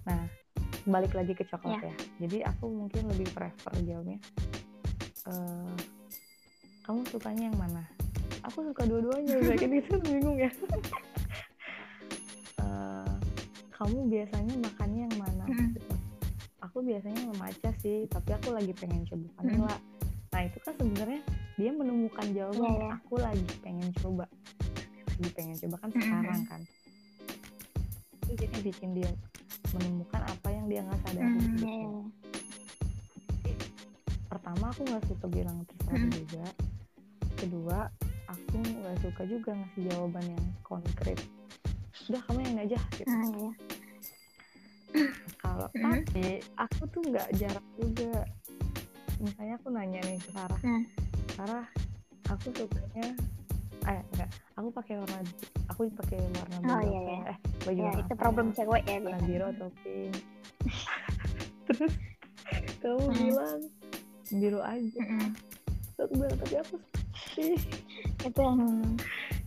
nah 0.07 0.21
balik 0.87 1.13
lagi 1.13 1.33
ke 1.35 1.43
coklat 1.43 1.83
yeah. 1.83 1.91
ya 1.91 1.95
jadi 2.25 2.37
aku 2.55 2.65
mungkin 2.71 3.03
lebih 3.11 3.27
prefer 3.35 3.73
jawabnya 3.83 4.17
uh, 5.27 5.75
kamu 6.87 7.03
sukanya 7.11 7.51
yang 7.51 7.57
mana 7.59 7.83
aku 8.47 8.63
suka 8.71 8.87
dua-duanya 8.87 9.35
kayak 9.59 9.83
gitu 9.83 9.99
bingung 10.07 10.39
ya 10.39 10.51
kamu 13.77 14.09
biasanya 14.09 14.55
makannya 14.57 15.01
yang 15.05 15.15
mana 15.21 15.45
mm 15.45 15.53
-hmm. 15.53 15.97
aku 16.65 16.77
biasanya 16.81 17.21
memaca 17.29 17.69
sih 17.77 18.09
tapi 18.09 18.29
aku 18.33 18.49
lagi 18.49 18.73
pengen 18.73 19.05
coba 19.05 19.27
vanilla 19.37 19.77
mm 19.77 19.77
-hmm. 19.77 20.33
nah 20.33 20.41
itu 20.41 20.57
kan 20.65 20.73
sebenarnya 20.81 21.21
dia 21.57 21.71
menemukan 21.73 22.27
jawaban 22.33 22.73
yeah, 22.77 22.97
aku 22.97 23.15
lagi 23.21 23.53
pengen 23.61 23.89
coba 24.01 24.25
lagi 25.05 25.29
pengen 25.33 25.55
coba 25.61 25.75
kan 25.81 25.89
sekarang 25.93 26.41
kan 26.49 26.61
itu 28.25 28.31
jadi 28.43 28.57
bikin 28.65 28.89
dia 28.97 29.11
menemukan 29.73 30.21
apa 30.25 30.47
yang 30.51 30.65
dia 30.67 30.81
nggak 30.83 30.99
sadari 31.05 31.27
mm, 31.27 31.37
gitu. 31.37 31.65
Yeah. 31.65 31.77
Iya. 31.77 32.01
pertama 34.27 34.65
aku 34.73 34.81
nggak 34.85 35.05
suka 35.05 35.25
bilang 35.29 35.57
terserah 35.65 36.01
mm. 36.01 36.13
juga 36.13 36.45
kedua 37.37 37.79
aku 38.27 38.55
nggak 38.57 38.97
suka 39.05 39.21
juga 39.29 39.49
ngasih 39.53 39.81
jawaban 39.93 40.25
yang 40.33 40.45
konkret 40.65 41.19
udah 42.07 42.21
kamu 42.27 42.39
yang 42.47 42.57
aja 42.63 42.79
gitu 42.95 43.11
mm, 43.11 43.27
yeah. 43.35 43.53
kalau 45.43 45.67
mm. 45.75 45.83
tapi 45.83 46.27
aku 46.55 46.81
tuh 46.87 47.01
nggak 47.03 47.27
jarak 47.35 47.65
juga 47.75 48.23
misalnya 49.19 49.55
aku 49.59 49.67
nanya 49.73 49.99
nih 50.07 50.17
ke 50.21 50.29
Sarah 50.31 50.61
mm. 50.63 50.83
Sarah 51.35 51.65
aku 52.31 52.47
sukanya 52.55 53.07
eh 53.87 54.01
enggak 54.15 54.29
aku 54.59 54.67
pakai 54.71 54.93
warna 54.99 55.19
aku 55.71 55.81
pakai 55.95 56.19
warna 56.19 56.55
biru 56.59 56.75
oh, 56.75 56.81
iya, 56.83 56.99
iya. 56.99 57.19
eh 57.31 57.37
baju 57.63 57.81
ya, 57.83 57.91
itu 58.03 58.13
problem 58.19 58.47
cewek 58.51 58.83
ya 58.83 58.97
warna 58.99 59.19
biru 59.23 59.45
atau 59.51 59.69
pink 59.83 60.15
terus 61.67 61.93
kamu 62.83 62.99
hmm. 63.03 63.15
bilang 63.19 63.61
biru 64.31 64.59
aja 64.63 65.01
hmm. 65.03 65.29
terus 65.95 66.03
aku 66.03 66.13
bilang 66.19 66.37
tapi 66.39 66.55
aku 66.59 66.75
sih 67.35 67.55
itu 68.23 68.39
yang 68.39 68.63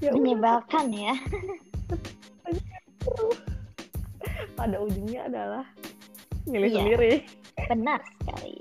ya 0.01 0.11
menyebalkan 0.17 0.87
ya 0.93 1.15
pada 4.59 4.77
ujungnya 4.81 5.27
adalah 5.27 5.65
milih 6.49 6.71
iya. 6.71 6.79
sendiri 6.81 7.13
benar 7.69 8.01
sekali 8.21 8.57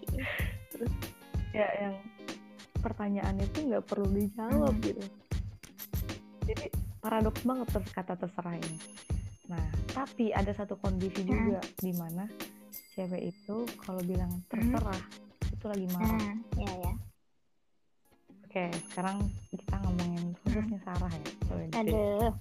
terus 0.72 0.94
ya 1.56 1.68
yang 1.80 1.96
pertanyaan 2.80 3.36
itu 3.40 3.68
nggak 3.68 3.86
perlu 3.88 4.08
dijawab 4.12 4.76
hmm. 4.76 4.84
gitu 4.84 5.06
jadi 6.50 6.66
paradoks 7.00 7.44
banget 7.44 7.68
kata 7.92 8.14
terserah 8.16 8.56
ini 8.56 8.80
nah 9.50 9.66
tapi 9.92 10.32
ada 10.32 10.52
satu 10.54 10.78
kondisi 10.80 11.26
hmm. 11.26 11.30
juga 11.30 11.60
di 11.80 11.92
mana 11.96 12.26
cewek 12.96 13.34
itu 13.34 13.58
kalau 13.82 14.02
bilang 14.04 14.32
hmm. 14.32 14.48
terserah 14.52 15.02
hmm. 15.02 15.54
itu 15.56 15.66
lagi 15.68 15.88
marah 15.96 16.20
hmm. 16.20 16.60
ya 16.60 16.74
ya 16.88 16.94
oke 18.50 18.66
sekarang 18.92 19.18
kita 19.54 19.76
ngomongin 19.86 20.26
khususnya 20.42 20.80
Sarah 20.82 21.14
ya 21.14 21.30
aduh 21.78 22.32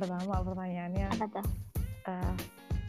pertama 0.00 0.40
pertanyaannya 0.40 1.06
apa 1.12 1.24
tuh? 1.28 1.46
uh, 2.08 2.34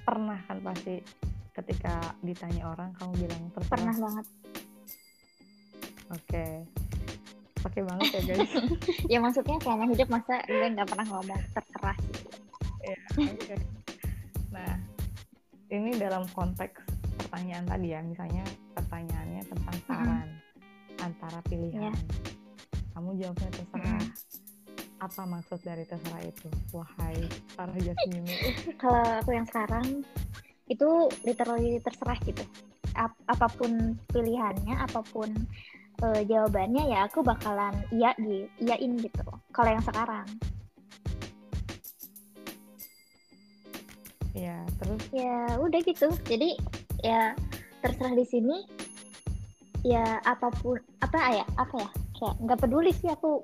pernah 0.07 0.39
kan 0.47 0.57
pasti 0.63 1.03
ketika 1.51 2.15
ditanya 2.23 2.71
orang 2.71 2.95
kamu 2.95 3.27
bilang 3.27 3.43
terserah 3.51 3.71
pernah 3.75 3.95
banget. 3.99 4.25
Oke. 6.11 6.23
Okay 6.31 6.53
pakai 7.61 7.81
banget 7.85 8.07
ya 8.11 8.21
guys. 8.25 8.51
Ya 9.13 9.17
maksudnya 9.21 9.57
selama 9.61 9.85
hidup 9.87 10.07
masa 10.09 10.41
gue 10.49 10.67
nggak 10.73 10.87
pernah 10.89 11.05
ngomong 11.07 11.41
terserah 11.53 11.97
gitu. 12.09 12.29
Ya, 12.81 12.97
okay. 13.13 13.59
nah 14.49 14.73
ini 15.69 15.93
dalam 16.01 16.25
konteks 16.33 16.81
pertanyaan 17.21 17.65
tadi 17.69 17.87
ya. 17.93 18.01
Misalnya 18.01 18.43
pertanyaannya 18.73 19.41
tentang 19.45 19.77
saran 19.85 20.27
mm-hmm. 20.27 21.05
antara 21.05 21.39
pilihan. 21.45 21.93
Yeah. 21.93 21.97
kamu 22.91 23.09
jawabnya 23.23 23.49
terserah. 23.55 24.01
Mm-hmm. 24.01 24.40
Apa 25.01 25.25
maksud 25.25 25.57
dari 25.65 25.81
terserah 25.89 26.21
itu? 26.21 26.47
Wahai 26.77 27.25
para 27.57 27.73
Jasmine. 27.73 28.29
Kalau 28.81 29.01
aku 29.01 29.33
yang 29.33 29.49
sekarang 29.49 30.05
itu 30.69 30.89
literally 31.25 31.81
terserah 31.81 32.17
gitu. 32.21 32.45
Ap 32.93 33.17
apa 33.25 33.49
pun 33.57 33.97
pilihannya 34.13 34.77
apa 34.77 35.01
pun 35.09 35.33
uh, 36.05 36.21
jawabannya 36.21 36.93
ya 36.93 37.09
aku 37.09 37.25
bakalan 37.25 37.73
iya 37.89 38.13
gitu 38.21 38.45
iyain 38.61 38.93
gitu. 39.01 39.25
Kalau 39.49 39.69
yang 39.73 39.81
sekarang. 39.81 40.27
Ya 44.37 44.61
terus? 44.77 45.01
Ya 45.09 45.57
udah 45.57 45.81
gitu. 45.81 46.13
Jadi 46.29 46.61
ya 47.01 47.33
terserah 47.81 48.13
di 48.13 48.25
sini. 48.29 48.57
Ya 49.81 50.21
apa 50.29 50.53
pun 50.61 50.77
apa 51.01 51.41
ya 51.41 51.45
apa 51.57 51.73
ya? 51.73 51.89
Kayak 52.21 52.35
nggak 52.37 52.59
peduli 52.61 52.93
sih 52.93 53.09
aku 53.09 53.41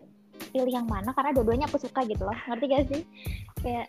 pilih 0.57 0.73
yang 0.73 0.89
mana 0.89 1.13
karena 1.13 1.37
dua-duanya 1.37 1.69
aku 1.69 1.77
suka 1.77 2.01
gitu 2.09 2.25
loh 2.25 2.33
ngerti 2.49 2.65
gak 2.65 2.85
sih 2.89 3.01
kayak 3.61 3.85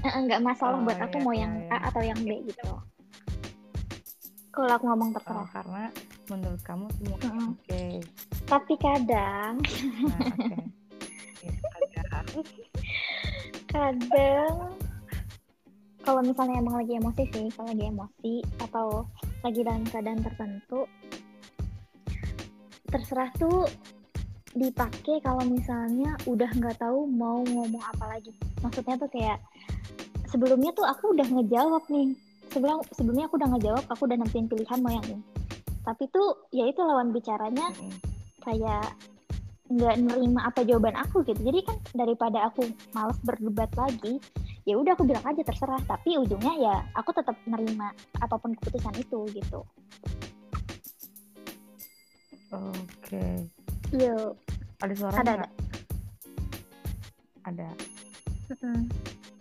nggak 0.00 0.40
masalah 0.40 0.80
oh, 0.80 0.84
buat 0.88 0.96
aku 0.96 1.20
iya, 1.20 1.24
mau 1.28 1.34
yang 1.36 1.52
iya. 1.60 1.76
A 1.76 1.92
atau 1.92 2.00
yang 2.00 2.16
B 2.24 2.40
gitu 2.48 2.72
kalau 4.48 4.72
aku 4.72 4.84
ngomong 4.88 5.12
terserah 5.12 5.44
oh, 5.44 5.48
karena 5.52 5.84
menurut 6.32 6.62
kamu 6.64 6.86
semua 6.96 7.16
mm 7.20 7.20
-hmm. 7.20 7.48
oke 7.52 7.60
okay. 7.68 7.92
tapi 8.48 8.74
kadang 8.80 9.54
nah, 10.08 10.20
okay. 10.24 10.64
ya, 11.44 11.52
kadang 11.52 12.26
kadang 13.68 14.54
kalau 16.00 16.20
misalnya 16.24 16.64
emang 16.64 16.80
lagi 16.80 16.96
emosi 16.96 17.22
sih 17.28 17.46
kalau 17.52 17.68
lagi 17.68 17.84
emosi 17.84 18.34
atau 18.64 19.04
lagi 19.44 19.60
dalam 19.60 19.84
keadaan 19.84 20.24
tertentu 20.24 20.88
terserah 22.88 23.28
tuh 23.36 23.68
dipakai 24.50 25.22
kalau 25.22 25.46
misalnya 25.46 26.18
udah 26.26 26.50
nggak 26.50 26.76
tahu 26.82 27.06
mau 27.06 27.38
ngomong 27.46 27.82
apa 27.86 28.04
lagi. 28.10 28.34
Maksudnya 28.62 28.98
tuh 28.98 29.10
kayak 29.10 29.38
sebelumnya 30.26 30.74
tuh 30.74 30.86
aku 30.86 31.14
udah 31.14 31.26
ngejawab 31.26 31.82
nih. 31.86 32.14
Sebelum 32.50 32.82
sebelumnya 32.90 33.30
aku 33.30 33.38
udah 33.38 33.50
ngejawab 33.54 33.84
aku 33.86 34.02
udah 34.10 34.16
nentuin 34.18 34.50
pilihan 34.50 34.78
mau 34.82 34.90
yang 34.90 35.06
ini. 35.06 35.22
Tapi 35.86 36.04
tuh 36.10 36.50
ya 36.50 36.66
itu 36.66 36.82
lawan 36.82 37.14
bicaranya 37.14 37.70
kayak 38.42 38.90
nggak 39.70 39.96
nerima 40.02 40.50
apa 40.50 40.66
jawaban 40.66 40.98
aku 40.98 41.22
gitu. 41.22 41.38
Jadi 41.38 41.62
kan 41.62 41.78
daripada 41.94 42.50
aku 42.50 42.66
males 42.90 43.18
berdebat 43.22 43.70
lagi 43.78 44.18
ya 44.66 44.74
udah 44.74 44.98
aku 44.98 45.06
bilang 45.06 45.22
aja 45.30 45.46
terserah. 45.46 45.78
Tapi 45.86 46.18
ujungnya 46.18 46.54
ya 46.58 46.76
aku 46.98 47.14
tetap 47.14 47.38
nerima 47.46 47.94
apa 48.18 48.34
pun 48.34 48.50
keputusan 48.58 48.98
itu 48.98 49.30
gitu. 49.30 49.62
Oke. 52.50 52.82
okay. 53.14 53.59
Yuk 53.90 54.38
ada 54.80 54.94
suara 54.94 55.16
ada 55.18 55.32
ada 55.42 55.46
ada 57.46 57.68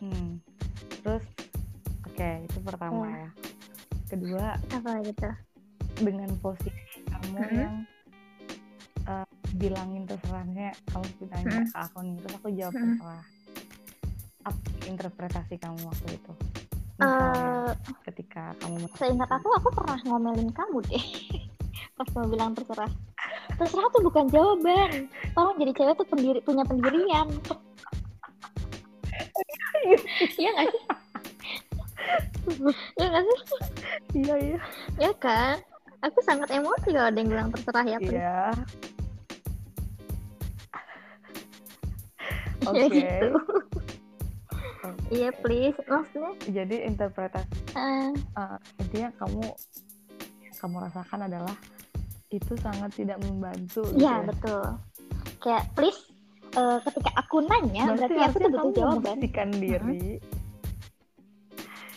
hmm. 0.02 0.42
terus 1.06 1.26
oke 2.06 2.16
okay, 2.18 2.42
itu 2.50 2.58
pertama 2.66 3.06
ya, 3.06 3.18
ya. 3.18 3.30
kedua 4.10 4.46
apa 4.74 4.92
gitu 5.06 5.30
dengan 6.00 6.32
posisi 6.40 7.04
kamu 7.06 7.30
mm 7.30 7.44
-hmm. 7.46 7.60
yang 7.60 7.76
uh, 9.06 9.28
bilangin 9.60 10.04
terserahnya 10.08 10.74
kamu 10.90 11.06
ditanya 11.22 11.46
mm 11.46 11.62
-hmm. 11.62 11.70
ke 11.70 11.78
aku 11.78 11.98
nih 12.02 12.18
terus 12.24 12.36
aku 12.40 12.48
jawab 12.56 12.74
mm 12.74 12.80
-hmm. 12.80 12.90
terserah 12.98 13.26
apa 14.48 14.70
interpretasi 14.88 15.56
kamu 15.60 15.80
waktu 15.84 16.10
itu 16.16 16.34
Misalnya, 17.00 17.72
uh, 17.72 17.72
ketika 18.12 18.44
kamu 18.60 18.92
seingat 19.00 19.30
aku 19.32 19.48
aku 19.56 19.70
pernah 19.72 20.00
ngomelin 20.04 20.52
kamu 20.52 20.84
deh 20.90 21.06
pas 21.96 22.08
kamu 22.12 22.26
bilang 22.36 22.52
terserah 22.56 22.92
terserah 23.60 23.92
tuh 23.92 24.02
bukan 24.08 24.26
jawaban. 24.32 25.12
Tolong 25.36 25.58
jadi 25.60 25.72
cewek 25.76 25.96
tuh 26.00 26.08
pendiri 26.08 26.40
punya 26.42 26.64
pendirian. 26.64 27.28
Iya 30.40 30.50
nggak 30.56 30.68
sih? 30.72 30.84
Iya 32.96 33.06
nggak 33.12 33.24
sih? 33.28 33.40
Iya 34.16 34.36
iya. 34.40 34.60
Ya 34.96 35.12
kan? 35.20 35.60
Aku 36.00 36.24
sangat 36.24 36.48
emosi 36.56 36.96
kalau 36.96 37.12
ada 37.12 37.20
yang 37.20 37.28
bilang 37.28 37.52
terserah 37.52 37.84
ya 37.84 38.00
iya. 38.00 38.44
Ya 42.70 42.86
oke. 42.86 42.92
gitu. 42.92 43.30
Iya 45.10 45.30
please 45.42 45.80
maksudnya? 45.90 46.32
Jadi 46.48 46.76
interpretasi 46.86 47.50
eh, 47.74 48.14
uh, 48.38 48.58
intinya 48.78 49.10
kamu 49.18 49.42
kamu 50.60 50.76
rasakan 50.86 51.26
adalah 51.26 51.56
itu 52.30 52.54
sangat 52.62 52.94
tidak 52.94 53.18
membantu 53.26 53.82
gitu 53.94 54.06
iya 54.06 54.22
betul. 54.22 54.78
Kayak 55.42 55.66
please 55.74 56.02
eh, 56.54 56.78
ketika 56.86 57.10
aku 57.18 57.42
nanya 57.46 57.90
berarti, 57.94 58.06
aku 58.06 58.22
harusnya 58.22 58.50
tuh 58.50 58.62
butuh 58.70 58.84
jawaban. 59.02 59.18
diri. 59.58 60.06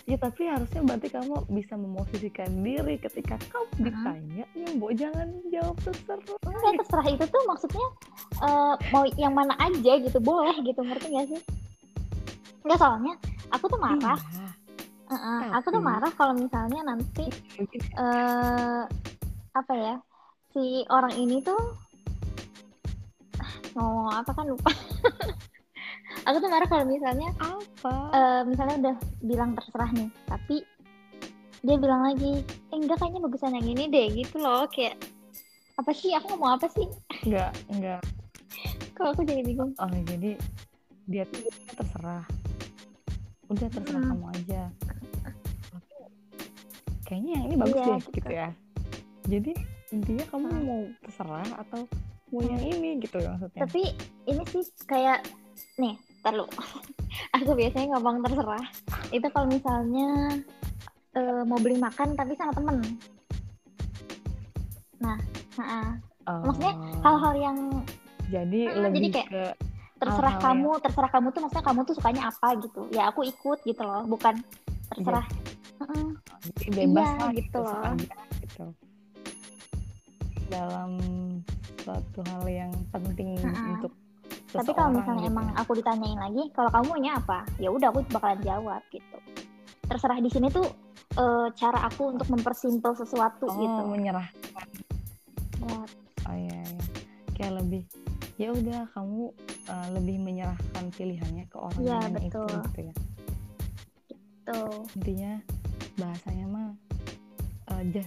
Ya 0.02 0.16
tapi 0.18 0.42
harusnya 0.50 0.82
berarti 0.82 1.08
kamu 1.14 1.34
bisa 1.52 1.74
memosisikan 1.78 2.50
diri 2.58 2.98
ketika 2.98 3.38
kamu 3.52 3.86
ditanya 3.86 4.44
ya 4.56 4.68
bu 4.74 4.90
jangan 4.96 5.28
jawab 5.52 5.76
terserah. 5.84 6.36
Enggak, 6.42 6.72
terserah 6.82 7.06
itu 7.12 7.24
tuh 7.28 7.42
maksudnya 7.46 7.86
eh, 8.42 8.74
mau 8.90 9.04
yang 9.20 9.34
mana 9.36 9.54
aja 9.60 9.92
gitu 10.00 10.18
boleh 10.18 10.56
gitu 10.64 10.80
ngerti 10.80 11.06
gak 11.12 11.26
sih? 11.28 11.40
Enggak 12.66 12.78
soalnya 12.80 13.14
aku 13.52 13.64
tuh 13.68 13.78
marah. 13.78 14.18
Iya. 14.18 14.48
Heeh, 15.12 15.40
aku 15.60 15.68
tuh 15.76 15.82
marah 15.84 16.12
kalau 16.16 16.32
misalnya 16.32 16.80
nanti 16.88 17.28
eh 18.00 18.82
apa 19.52 19.72
ya 19.76 19.96
si 20.52 20.64
orang 20.88 21.14
ini 21.14 21.40
tuh 21.40 21.58
ngomong 23.72 24.12
apa 24.12 24.30
kan 24.30 24.46
lupa. 24.46 24.70
Aku 26.28 26.36
tuh 26.38 26.46
marah 26.46 26.68
kalau 26.68 26.84
misalnya 26.84 27.32
apa? 27.34 27.94
eh, 28.12 28.40
misalnya 28.44 28.76
udah 28.78 28.96
bilang 29.20 29.56
terserah 29.56 29.90
nih 29.90 30.06
tapi 30.24 30.60
dia 31.60 31.76
bilang 31.76 32.04
lagi 32.04 32.44
eh, 32.44 32.76
enggak 32.76 32.98
kayaknya 32.98 33.20
bagusan 33.20 33.56
yang 33.56 33.66
ini 33.66 33.88
deh 33.88 34.06
gitu 34.12 34.38
loh 34.38 34.68
kayak 34.68 34.94
apa 35.74 35.90
sih? 35.90 36.12
Aku 36.12 36.36
ngomong 36.36 36.60
apa 36.60 36.68
sih? 36.68 36.86
Enggak 37.24 37.50
enggak. 37.66 38.00
Kalau 38.94 39.16
aku 39.16 39.24
jadi 39.24 39.40
bingung. 39.40 39.72
Oh 39.80 39.88
jadi 39.88 40.36
dia 41.08 41.24
tuh 41.26 41.42
terserah. 41.72 42.22
Udah 43.48 43.68
terserah 43.68 43.98
Hmm. 43.98 44.10
kamu 44.14 44.26
aja. 44.36 44.62
Kayaknya 47.02 47.30
yang 47.34 47.44
ini 47.44 47.54
bagus 47.56 47.74
Iya, 47.74 47.84
deh 47.84 47.98
gitu. 47.98 48.10
gitu 48.14 48.30
ya. 48.30 48.48
Jadi 49.26 49.52
intinya 49.92 50.24
kamu 50.26 50.46
Hmm. 50.48 50.64
mau 50.64 50.82
terserah 51.00 51.48
atau 51.60 51.80
mau 52.28 52.40
yang 52.40 52.62
ini 52.62 52.96
gitu 52.98 53.16
ya 53.16 53.36
maksudnya. 53.36 53.60
Tapi 53.62 53.82
ini 54.24 54.42
sih 54.48 54.64
kayak 54.84 55.20
nih 55.76 55.94
terlalu 56.20 56.48
aku 57.36 57.50
biasanya 57.52 57.86
ngomong 57.92 58.24
terserah. 58.24 58.64
Itu 59.10 59.26
kalau 59.28 59.46
misalnya 59.46 60.08
eh, 61.12 61.42
mau 61.44 61.60
beli 61.60 61.76
makan 61.76 62.16
tapi 62.16 62.32
sama 62.34 62.52
temen. 62.52 62.80
Nah 64.98 65.18
nah, 65.52 65.92
maksudnya 66.40 66.72
Oh, 66.72 67.02
hal-hal 67.04 67.34
yang 67.36 67.58
jadi 68.30 68.60
jadi 68.72 68.80
lebih 68.80 69.00
kayak 69.12 69.28
ke 69.28 69.44
terserah 70.00 70.34
Hal-hal 70.34 70.46
kamu 70.56 70.70
terserah 70.80 71.10
kamu 71.12 71.26
tuh 71.28 71.40
maksudnya 71.44 71.64
kamu 71.64 71.80
tuh 71.84 71.94
sukanya 71.94 72.22
apa 72.26 72.48
gitu. 72.58 72.80
Ya 72.90 73.02
aku 73.06 73.20
ikut 73.22 73.58
gitu 73.62 73.82
loh 73.82 74.02
bukan 74.08 74.40
terserah. 74.88 75.26
Heeh. 75.82 76.06
jadi 76.62 76.70
bebas 76.86 77.04
Iya, 77.04 77.18
lah 77.18 77.30
gitu 77.30 77.42
gitu 77.42 77.58
loh. 77.60 77.94
gitu 78.40 78.64
dalam 80.52 80.90
suatu 81.80 82.20
hal 82.28 82.44
yang 82.44 82.72
penting 82.92 83.40
Mm-mm. 83.40 83.80
untuk 83.80 83.92
tapi 84.52 84.68
kalau 84.76 84.92
seseorang 84.92 84.92
misalnya 85.00 85.22
gitu 85.24 85.32
emang 85.32 85.46
ya. 85.48 85.54
aku 85.64 85.70
ditanyain 85.80 86.18
lagi 86.20 86.42
kalau 86.52 86.68
kamu 86.68 86.84
maunya 86.92 87.12
apa 87.16 87.38
ya 87.56 87.68
udah 87.72 87.88
aku 87.88 88.00
bakalan 88.12 88.40
jawab 88.44 88.82
gitu 88.92 89.16
terserah 89.88 90.18
di 90.20 90.28
sini 90.28 90.46
tuh 90.52 90.68
eh, 91.16 91.46
cara 91.56 91.88
aku 91.88 92.12
untuk 92.12 92.28
mempersimpel 92.28 92.92
sesuatu 92.92 93.48
oh 93.48 93.56
gitu 93.56 93.80
menyerah 93.88 94.28
Ya, 95.62 95.78
oh 96.26 96.34
iya, 96.34 96.58
iya. 96.58 96.82
kayak 97.38 97.62
lebih 97.62 97.86
ya 98.34 98.50
udah 98.50 98.82
kamu 98.90 99.30
uh, 99.70 99.88
lebih 99.94 100.18
menyerahkan 100.18 100.90
pilihannya 100.90 101.46
ke 101.46 101.54
orang 101.54 101.78
Iya, 101.78 101.98
yang 102.02 102.14
betul. 102.18 102.26
itu 102.26 102.42
gitu 102.66 102.80
ya 102.82 102.94
tuh 104.42 104.74
intinya 104.98 105.32
bahasanya 105.94 106.46
mah 106.50 106.68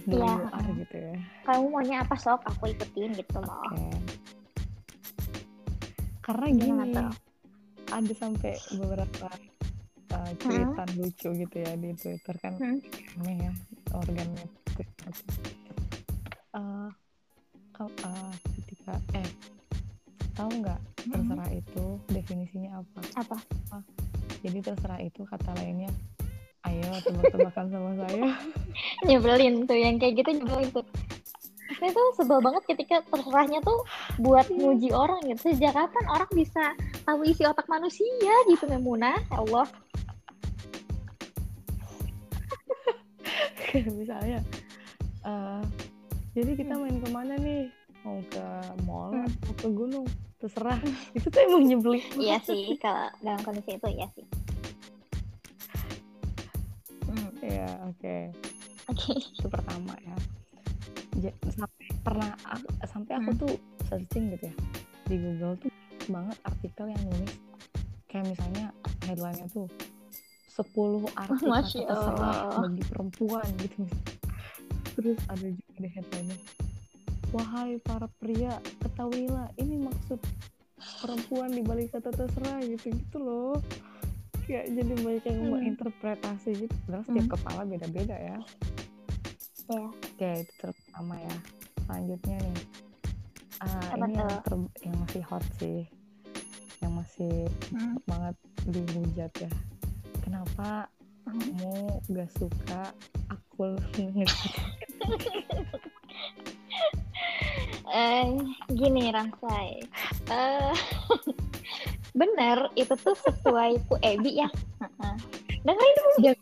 way 0.08 0.24
you 0.24 0.48
are 0.48 0.64
mm. 0.64 0.78
gitu 0.86 0.96
ya. 0.96 1.14
Kamu 1.44 1.64
maunya 1.68 1.96
apa 2.02 2.16
sok? 2.16 2.40
Aku 2.48 2.72
ikutin 2.72 3.12
gitu 3.12 3.38
loh. 3.42 3.60
Oke. 3.68 3.84
Karena 6.24 6.46
Gimana 6.50 6.84
gini 7.12 7.24
ada 7.86 8.14
sampai 8.18 8.54
beberapa 8.74 9.28
uh, 10.10 10.32
cerita 10.42 10.82
lucu 10.98 11.28
gitu 11.38 11.56
ya 11.60 11.72
di 11.78 11.90
Twitter 11.94 12.34
kan. 12.42 12.54
Hmm. 12.58 12.80
ya 13.22 13.52
organnya 13.94 14.44
Twitter 14.74 15.12
uh, 16.58 16.90
uh, 17.80 18.32
ketika 18.58 18.98
eh 19.14 19.30
tahu 20.34 20.50
nggak 20.60 20.80
Hmm. 21.06 21.22
terserah 21.22 21.50
itu 21.54 21.84
definisinya 22.10 22.82
apa? 22.82 23.00
Apa? 23.22 23.38
Jadi 24.42 24.58
terserah 24.58 24.98
itu 24.98 25.22
kata 25.22 25.54
lainnya 25.54 25.90
ayo 26.66 26.90
tebak-tebakan 27.00 27.66
sama 27.70 27.90
saya. 28.00 28.26
Nyebelin 29.06 29.64
tuh 29.64 29.78
yang 29.78 29.96
kayak 29.96 30.20
gitu 30.20 30.30
nyebelin 30.34 30.70
tuh. 30.70 30.86
Saya 31.76 31.90
tuh 31.90 32.08
sebel 32.14 32.38
banget 32.40 32.62
ketika 32.64 33.02
terserahnya 33.06 33.60
tuh 33.60 33.84
buat 34.16 34.46
nguji 34.48 34.90
orang 34.90 35.20
gitu. 35.26 35.50
Sejak 35.50 35.74
kapan 35.74 36.04
orang 36.08 36.30
bisa 36.32 36.72
tahu 37.02 37.26
isi 37.26 37.42
otak 37.42 37.66
manusia 37.66 38.34
gitu 38.46 38.64
Memuna? 38.66 39.18
Ya 39.28 39.36
Allah. 39.38 39.66
Misalnya 43.98 44.40
eh, 45.22 45.62
jadi 46.32 46.50
kita 46.54 46.72
Hmm. 46.72 46.82
main 46.82 46.96
ke 46.98 47.08
mana 47.10 47.34
nih? 47.36 47.68
Mau 48.02 48.22
ke 48.30 48.44
mall 48.86 49.10
Hmm. 49.12 49.26
atau 49.26 49.54
ke 49.58 49.68
gunung? 49.68 50.06
Terserah. 50.36 50.78
Itu 51.12 51.26
tuh 51.28 51.40
emang 51.42 51.64
nyebelin 51.64 52.04
iya 52.20 52.36
sih 52.38 52.76
kalau 52.78 53.08
dalam 53.20 53.40
kondisi 53.42 53.74
itu 53.74 53.88
iya 53.90 54.06
sih 54.12 54.22
ya 57.60 57.70
oke. 57.86 58.16
Oke 58.86 59.10
itu 59.18 59.46
pertama 59.50 59.92
ya 59.98 60.14
sampai 61.48 61.86
pernah 62.04 62.30
aku, 62.44 62.66
sampai 62.84 63.12
aku 63.16 63.30
Hmm. 63.32 63.40
tuh 63.40 63.52
searching 63.88 64.36
gitu 64.36 64.52
ya 64.52 64.54
di 65.06 65.16
Google 65.16 65.54
tuh 65.56 65.70
banget 66.06 66.36
artikel 66.44 66.86
yang 66.92 67.02
nulis 67.08 67.32
kayak 68.06 68.26
misalnya 68.30 68.70
headline-nya 69.02 69.46
tuh 69.50 69.66
10 70.50 71.08
arti 71.16 71.44
kata 71.44 71.50
Masya 71.50 71.80
terserah 71.84 72.36
bagi 72.64 72.82
perempuan 72.86 73.48
gitu. 73.60 73.82
Terus 74.96 75.18
ada 75.28 75.46
juga 75.46 75.76
di 75.76 75.88
headline-nya. 75.92 76.38
Wahai 77.34 77.76
para 77.82 78.08
pria 78.16 78.56
ketahuilah 78.80 79.50
ini 79.58 79.82
maksud 79.82 80.16
perempuan 81.02 81.50
di 81.50 81.60
balik 81.60 81.92
kata 81.92 82.08
terserah 82.08 82.62
gitu 82.64 82.92
gitu 82.94 83.18
loh 83.20 83.58
kayak 84.46 84.66
jadi 84.70 84.92
banyak 84.96 85.24
yang 85.24 85.38
Hmm. 85.38 85.50
menginterpretasi 85.52 86.50
gitu 86.56 86.74
padahal 86.84 87.02
setiap 87.02 87.26
Hmm. 87.26 87.34
kepala 87.34 87.60
beda-beda 87.64 88.14
ya 88.14 88.36
ya 88.36 88.38
Oke, 89.66 90.46
itu 90.46 90.52
terutama 90.56 91.18
ya. 91.18 91.36
Selanjutnya 91.82 92.38
nih, 92.38 92.58
ah, 93.58 93.66
Apa 93.66 93.98
ini 93.98 94.14
yang, 94.14 94.30
ter- 94.40 94.70
yang 94.80 94.96
masih 94.96 95.22
hot 95.22 95.42
sih, 95.58 95.78
yang 96.78 96.94
masih 96.94 97.50
Hmm. 97.70 97.98
banget 98.06 98.36
dihujat 98.64 99.32
ya. 99.36 99.50
Kenapa 100.22 100.86
Hmm. 101.26 101.42
kamu 101.42 101.74
gak 102.08 102.30
suka 102.38 102.94
aku 103.26 103.74
eh 107.88 108.26
gini 108.68 109.10
Ramsay 109.10 109.82
eh 110.30 110.74
bener 112.16 112.72
itu 112.74 112.96
tuh 112.96 113.12
sesuai 113.12 113.84
ku 113.86 114.00
Ebi 114.00 114.40
ya. 114.40 114.48
Dengerin 115.62 115.94
dulu 116.00 116.32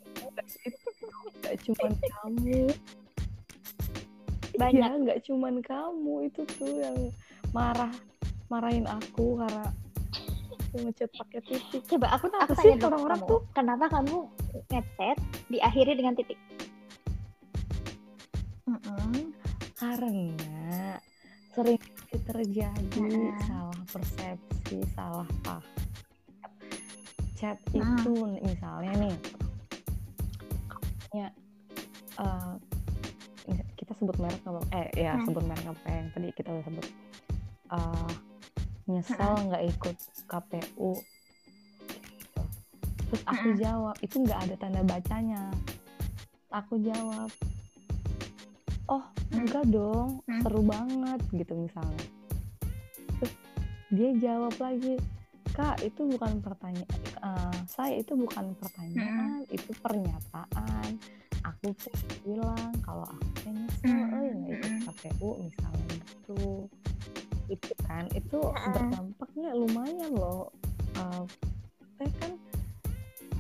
gak 1.44 1.56
cuman 1.60 1.92
kamu, 1.98 2.62
banyak. 4.56 4.88
Ya 4.88 5.04
gak 5.12 5.20
cuman 5.28 5.54
kamu 5.60 6.14
itu 6.30 6.42
tuh 6.56 6.72
yang 6.80 6.96
marah 7.52 7.92
marahin 8.48 8.86
aku 8.86 9.42
karena 9.42 9.66
aku 10.74 10.76
ngechat 10.90 11.10
pakai 11.14 11.40
titik. 11.46 11.82
coba 11.90 12.06
aku 12.18 12.26
aku 12.34 12.52
sih 12.58 12.74
orang-orang 12.78 13.20
tuh? 13.26 13.40
kenapa 13.54 13.86
kamu 13.90 14.26
ngechat 14.70 15.18
diakhiri 15.50 15.92
dengan 15.98 16.14
titik? 16.18 16.38
Mm-mm. 18.64 19.36
karena 19.76 20.96
sering 21.54 21.80
terjadi 22.14 23.00
Nah. 23.00 23.38
salah 23.46 23.80
persepsi, 23.88 24.78
salah 24.94 25.28
paham. 25.42 25.62
Chat 27.34 27.58
Nah. 27.70 27.98
itu 27.98 28.12
misalnya 28.40 28.92
nih, 28.96 29.16
ya 31.12 31.28
mis- 33.44 33.68
kita 33.74 33.92
sebut 33.94 34.16
merek 34.18 34.40
Bang? 34.42 34.66
Eh 34.70 34.88
ya 34.96 35.14
Nah. 35.14 35.24
sebut 35.26 35.44
merek 35.44 35.66
apa 35.66 35.88
yang 35.90 36.06
tadi 36.10 36.28
kita 36.32 36.48
udah 36.50 36.64
sebut. 36.64 36.86
Eh, 37.66 38.10
nyesel 38.86 39.32
nggak 39.48 39.64
ikut 39.68 39.96
KPU. 40.24 40.92
Gitu. 41.84 42.42
terus 43.04 43.22
aku 43.26 43.48
jawab 43.54 43.94
itu 44.00 44.16
nggak 44.18 44.40
ada 44.42 44.54
tanda 44.56 44.82
bacanya 44.82 45.42
aku 46.50 46.80
jawab 46.80 47.30
oh 48.88 49.04
enggak 49.32 49.64
dong 49.72 50.20
seru 50.42 50.60
banget 50.64 51.20
gitu 51.32 51.52
misalnya. 51.56 52.04
Terus 53.20 53.32
dia 53.94 54.10
jawab 54.20 54.54
lagi 54.60 55.00
kak 55.54 55.78
itu 55.86 56.02
bukan 56.10 56.42
pertanyaan 56.42 57.02
uh, 57.22 57.54
saya 57.70 58.02
itu 58.02 58.18
bukan 58.18 58.52
pertanyaan 58.58 59.46
itu 59.48 59.70
pernyataan. 59.78 60.98
Aku 61.44 61.76
tuh 61.76 61.92
bilang 62.24 62.72
kalau 62.80 63.04
aku 63.04 63.52
nyesel 63.52 63.92
eh 63.92 64.32
nggak 64.32 64.50
ikut 64.58 64.72
KPU 64.88 65.30
misalnya 65.44 65.86
gitu. 66.00 66.42
Itu 67.52 67.72
kan 67.84 68.08
itu 68.16 68.38
berdampaknya 68.42 69.50
lumayan 69.52 70.12
loh. 70.16 70.50
Uh, 70.96 71.22
saya 72.00 72.10
kan 72.18 72.32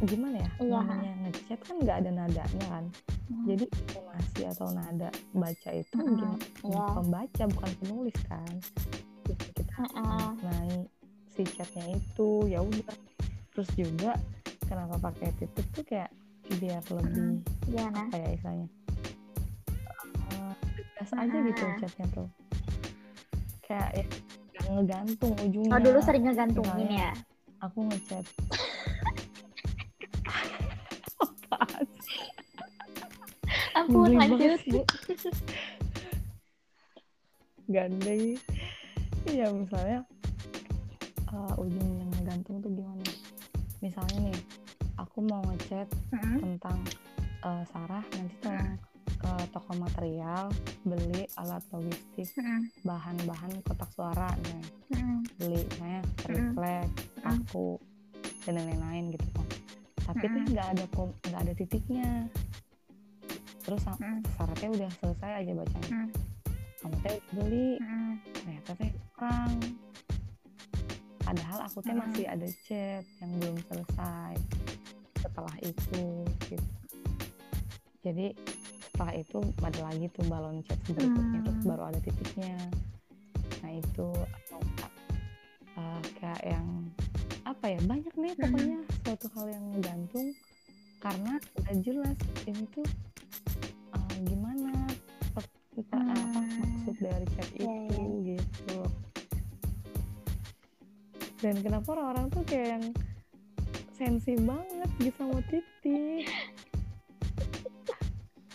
gimana 0.02 0.36
ya 0.42 0.50
iya. 0.58 0.78
namanya 0.82 1.12
ngechat 1.22 1.60
kan 1.62 1.76
nggak 1.78 1.96
ada 2.02 2.10
nadanya 2.10 2.66
kan 2.66 2.84
hmm. 3.30 3.44
jadi 3.46 3.64
intonasi 3.70 4.40
atau 4.50 4.68
nada 4.74 5.08
baca 5.30 5.70
itu 5.70 5.94
hmm. 5.94 6.16
gimana 6.18 6.38
yeah. 6.66 6.90
pembaca 6.98 7.42
bukan 7.54 7.70
penulis 7.78 8.18
kan 8.26 8.54
jadi 9.24 9.46
kita 9.54 9.74
hmm. 9.94 10.30
naik 10.42 10.86
si 11.30 11.42
chatnya 11.54 11.86
itu 11.94 12.28
ya 12.50 12.60
udah 12.62 12.94
terus 13.54 13.70
juga 13.78 14.18
kenapa 14.66 14.98
pakai 14.98 15.30
titik 15.38 15.66
tuh 15.70 15.84
kayak 15.86 16.10
biar 16.60 16.82
lebih 16.90 17.40
hmm. 17.70 17.94
apa 17.94 18.14
ya 18.18 18.28
istilahnya 18.34 18.68
uh, 20.34 20.54
tegas 20.76 21.10
aja 21.14 21.38
gitu 21.38 21.64
chatnya 21.80 22.06
tuh 22.12 22.28
kayak 23.64 23.90
ya, 24.02 24.04
ngegantung 24.68 25.32
ujungnya 25.40 25.72
oh 25.72 25.80
dulu 25.80 25.98
sering 26.04 26.24
ngegantungin 26.28 26.88
ya 26.90 27.12
aku 27.64 27.88
ngechat 27.88 28.24
ampun 33.74 34.10
lanjut. 34.14 34.58
gandeng. 37.68 38.36
Iya 39.24 39.48
misalnya 39.56 40.04
uh, 41.32 41.54
ujung 41.56 41.90
yang 41.96 42.10
ngegantung 42.12 42.60
tuh 42.60 42.70
gimana? 42.70 43.08
Misalnya 43.80 44.18
nih 44.30 44.38
aku 45.00 45.18
mau 45.24 45.42
ngechat 45.48 45.88
hmm 46.12 46.38
tentang 46.40 46.78
uh, 47.42 47.62
Sarah 47.72 48.04
nanti 48.14 48.36
tolong 48.44 48.76
ke 49.14 49.32
toko 49.56 49.72
material 49.80 50.52
beli 50.84 51.24
alat 51.40 51.64
logistik 51.72 52.28
hmm 52.36 52.84
bahan-bahan 52.84 53.52
kotak 53.64 53.90
suara 53.96 54.28
nih 54.44 54.64
hmm 54.92 55.18
beli 55.40 55.60
misalnya 55.64 56.02
refleks 56.28 56.92
hmm 57.24 57.24
aku 57.24 57.80
dan 58.44 58.60
lain-lain 58.60 59.16
gitu 59.16 59.28
kan. 59.32 59.48
Tapi 60.04 60.24
hmm 60.28 60.34
tuh 60.36 60.42
nggak 60.52 60.68
ada 60.76 60.84
nggak 61.32 61.40
ada 61.48 61.52
titiknya 61.56 62.08
terus 63.64 63.82
hmm. 63.88 64.20
syaratnya 64.36 64.68
udah 64.76 64.90
selesai 65.00 65.32
aja 65.40 65.52
bacanya 65.56 65.90
hmm. 65.90 66.08
kamu 66.84 66.96
teh 67.00 67.18
beli 67.32 67.70
hmm. 67.80 68.14
ternyata 68.36 68.70
teh 68.76 68.90
kurang 69.16 69.56
padahal 71.24 71.58
aku 71.64 71.78
teh 71.80 71.94
hmm. 71.96 72.02
masih 72.04 72.24
ada 72.28 72.48
chat 72.68 73.04
yang 73.24 73.32
belum 73.40 73.56
selesai 73.64 74.34
setelah 75.24 75.56
itu 75.64 76.04
gitu 76.52 76.68
jadi 78.04 78.36
setelah 78.92 79.14
itu 79.16 79.38
ada 79.64 79.80
lagi 79.90 80.06
tuh 80.12 80.24
balon 80.28 80.60
chat 80.68 80.78
berikutnya 80.92 81.40
hmm. 81.40 81.46
terus 81.48 81.62
baru 81.64 81.82
ada 81.88 82.00
titiknya 82.04 82.56
nah 83.64 83.72
itu 83.72 84.08
atau 84.12 84.60
uh, 85.80 86.02
kayak 86.20 86.42
yang 86.44 86.68
apa 87.48 87.64
ya 87.72 87.80
banyak 87.88 88.14
nih 88.14 88.32
hmm. 88.36 88.40
pokoknya 88.44 88.78
hmm. 88.84 88.92
suatu 89.08 89.26
hal 89.32 89.46
yang 89.48 89.64
gantung 89.80 90.28
karena 91.00 91.32
udah 91.60 91.76
jelas 91.80 92.16
ini 92.44 92.64
tuh 92.72 92.84
uh, 92.84 93.13
gimana 94.28 94.72
kita 95.74 95.98
hmm. 95.98 96.14
apa 96.14 96.40
maksud 96.62 96.96
dari 97.02 97.26
chat 97.34 97.48
yeah, 97.58 97.66
itu 97.90 97.98
yeah. 97.98 98.18
gitu 98.38 98.80
dan 101.42 101.54
kenapa 101.60 101.88
orang-orang 101.98 102.26
tuh 102.30 102.42
kayak 102.46 102.68
yang 102.78 102.84
sensi 103.94 104.32
banget 104.38 104.90
gitu 105.02 105.18
sama 105.18 105.42
titik 105.50 106.24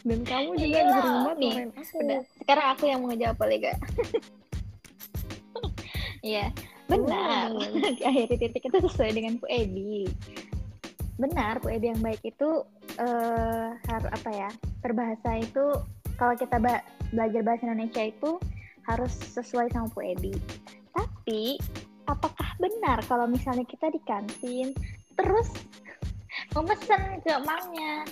dan 0.07 0.19
kamu 0.23 0.51
juga 0.55 0.79
iya, 0.79 0.91
sering 0.95 1.19
banget 1.27 1.67
aku 1.75 1.95
udah. 1.99 2.21
sekarang 2.39 2.67
aku 2.71 2.83
yang 2.87 2.99
mau 3.03 3.07
ngejawab 3.11 3.35
boleh 3.35 3.57
gak 3.59 3.77
iya 6.31 6.45
benar 6.87 7.51
oh. 7.51 7.67
di 7.99 8.03
akhir 8.07 8.25
titik 8.39 8.63
itu 8.63 8.77
sesuai 8.89 9.11
dengan 9.11 9.35
Bu 9.37 9.45
Edi 9.51 10.07
benar 11.19 11.59
Bu 11.59 11.67
Edi 11.67 11.91
yang 11.91 11.99
baik 11.99 12.23
itu 12.23 12.63
uh, 12.99 13.73
harus 13.87 14.09
apa 14.11 14.29
ya 14.29 14.49
berbahasa 14.83 15.39
itu 15.39 15.65
kalau 16.19 16.35
kita 16.35 16.59
ba 16.59 16.83
belajar 17.15 17.41
bahasa 17.41 17.65
Indonesia 17.65 18.03
itu 18.11 18.37
harus 18.85 19.13
sesuai 19.33 19.71
sama 19.71 19.87
Bu 19.95 20.03
Edi. 20.03 20.35
Tapi 20.93 21.57
apakah 22.09 22.49
benar 22.59 22.99
kalau 23.07 23.25
misalnya 23.29 23.63
kita 23.65 23.89
di 23.89 24.01
kantin 24.03 24.75
terus 25.15 25.49
memesan 26.55 27.23
ke 27.23 27.31
emangnya 27.33 28.05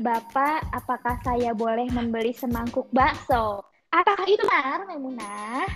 Bapak, 0.00 0.64
apakah 0.72 1.20
saya 1.20 1.52
boleh 1.52 1.84
membeli 1.92 2.32
semangkuk 2.32 2.88
bakso? 2.88 3.60
Apakah 3.92 4.24
itu 4.24 4.40
benar, 4.48 4.88
Memunah? 4.88 5.68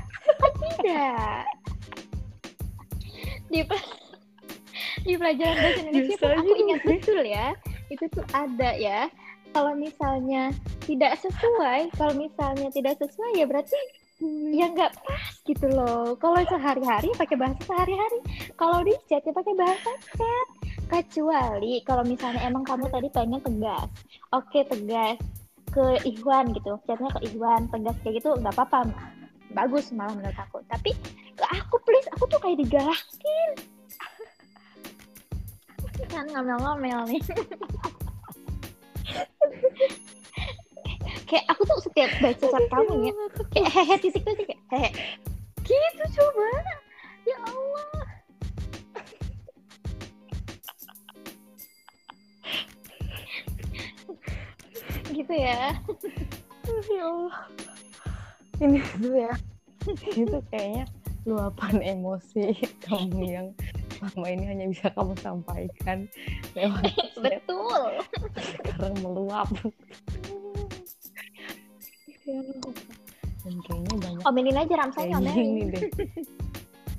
tidak. 0.81 1.45
Di, 3.53 3.61
di 5.05 5.13
pelajaran 5.21 5.57
bahasa 5.61 5.81
Indonesia 5.85 6.17
pun 6.17 6.31
aku 6.41 6.53
ingat 6.57 6.81
betul 6.89 7.21
ya 7.21 7.53
itu 7.93 8.05
tuh 8.13 8.25
ada 8.33 8.75
ya. 8.77 9.09
Kalau 9.55 9.71
misalnya 9.79 10.51
tidak 10.83 11.15
sesuai 11.23 11.95
kalau 11.95 12.15
misalnya 12.19 12.69
tidak 12.75 12.99
sesuai 12.99 13.39
ya 13.39 13.47
berarti 13.47 13.79
ya 14.55 14.67
nggak 14.71 14.93
pas 15.05 15.35
gitu 15.47 15.67
loh. 15.71 16.19
Kalau 16.19 16.43
sehari-hari 16.47 17.11
pakai 17.15 17.37
bahasa 17.39 17.61
sehari-hari. 17.67 18.19
Kalau 18.59 18.83
di 18.83 18.95
chat 19.11 19.23
ya 19.23 19.33
pakai 19.35 19.55
bahasa 19.55 19.91
chat. 20.15 20.49
Kecuali 20.85 21.81
kalau 21.87 22.05
misalnya 22.05 22.45
emang 22.45 22.63
kamu 22.67 22.91
tadi 22.91 23.09
pengen 23.11 23.41
tegas. 23.43 23.89
Oke 24.35 24.63
tegas 24.67 25.19
ke 25.71 26.03
Ikhwan 26.07 26.55
gitu. 26.55 26.79
Chatnya 26.87 27.11
ke 27.15 27.21
Ikhwan 27.31 27.71
tegas 27.71 27.97
kayak 28.03 28.23
gitu 28.23 28.35
nggak 28.39 28.55
apa-apa. 28.55 28.91
Bagus 29.55 29.95
malah 29.95 30.15
menurut 30.19 30.39
aku. 30.39 30.63
Tapi 30.67 30.95
ke 31.35 31.47
aku 31.51 31.79
please 31.83 32.11
aku 32.15 32.27
tuh 32.31 32.39
kayak 32.43 32.59
digalakin 32.63 33.74
kan 36.11 36.27
ngomel-ngomel 36.31 37.01
nih. 37.07 37.23
Kayak 41.25 41.47
aku 41.51 41.63
tuh 41.67 41.79
setiap 41.83 42.11
baca 42.21 42.45
chat 42.47 42.65
kamu 42.71 43.11
ya. 43.11 43.13
kayak 43.55 43.71
hehe 43.71 43.95
titik 44.03 44.23
tuh 44.23 44.35
kayak 44.35 44.61
hehe. 44.75 44.89
Gitu 45.65 46.05
coba. 46.21 46.51
Ya 47.25 47.37
Allah. 47.49 47.99
Gitu 55.15 55.35
ya. 55.35 55.61
Ya 56.91 57.03
Allah. 57.07 57.37
Ini 58.61 58.79
tuh 59.01 59.15
ya. 59.15 59.35
Itu 60.15 60.39
kayaknya 60.53 60.85
luapan 61.25 61.81
emosi 61.81 62.53
kamu 62.85 63.21
yang 63.25 63.49
selama 64.13 64.29
ini 64.29 64.45
hanya 64.49 64.65
bisa 64.69 64.87
kamu 64.93 65.15
sampaikan. 65.21 65.99
Lewat 66.53 66.93
betul. 67.25 67.83
Sekarang 68.65 68.95
meluap. 69.01 69.49
Dan 73.45 73.57
kayaknya 73.69 73.95
banyak 74.01 74.25
omelin 74.25 74.57
aja 74.57 74.75
ramsanya 74.81 75.17
omelin. 75.21 75.45
ini 75.45 75.63
deh. 75.69 75.83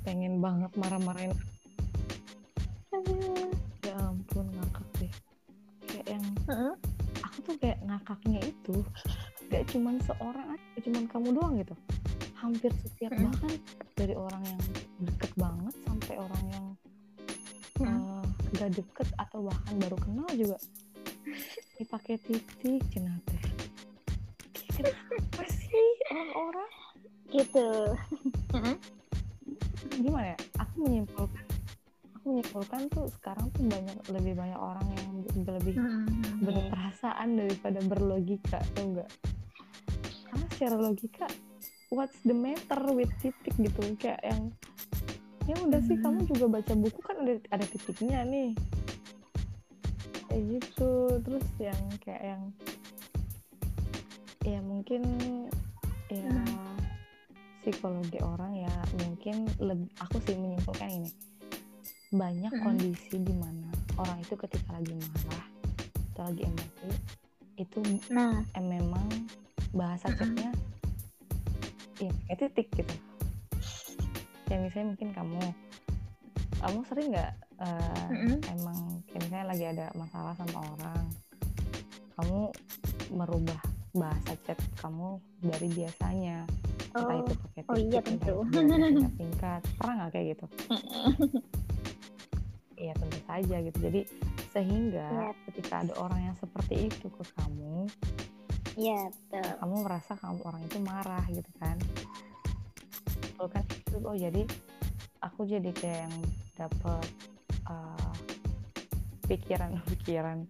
Pengen 0.06 0.38
banget 0.38 0.70
marah-marahin 0.78 1.34
ya 3.82 3.94
ampun 4.06 4.46
ngakak 4.54 4.88
deh. 5.02 5.12
Kayak 5.86 6.06
yang 6.18 6.24
uh-huh. 6.46 6.74
aku 7.22 7.38
tuh 7.42 7.56
kayak 7.58 7.78
ngakaknya 7.84 8.40
itu 8.46 8.76
gak 9.46 9.62
cuman 9.70 9.98
seorang 10.02 10.46
aja 10.54 10.78
cuman 10.86 11.04
kamu 11.10 11.28
doang 11.34 11.54
gitu. 11.58 11.74
Hampir 12.38 12.70
setiap 12.82 13.10
uh-huh. 13.14 13.26
bahkan 13.26 13.52
dari 13.98 14.14
orang 14.14 14.42
yang 14.46 14.60
deket 15.02 15.32
banget 15.36 15.74
sampai 15.84 16.14
orang 16.16 16.44
gak 18.56 18.72
deket 18.72 19.08
atau 19.20 19.44
bahkan 19.44 19.74
baru 19.78 19.96
kenal 20.00 20.28
juga. 20.32 20.58
Dipakai 21.76 22.16
titik 22.24 22.82
cenah 22.90 23.18
teh. 23.28 23.42
Kenapa 24.76 25.44
sih 25.48 25.88
orang-orang? 26.12 26.70
Gitu. 27.30 27.68
Gimana 30.00 30.26
ya? 30.34 30.38
Aku 30.60 30.74
menyimpulkan 30.88 31.44
aku 32.16 32.34
menyimpulkan 32.34 32.80
tuh 32.90 33.06
sekarang 33.22 33.46
tuh 33.54 33.62
banyak 33.70 33.96
lebih 34.10 34.34
banyak 34.34 34.58
orang 34.58 34.82
yang 34.98 35.46
lebih 35.46 35.78
hmm. 35.78 36.42
berperasaan 36.42 37.38
daripada 37.38 37.78
berlogika 37.86 38.58
tuh 38.74 38.82
enggak 38.82 39.10
karena 40.26 40.46
secara 40.50 40.74
logika 40.74 41.30
what's 41.90 42.18
the 42.26 42.34
matter 42.34 42.80
with 42.90 43.10
titik 43.22 43.54
gitu? 43.56 43.80
Kayak 43.98 44.20
yang 44.26 44.42
ya 45.46 45.54
udah 45.62 45.80
sih 45.86 45.96
kamu 46.02 46.26
juga 46.26 46.58
baca 46.58 46.74
buku 46.74 46.98
kan 47.06 47.22
ada 47.22 47.38
ada 47.54 47.64
titiknya 47.70 48.26
nih 48.26 48.50
kayak 50.26 50.42
gitu 50.58 50.90
terus 51.22 51.46
yang 51.62 51.82
kayak 52.02 52.22
yang 52.34 52.42
ya 54.42 54.58
mungkin 54.62 55.02
ya 56.10 56.26
hmm. 56.26 56.78
psikologi 57.62 58.18
orang 58.22 58.58
ya 58.58 58.74
mungkin 59.06 59.46
lebih 59.62 59.90
aku 60.02 60.18
sih 60.26 60.34
menyimpulkan 60.34 60.90
ini 60.90 61.10
banyak 62.10 62.50
hmm. 62.50 62.62
kondisi 62.62 63.16
di 63.22 63.34
mana 63.34 63.70
orang 64.02 64.18
itu 64.22 64.34
ketika 64.34 64.74
lagi 64.74 64.94
marah 64.98 65.46
atau 66.14 66.22
lagi 66.26 66.42
emosi 66.42 66.90
itu 67.56 67.78
nah. 68.10 68.42
eh, 68.54 68.64
memang 68.66 69.06
bahasa 69.74 70.10
hmm. 70.10 70.16
chatnya 70.18 70.50
ya 72.02 72.12
kayak 72.28 72.38
titik 72.50 72.68
gitu 72.76 72.94
kayak 74.46 74.60
misalnya 74.66 74.86
mungkin 74.94 75.08
kamu 75.12 75.42
kamu 76.56 76.78
sering 76.88 77.08
nggak 77.12 77.32
uh, 77.60 78.08
mm-hmm. 78.08 78.36
emang 78.56 78.78
kayak 79.10 79.20
misalnya 79.28 79.46
lagi 79.52 79.64
ada 79.66 79.86
masalah 79.98 80.32
sama 80.38 80.58
orang 80.78 81.04
kamu 82.16 82.40
merubah 83.12 83.60
bahasa 83.92 84.32
chat 84.48 84.58
kamu 84.80 85.20
dari 85.44 85.68
biasanya 85.72 86.48
oh. 86.96 87.00
entah 87.04 87.16
itu 87.20 87.32
pakai 87.36 87.62
oh 87.68 87.78
iya 87.78 88.00
tentu 88.00 88.34
tingkat 89.20 89.62
pernah 89.76 89.94
nggak 90.04 90.10
kayak 90.14 90.26
gitu 90.36 90.46
Iya 92.76 92.92
tentu 92.92 93.18
saja 93.24 93.56
gitu 93.64 93.78
jadi 93.80 94.00
sehingga. 94.52 95.08
Iya. 95.08 95.32
ketika 95.48 95.74
ada 95.80 95.96
orang 95.96 96.20
yang 96.28 96.36
seperti 96.36 96.92
itu 96.92 97.08
ke 97.08 97.24
kamu 97.40 97.88
Iya, 98.76 99.08
betul. 99.08 99.48
kamu 99.64 99.74
merasa 99.88 100.12
kamu 100.20 100.40
orang 100.44 100.62
itu 100.68 100.78
marah 100.84 101.24
gitu 101.32 101.48
kan. 101.56 101.80
Kan. 103.36 103.64
Itu 103.68 104.00
oh 104.00 104.16
jadi 104.16 104.42
aku 105.20 105.44
jadi 105.44 105.70
kayak 105.76 106.08
yang 106.08 106.16
dapat 106.56 107.06
uh, 107.68 108.14
pikiran-pikiran 109.28 110.48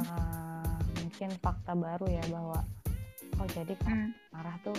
uh, 0.00 0.78
mungkin 1.02 1.30
fakta 1.42 1.76
baru 1.76 2.06
ya 2.08 2.24
bahwa 2.32 2.64
oh 3.36 3.48
jadi 3.52 3.74
kan 3.82 4.14
marah 4.32 4.56
tuh 4.64 4.76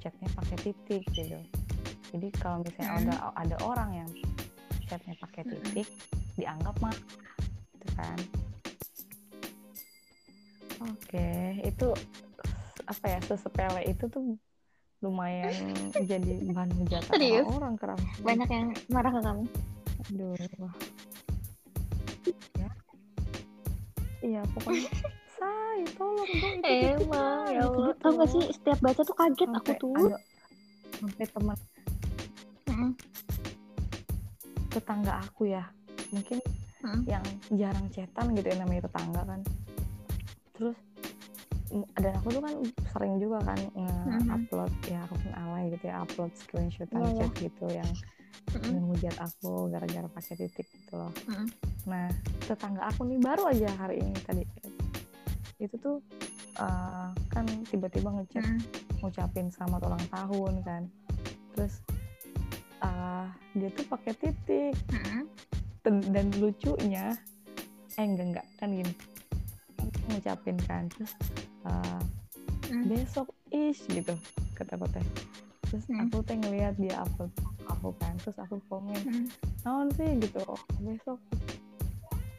chatnya 0.00 0.28
pakai 0.32 0.56
titik 0.64 1.04
gitu. 1.12 1.36
Jadi 2.10 2.28
kalau 2.40 2.64
misalnya 2.64 2.96
ada 2.96 3.14
ada 3.36 3.56
orang 3.62 3.90
yang 4.02 4.10
chatnya 4.88 5.14
pakai 5.20 5.46
titik 5.46 5.86
dianggap 6.34 6.74
marah 6.80 7.04
gitu 7.76 7.88
kan. 7.94 8.18
Oke, 10.80 11.60
itu 11.60 11.88
apa 12.88 13.04
ya 13.06 13.20
sesepele 13.20 13.84
itu 13.86 14.08
tuh 14.08 14.34
lumayan 15.00 15.54
jadi 15.96 16.44
bahan 16.52 16.70
hujatan 16.76 17.12
orang 17.48 17.74
keram. 17.80 18.00
Banyak 18.20 18.48
yang 18.52 18.68
marah 18.92 19.12
ke 19.12 19.20
kamu. 19.24 19.44
Aduh. 20.12 20.34
Ya. 22.56 22.68
Iya, 24.20 24.40
pokoknya 24.52 24.90
say, 25.40 25.80
tolong 25.96 26.28
dong 26.28 26.54
itu 26.60 26.68
Emang, 27.00 27.48
ya 27.48 27.64
Allah. 27.64 27.92
Tahu 27.96 28.12
gak 28.20 28.28
sih 28.28 28.44
setiap 28.52 28.78
baca 28.84 29.00
tuh 29.00 29.16
kaget 29.16 29.48
sampai 29.48 29.60
aku 29.60 29.72
tuh. 29.80 29.94
Ada, 29.96 30.18
sampai 31.00 31.26
teman 31.32 31.58
tetangga 34.70 35.18
aku 35.26 35.50
ya, 35.50 35.66
mungkin 36.14 36.38
mm 36.80 37.04
yang 37.04 37.24
jarang 37.52 37.86
cetan 37.92 38.32
gitu 38.32 38.46
ya 38.48 38.56
namanya 38.64 38.88
tetangga 38.88 39.20
kan 39.28 39.40
terus 40.56 40.76
dan 41.70 42.12
aku 42.18 42.28
tuh 42.34 42.42
kan 42.42 42.54
sering 42.90 43.14
juga 43.22 43.38
kan 43.46 43.60
nge-upload 43.78 44.72
mm-hmm. 44.74 44.90
ya 44.90 45.00
akun 45.06 45.32
alay 45.38 45.64
gitu 45.70 45.84
ya 45.86 45.96
upload 46.02 46.32
screenshot 46.34 46.90
yeah, 46.90 47.06
iya. 47.06 47.18
chat 47.22 47.32
gitu 47.38 47.66
yang 47.70 47.90
mm-hmm. 48.50 48.70
menghujat 48.74 49.16
aku 49.22 49.70
gara-gara 49.70 50.08
pakai 50.10 50.34
titik 50.34 50.66
gitu 50.66 50.94
loh 50.98 51.12
mm-hmm. 51.30 51.46
nah 51.86 52.10
tetangga 52.42 52.82
aku 52.90 53.06
nih 53.06 53.22
baru 53.22 53.54
aja 53.54 53.70
hari 53.78 54.02
ini 54.02 54.18
tadi 54.26 54.42
itu 55.62 55.76
tuh 55.78 56.02
uh, 56.58 57.14
kan 57.30 57.46
tiba-tiba 57.70 58.10
ngechat 58.18 58.42
mm-hmm. 58.42 58.98
ngucapin 59.06 59.46
selamat 59.54 59.80
ulang 59.86 60.06
tahun 60.10 60.52
kan 60.66 60.82
terus 61.54 61.78
uh, 62.82 63.30
dia 63.54 63.70
tuh 63.78 63.86
pakai 63.86 64.12
titik 64.18 64.74
mm-hmm. 64.90 65.22
dan, 65.86 65.94
dan 66.10 66.26
lucunya 66.42 67.14
eh 67.94 68.04
enggak 68.06 68.26
enggak 68.26 68.46
kan 68.58 68.68
gini 68.74 68.94
ngucapin 70.10 70.58
kan 70.66 70.90
terus 70.90 71.14
uh, 71.70 72.02
mm. 72.68 72.84
besok 72.90 73.30
is 73.54 73.78
gitu 73.86 74.14
kata 74.58 74.74
aku 74.74 74.86
teh 74.90 75.06
terus 75.70 75.86
aku 75.86 76.18
teh 76.26 76.34
ngeliat 76.34 76.74
dia 76.76 76.98
upload 76.98 77.30
aku 77.70 77.94
kan 77.96 78.12
terus 78.20 78.36
aku 78.42 78.58
komen 78.66 79.00
mm. 79.06 79.26
naon 79.64 79.88
sih? 79.94 80.10
Gitu 80.18 80.40
oh, 80.44 80.60
besok. 80.82 81.18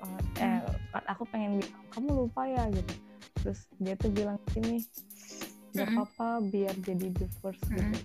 Uh, 0.01 0.21
eh 0.41 0.59
mm. 0.59 1.05
aku 1.07 1.23
pengen 1.32 1.61
bilang 1.61 1.84
kamu 1.95 2.09
lupa 2.25 2.43
ya 2.45 2.63
gitu. 2.69 2.93
Terus 3.41 3.59
dia 3.82 3.93
tuh 3.97 4.11
bilang 4.13 4.38
gini 4.53 4.86
gak 5.71 5.88
apa-apa 5.88 6.43
biar 6.51 6.75
jadi 6.84 7.07
the 7.15 7.27
first 7.39 7.63
gitu. 7.71 7.97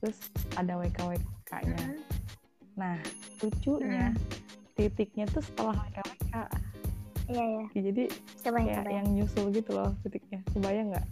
Terus 0.00 0.18
ada 0.56 0.78
WKWK 0.78 1.50
nya 1.66 1.82
mm. 1.92 2.00
nah 2.72 2.96
lucunya 3.44 4.16
titiknya 4.78 5.28
tuh 5.28 5.44
setelah 5.44 5.76
WKWK 5.92 6.34
iya 7.30 7.44
iya. 7.44 7.64
Ya, 7.74 7.80
jadi 7.92 8.02
kebayang, 8.42 8.66
kayak 8.66 8.82
kebayang. 8.82 8.96
yang 8.96 9.06
nyusul 9.14 9.46
gitu 9.54 9.70
loh 9.74 9.90
titiknya 10.02 10.40
kebayang 10.50 10.88
nggak? 10.94 11.06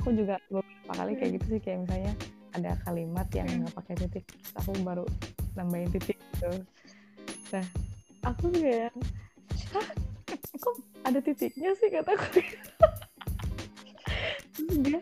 Aku 0.00 0.08
juga 0.14 0.36
beberapa 0.48 0.92
kali 0.96 1.12
kayak 1.16 1.30
gitu 1.40 1.46
sih 1.56 1.60
kayak 1.60 1.78
misalnya 1.86 2.12
ada 2.50 2.72
kalimat 2.82 3.26
yang 3.30 3.46
hmm. 3.46 3.58
nggak 3.64 3.74
pakai 3.78 3.94
titik 4.06 4.24
terus 4.26 4.52
aku 4.58 4.70
baru 4.82 5.06
nambahin 5.54 5.90
titik 5.94 6.18
gitu. 6.18 6.50
Nah 7.54 7.66
aku 8.26 8.50
kayak 8.52 8.92
Hah, 9.70 9.86
kok 10.58 10.76
ada 11.06 11.18
titiknya 11.22 11.70
sih? 11.78 11.88
kataku 11.94 12.42
terus 14.58 14.76
dia 14.82 15.00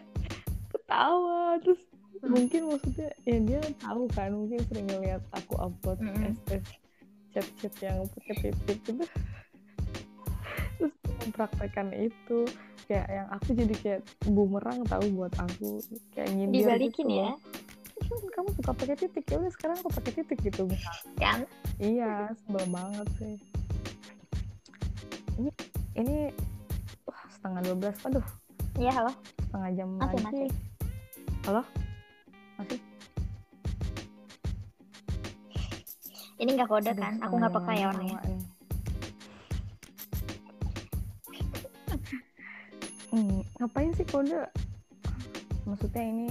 ketawa 0.72 1.56
terus 1.64 1.80
hmm. 2.20 2.30
mungkin 2.30 2.60
maksudnya 2.68 3.10
ya 3.24 3.38
dia 3.40 3.60
tahu 3.80 4.04
kan 4.12 4.30
mungkin 4.32 4.60
sering 4.68 4.86
ngeliat 4.92 5.22
aku 5.32 5.56
upload 5.56 5.98
mm 6.04 6.12
-hmm. 6.12 6.32
chat-chat 7.32 7.74
yang 7.80 8.04
pakai 8.12 8.52
titik 8.52 8.78
gitu 8.84 9.04
terus 10.78 10.94
mempraktekkan 11.26 11.90
itu. 11.92 12.46
Kayak 12.88 13.08
yang 13.12 13.28
aku 13.28 13.48
jadi 13.52 13.74
kayak 13.84 14.00
bumerang 14.32 14.80
tahu 14.88 15.04
buat 15.12 15.34
aku. 15.36 15.82
Kayak 16.16 16.30
nyindir 16.32 16.64
dibalikin 16.64 17.06
gitu. 17.10 17.20
ya? 17.20 17.32
Kamu 18.08 18.48
suka 18.56 18.72
pakai 18.72 18.96
titik 18.96 19.26
ya 19.28 19.36
udah 19.36 19.52
sekarang 19.52 19.76
aku 19.84 19.90
pakai 19.92 20.12
titik 20.22 20.38
gitu 20.40 20.64
kan? 21.20 21.44
Iya 21.76 22.32
sebel 22.40 22.64
banget 22.72 23.08
sih. 23.20 23.36
Ini 25.36 25.50
ini 25.98 26.16
wah 27.04 27.22
setengah 27.28 27.60
dua 27.68 27.76
belas. 27.76 27.96
Aduh. 28.08 28.26
Iya 28.80 28.90
halo. 28.94 29.12
Setengah 29.44 29.70
jam 29.76 29.88
masih, 29.98 30.16
lagi. 30.16 30.24
masih. 30.24 30.48
halo? 31.44 31.62
Masih? 32.56 32.78
Ini 36.38 36.50
nggak 36.54 36.70
kode 36.70 36.90
aduh, 36.94 37.02
kan? 37.02 37.14
Aku 37.26 37.34
nggak 37.36 37.52
pakai 37.52 37.82
ya 37.82 37.86
orangnya 37.90 38.18
hmm, 43.12 43.40
ngapain 43.60 43.90
sih 43.96 44.06
kode? 44.08 44.48
Maksudnya 45.68 46.04
ini 46.04 46.30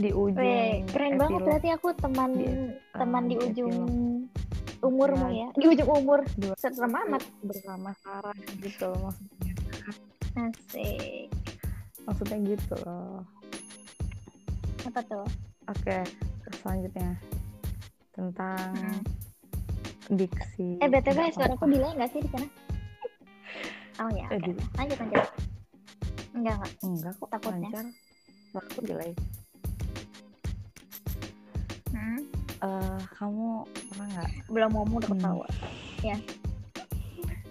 di 0.00 0.10
ujung 0.14 0.40
Weh, 0.40 0.86
keren 0.88 1.14
epilog. 1.14 1.20
banget 1.20 1.40
berarti 1.44 1.68
aku 1.74 1.88
teman 1.98 2.30
di, 2.38 2.48
teman 2.94 3.24
di 3.28 3.36
ujung 3.36 3.74
epilog. 3.74 4.86
umurmu 4.86 5.26
ya. 5.28 5.48
ya. 5.48 5.48
Di 5.58 5.66
ujung 5.68 5.90
umur. 5.90 6.20
Serem 6.56 6.94
amat. 6.94 7.22
Bersama 7.44 7.90
Sarah 8.00 8.36
gitu 8.62 8.88
maksudnya. 8.96 9.52
Asik. 10.38 11.28
Maksudnya 12.06 12.38
gitu 12.54 12.74
loh. 12.86 13.20
Apa 14.88 15.00
tuh? 15.04 15.26
Oke 15.68 16.00
okay, 16.00 16.02
selanjutnya. 16.62 17.18
Tentang 18.16 18.72
hmm. 18.72 19.00
diksi. 20.16 20.80
Eh 20.80 20.88
btw 20.88 21.18
suara 21.34 21.54
aku 21.54 21.66
delay 21.68 21.92
nggak 21.92 22.10
sih 22.14 22.20
di 22.24 22.30
sana? 22.32 22.48
Oh 24.00 24.08
ya 24.16 24.24
okay. 24.32 24.56
eh, 24.56 24.56
lanjut 24.80 24.96
lanjut 24.96 25.49
Enggak, 26.40 26.56
enggak. 26.56 26.72
Enggak 26.80 27.12
kok, 27.20 27.28
Takutnya. 27.28 27.68
lancar. 27.68 27.84
Aku 28.56 28.80
delay. 28.80 29.12
Hmm? 31.92 32.24
Uh, 32.64 32.96
kamu 33.20 33.68
pernah 33.92 34.06
nggak? 34.08 34.48
Belum 34.48 34.72
mau 34.72 34.88
udah 34.88 35.10
ketawa. 35.12 35.44
Hmm. 35.52 36.00
Ya. 36.00 36.16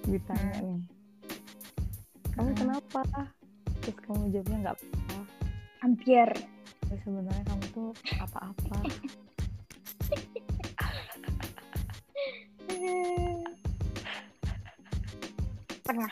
Ditanya 0.09 0.57
hmm. 0.57 0.65
nih. 0.65 0.81
Kamu 2.33 2.49
hmm. 2.49 2.57
kenapa? 2.57 3.05
Terus 3.85 3.97
kamu 4.09 4.33
jawabnya 4.33 4.57
nggak 4.57 4.73
apa-apa. 4.81 5.21
Hampir. 5.85 6.33
Tapi 6.81 6.97
sebenarnya 7.05 7.45
kamu 7.45 7.65
tuh 7.69 7.93
apa-apa. 8.17 8.77
pernah. 15.85 16.09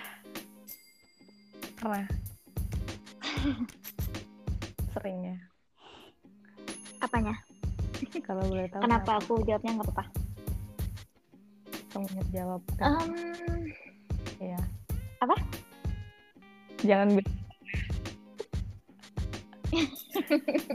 Pernah 1.81 2.26
seringnya 4.93 5.37
apanya? 6.97 7.35
Kalau 8.27 8.43
boleh 8.49 8.65
tahu 8.69 8.81
kenapa, 8.81 9.11
aku 9.21 9.33
jawabnya 9.45 9.71
nggak 9.77 9.87
apa-apa? 9.89 10.05
Kamu 11.93 12.07
jawab 12.29 12.61
um, 12.83 13.11
ya 14.37 14.61
jangan 16.85 17.09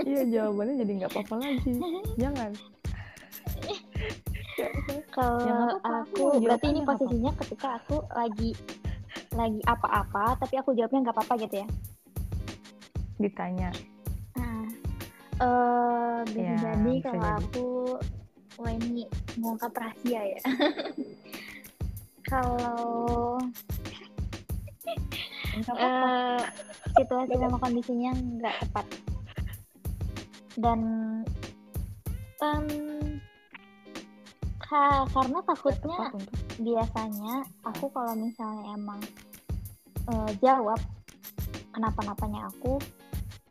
iya 0.09 0.23
jawabannya 0.29 0.85
jadi 0.85 0.93
nggak 1.01 1.13
apa-apa 1.17 1.35
lagi. 1.41 1.73
Jangan. 2.21 2.53
Kalau 5.13 5.41
ya, 5.49 5.57
aku 5.81 6.25
berarti 6.45 6.67
ini 6.77 6.81
posisinya 6.85 7.33
apa. 7.33 7.41
ketika 7.45 7.69
aku 7.81 7.97
lagi 8.13 8.51
lagi 9.33 9.61
apa-apa 9.65 10.37
tapi 10.45 10.61
aku 10.61 10.77
jawabnya 10.77 11.09
nggak 11.09 11.17
apa-apa 11.17 11.35
gitu 11.49 11.65
ya 11.65 11.67
ditanya. 13.23 13.71
Nah, 14.35 14.67
uh, 15.41 16.19
bisa 16.27 16.43
ya, 16.43 16.57
jadi 16.59 16.95
kalau 17.07 17.23
jadi. 17.23 17.39
aku 17.47 17.67
wah 18.61 18.73
ini 18.75 19.07
mengungkap 19.39 19.73
rahasia 19.73 20.21
ya. 20.37 20.41
Kalau 22.33 23.37
uh, 25.77 26.41
situasi 26.97 27.35
sama 27.37 27.57
kondisinya 27.61 28.13
nggak 28.17 28.57
tepat. 28.65 28.87
Dan 30.57 30.81
um, 32.41 32.67
ka 34.63 35.05
karena 35.13 35.39
takutnya 35.45 35.99
biasanya 36.57 37.35
aku 37.67 37.93
kalau 37.93 38.17
misalnya 38.17 38.65
emang 38.73 39.01
uh, 40.09 40.31
jawab 40.41 40.81
kenapa-napanya 41.73 42.49
aku 42.49 42.81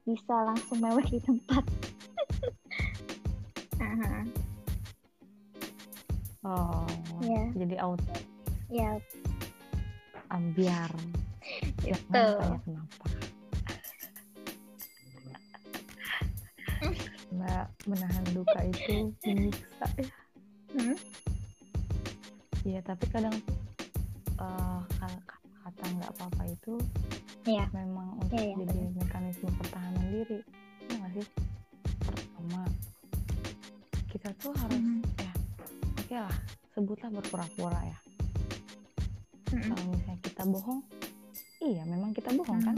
bisa 0.05 0.33
langsung 0.45 0.81
mewek 0.81 1.07
di 1.13 1.19
tempat. 1.21 1.63
oh, 6.47 6.87
yeah. 7.21 7.49
jadi 7.53 7.75
auto. 7.81 8.13
Ya. 8.71 8.97
Yeah. 8.97 8.97
Ambiar. 10.31 10.91
Itu. 11.83 12.25
Kenapa? 12.63 13.05
Mbak 17.31 17.67
menahan 17.87 18.25
duka 18.33 18.59
itu 18.67 19.13
menyiksa 19.23 19.87
ya. 19.97 20.09
Hmm? 20.71 20.97
Iya, 22.61 22.79
tapi 22.85 23.05
kadang 23.09 23.33
uh, 24.37 24.81
kata 25.81 25.97
nggak 25.97 26.13
apa-apa 26.13 26.43
itu 26.45 26.73
yeah. 27.49 27.65
memang 27.73 28.13
untuk 28.21 28.37
yeah, 28.37 28.53
yeah, 28.53 28.57
jadi 28.69 28.81
betul. 28.85 29.01
mekanisme 29.01 29.49
pertahanan 29.57 30.05
diri. 30.13 30.39
Ya 30.85 30.93
nggak 30.93 31.11
sih? 31.17 31.27
Pertama, 32.05 32.61
kita 34.13 34.29
tuh 34.37 34.53
harus 34.61 34.77
mm 34.77 35.01
-hmm. 35.01 35.25
ya, 35.25 35.33
oke 35.33 36.05
okay 36.05 36.19
lah, 36.21 36.37
sebutlah 36.77 37.09
berpura-pura 37.09 37.81
ya. 37.81 37.97
Mm 37.97 39.57
-hmm. 39.57 39.69
Kalau 39.73 39.83
misalnya 39.89 40.19
kita 40.21 40.43
bohong, 40.45 40.81
iya 41.65 41.81
memang 41.89 42.11
kita 42.13 42.29
bohong 42.29 42.61
mm 42.61 42.65
-hmm. 42.69 42.77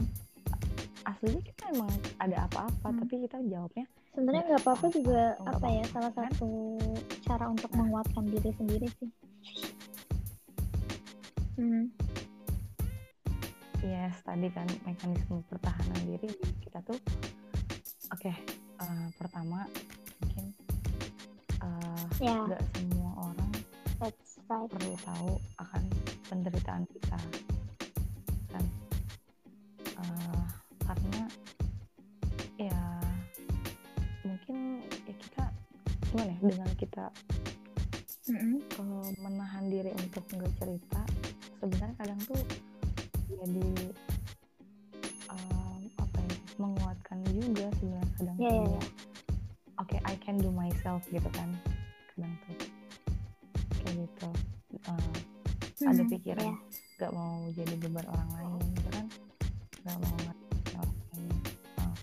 Aslinya 1.04 1.42
kita 1.44 1.62
emang 1.76 1.92
ada 2.16 2.36
apa-apa, 2.48 2.72
mm 2.72 2.88
-hmm. 2.88 3.00
tapi 3.04 3.14
kita 3.28 3.36
jawabnya 3.44 3.84
sebenarnya 4.16 4.42
nggak 4.48 4.62
apa-apa 4.64 4.86
juga 4.94 5.20
apa, 5.42 5.58
apa 5.58 5.66
ya 5.74 5.84
salah 5.90 6.12
kan? 6.14 6.30
satu 6.32 6.78
cara 7.26 7.44
untuk 7.50 7.66
nah. 7.74 7.82
menguatkan 7.82 8.24
diri 8.30 8.50
sendiri 8.54 8.86
sih 9.02 9.10
hmm. 11.58 11.90
Yes 13.84 14.16
tadi 14.24 14.48
kan 14.48 14.64
mekanisme 14.88 15.44
pertahanan 15.44 16.00
diri 16.08 16.32
kita 16.64 16.80
tuh 16.88 16.96
oke 16.96 18.16
okay, 18.16 18.32
uh, 18.80 18.88
eh, 18.88 19.06
pertama 19.20 19.68
mungkin 20.24 20.44
uh, 21.60 22.04
yeah. 22.16 22.48
gak 22.48 22.64
semua 22.72 23.12
orang 23.28 23.52
That's 24.00 24.40
right. 24.48 24.68
perlu 24.72 24.96
tahu 25.04 25.30
akan 25.60 25.82
penderitaan 26.32 26.84
kita 26.88 27.18
kan 28.48 28.64
uh, 30.00 30.44
karena 30.88 31.22
ya 32.56 32.80
mungkin 34.24 34.80
ya 35.04 35.12
kita 35.12 35.44
gimana 36.08 36.32
ya 36.32 36.38
dengan 36.40 36.70
kita 36.80 37.06
mm-hmm. 38.32 38.56
uh, 38.80 39.10
menahan 39.20 39.68
diri 39.68 39.92
untuk 39.92 40.24
nggak 40.32 40.52
cerita 40.56 41.00
sebenarnya 41.60 41.96
kadang 42.00 42.20
tuh 42.24 42.40
jadi 43.44 43.92
uh, 45.28 45.76
apa 46.00 46.18
ya 46.24 46.36
menguatkan 46.56 47.18
juga 47.28 47.68
sebenarnya 47.76 48.12
kadang 48.16 48.36
yeah, 48.40 48.56
yeah, 48.56 48.66
yeah. 48.72 48.84
oke 49.76 49.88
okay, 49.92 50.00
I 50.08 50.16
can 50.16 50.40
do 50.40 50.48
myself 50.48 51.04
gitu 51.12 51.28
kan 51.36 51.52
kadang 52.16 52.32
tuh 52.48 52.56
kayak 53.84 53.94
gitu 54.08 54.28
uh, 54.88 54.96
mm-hmm. 54.96 55.92
ada 55.92 56.02
pikiran 56.08 56.56
yeah. 56.56 56.56
gak 56.96 57.12
mau 57.12 57.44
jadi 57.52 57.74
beban 57.84 58.06
orang 58.08 58.30
lain 58.32 58.64
gitu 58.80 58.88
kan 58.96 59.06
gak 59.84 59.96
mau 60.00 60.12
orang 60.24 60.38
lain 60.40 61.36
uh, 61.84 61.94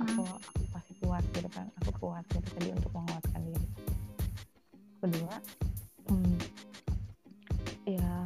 aku 0.00 0.22
aku 0.24 0.62
pasti 0.72 0.92
kuat 1.04 1.24
gitu 1.36 1.48
kan 1.52 1.68
aku 1.84 1.90
kuat 2.00 2.24
gitu 2.32 2.48
tadi 2.56 2.68
untuk 2.72 2.92
menguatkan 2.96 3.40
diri 3.44 3.68
kedua 5.00 5.36
hmm, 6.08 6.38
ya 7.84 8.24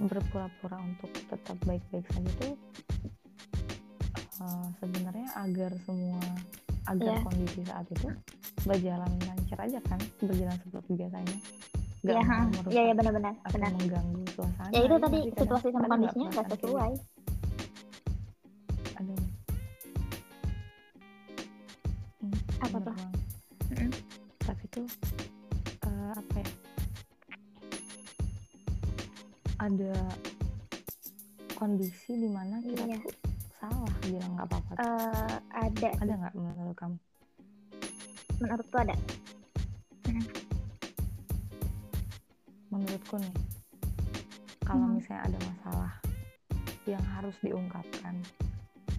berpura-pura 0.00 0.76
untuk 0.84 1.08
tetap 1.46 1.62
baik-baik 1.62 2.06
saja 2.10 2.26
itu 2.26 2.48
uh, 4.42 4.66
sebenarnya 4.82 5.30
agar 5.38 5.70
semua 5.86 6.18
agar 6.90 7.14
yeah. 7.14 7.22
kondisi 7.22 7.62
saat 7.62 7.86
itu 7.86 8.08
berjalan 8.66 9.10
lancar 9.30 9.58
aja 9.62 9.78
kan 9.86 10.00
berjalan 10.18 10.58
seperti 10.58 10.90
biasanya. 10.98 11.38
Gak 12.02 12.18
yeah, 12.18 12.42
merusak 12.50 12.70
yeah, 12.74 12.84
yeah, 12.90 12.96
benar-benar 12.98 13.34
atau 13.46 13.58
benar. 13.62 13.70
mengganggu 13.78 14.22
suasana. 14.34 14.70
Ya 14.74 14.80
itu 14.90 14.96
tadi 14.98 15.20
situasi 15.38 15.68
sama 15.70 15.86
kondisinya 15.86 16.28
nggak 16.34 16.48
sesuai. 16.58 16.92
Aduh 18.98 19.22
hmm, 22.26 22.38
apa 22.58 22.76
tuh? 22.82 22.94
mm-hmm. 23.70 23.90
tapi 24.42 24.64
tuh 24.74 24.86
uh, 25.86 26.10
apa 26.10 26.34
ya? 26.42 26.48
Ada 29.62 29.94
kondisi 31.66 32.14
di 32.14 32.30
mana 32.30 32.62
kita 32.62 32.86
iya. 32.86 32.94
tuh 33.02 33.10
salah 33.58 33.90
bilang 34.06 34.38
nggak 34.38 34.46
apa-apa 34.46 34.72
uh, 34.86 35.34
ada 35.50 35.88
ada 35.98 36.12
nggak 36.14 36.34
menurut 36.38 36.76
kamu 36.78 36.96
menurutku 38.38 38.76
ada 38.78 38.96
hmm. 40.06 40.26
menurutku 42.70 43.18
nih 43.18 43.34
kalau 44.62 44.86
hmm. 44.86 44.94
misalnya 44.94 45.22
ada 45.26 45.38
masalah 45.42 45.92
yang 46.86 47.02
harus 47.18 47.34
diungkapkan 47.42 48.14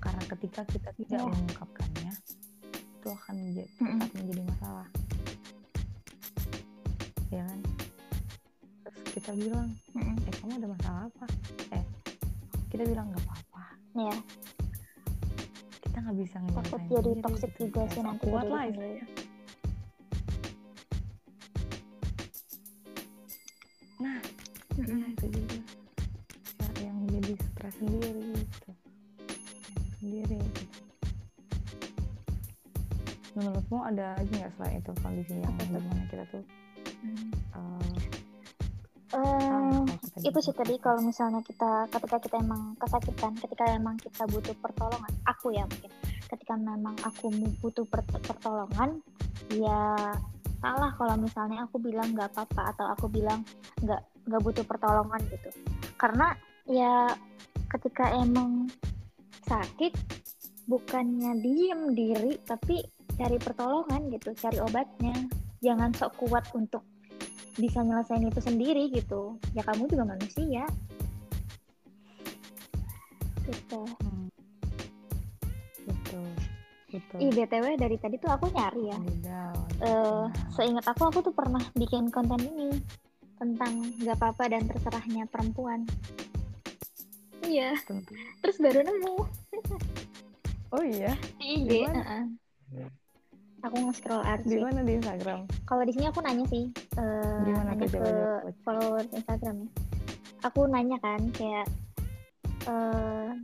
karena 0.04 0.24
ketika 0.28 0.68
kita 0.68 0.92
tidak 1.00 1.24
yeah. 1.24 1.32
mengungkapkannya 1.32 2.14
itu 2.76 3.08
akan 3.08 3.36
menjadi, 3.48 3.72
hmm. 3.80 4.00
menjadi 4.12 4.42
masalah 4.44 4.88
ya 7.32 7.48
kan 7.48 7.60
terus 8.84 9.00
kita 9.16 9.32
bilang 9.40 9.72
eh 9.96 10.36
kamu 10.44 10.52
ada 10.60 10.68
masalah 10.68 11.02
apa 11.08 11.28
eh 11.72 11.87
kita 12.78 12.94
bilang 12.94 13.10
nggak 13.10 13.26
apa-apa 13.26 13.64
ya 13.98 14.16
kita 15.82 15.98
nggak 15.98 16.18
bisa 16.22 16.38
takut 16.54 16.82
jadi 16.94 17.12
toxic 17.26 17.52
gitu. 17.58 17.62
juga 17.74 17.82
sih 17.90 18.02
nanti 18.06 18.26
kuat 18.30 18.46
lah 18.54 18.64
ya. 18.70 19.06
nah 23.98 24.18
mm 24.78 24.84
-hmm. 24.86 24.94
ya 24.94 25.06
itu 25.10 25.26
juga 25.26 25.58
ya, 26.62 26.70
yang 26.86 26.98
jadi 27.10 27.34
stres 27.50 27.76
sendiri 27.82 28.26
gitu 28.38 28.72
sendiri 29.98 30.38
gitu. 30.38 30.64
menurutmu 33.42 33.78
ada 33.90 34.14
aja 34.22 34.34
nggak 34.38 34.54
selain 34.54 34.78
itu 34.86 34.92
kondisi 35.02 35.34
yang 35.34 35.54
di 35.58 35.66
mana 35.82 36.04
kita 36.14 36.30
tuh 36.30 36.46
uh, 37.58 37.97
itu 40.28 40.40
sih 40.44 40.56
tadi 40.56 40.76
kalau 40.78 41.00
misalnya 41.00 41.40
kita 41.40 41.88
ketika 41.88 42.18
kita 42.20 42.36
emang 42.44 42.76
kesakitan 42.76 43.34
ketika 43.40 43.64
emang 43.72 43.96
kita 43.96 44.28
butuh 44.28 44.56
pertolongan 44.60 45.12
aku 45.24 45.56
ya 45.56 45.64
mungkin 45.64 45.92
ketika 46.28 46.54
memang 46.60 46.96
aku 47.02 47.32
butuh 47.64 47.88
pertolongan 48.28 49.00
ya 49.56 49.96
salah 50.58 50.92
kalau 50.98 51.16
misalnya 51.16 51.64
aku 51.64 51.78
bilang 51.78 52.12
nggak 52.12 52.34
apa-apa 52.34 52.76
atau 52.76 52.86
aku 52.92 53.06
bilang 53.08 53.46
nggak 53.82 54.02
nggak 54.28 54.42
butuh 54.44 54.66
pertolongan 54.66 55.22
gitu. 55.32 55.50
Karena 55.96 56.34
ya 56.68 57.14
ketika 57.72 58.12
emang 58.18 58.68
sakit 59.48 59.96
bukannya 60.68 61.40
diem 61.40 61.96
diri 61.96 62.36
tapi 62.44 62.84
cari 63.16 63.38
pertolongan 63.40 64.12
gitu 64.12 64.34
cari 64.36 64.60
obatnya. 64.60 65.16
Jangan 65.58 65.90
sok 65.96 66.22
kuat 66.22 66.46
untuk 66.54 66.86
bisa 67.58 67.82
nyelesain 67.82 68.24
itu 68.24 68.42
sendiri 68.42 68.90
gitu. 68.94 69.36
Ya 69.58 69.66
kamu 69.66 69.90
juga 69.90 70.06
manusia. 70.06 70.64
Gitu. 73.44 73.82
Hmm. 73.82 74.28
betul 75.88 76.28
betul. 76.92 77.18
Ih, 77.20 77.32
btw 77.32 77.66
dari 77.80 77.98
tadi 78.00 78.16
tuh 78.20 78.32
aku 78.32 78.52
nyari 78.54 78.94
ya. 78.94 79.00
Uh, 79.82 80.26
seingat 80.56 80.86
aku 80.88 81.10
aku 81.10 81.20
tuh 81.26 81.34
pernah 81.36 81.62
bikin 81.76 82.10
konten 82.10 82.42
ini 82.44 82.76
tentang 83.38 83.94
gak 84.02 84.18
apa-apa 84.18 84.50
dan 84.50 84.66
terserahnya 84.66 85.30
perempuan. 85.30 85.86
Iya. 87.46 87.78
Terus 88.44 88.58
baru 88.60 88.82
nemu. 88.84 89.16
Oh 90.76 90.84
iya? 90.84 91.16
Di 91.40 91.64
IG 91.64 91.88
uh 91.88 91.96
-uh. 91.96 92.24
Aku 93.68 93.78
nge-scroll 93.88 94.24
art 94.24 94.44
di 94.48 94.58
mana 94.58 94.82
di 94.82 94.98
Instagram? 94.98 95.46
Kalau 95.68 95.84
di 95.84 95.92
sini 95.94 96.06
aku 96.08 96.20
nanya 96.24 96.46
sih 96.48 96.72
uh, 96.98 97.44
nanya 97.44 97.88
ke 97.88 98.04
followers 98.64 99.12
Instagram 99.12 99.68
ya. 99.68 99.70
Aku 100.48 100.66
nanya 100.66 100.98
kan 101.04 101.22
kayak 101.36 101.68
uh, 102.66 103.36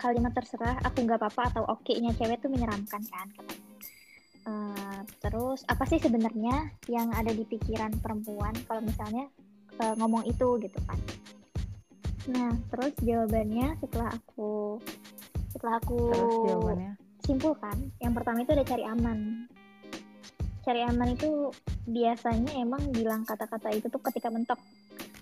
kalimat 0.00 0.32
terserah 0.32 0.78
aku 0.86 1.04
nggak 1.04 1.20
apa-apa 1.20 1.42
atau 1.52 1.62
oke-nya 1.68 2.14
cewek 2.16 2.40
tuh 2.40 2.48
menyeramkan 2.48 3.02
kan 3.10 3.26
katanya. 3.34 3.68
Uh, 4.40 5.00
terus 5.20 5.60
apa 5.68 5.84
sih 5.84 6.00
sebenarnya 6.00 6.72
yang 6.88 7.12
ada 7.12 7.28
di 7.28 7.44
pikiran 7.44 7.92
perempuan 8.00 8.56
kalau 8.64 8.80
misalnya 8.80 9.28
uh, 9.82 9.94
ngomong 10.00 10.24
itu 10.24 10.56
gitu 10.62 10.78
kan? 10.88 10.98
Nah 12.32 12.54
terus 12.72 12.96
jawabannya 13.04 13.76
setelah 13.84 14.14
aku 14.14 14.80
setelah 15.52 15.76
aku 15.82 15.98
jawabannya 16.46 17.09
simpulkan 17.30 17.94
yang 18.02 18.10
pertama 18.10 18.42
itu 18.42 18.50
ada 18.58 18.66
cari 18.66 18.82
aman. 18.82 19.46
Cari 20.66 20.82
aman 20.82 21.14
itu 21.14 21.54
biasanya 21.86 22.58
emang 22.58 22.90
bilang 22.90 23.22
kata-kata 23.22 23.70
itu 23.70 23.86
tuh 23.86 24.02
ketika 24.10 24.34
mentok. 24.34 24.58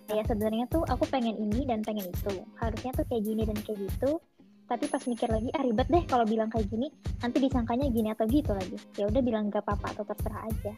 Ya 0.09 0.25
sebenarnya 0.25 0.65
tuh 0.73 0.89
aku 0.89 1.05
pengen 1.13 1.37
ini 1.37 1.69
dan 1.69 1.85
pengen 1.85 2.09
itu. 2.09 2.41
Harusnya 2.57 2.97
tuh 2.97 3.05
kayak 3.13 3.23
gini 3.29 3.45
dan 3.45 3.61
kayak 3.61 3.77
gitu. 3.85 4.17
Tapi 4.65 4.85
pas 4.89 5.05
mikir 5.05 5.29
lagi 5.29 5.49
ah 5.53 5.61
ribet 5.61 5.89
deh 5.93 6.05
kalau 6.09 6.25
bilang 6.25 6.49
kayak 6.49 6.65
gini. 6.73 6.89
Nanti 7.21 7.45
disangkanya 7.45 7.93
gini 7.93 8.09
atau 8.09 8.25
gitu 8.25 8.57
lagi. 8.57 8.81
Ya 8.97 9.05
udah 9.05 9.21
bilang 9.21 9.53
gak 9.53 9.69
apa-apa 9.69 9.93
atau 9.93 10.05
terserah 10.09 10.49
aja. 10.49 10.73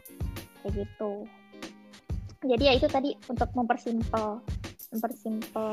Kayak 0.61 0.83
gitu. 0.83 1.11
Jadi 2.43 2.63
ya 2.67 2.73
itu 2.75 2.87
tadi 2.91 3.15
untuk 3.31 3.49
mempersimpel 3.55 4.43
mempersimpel 4.91 5.71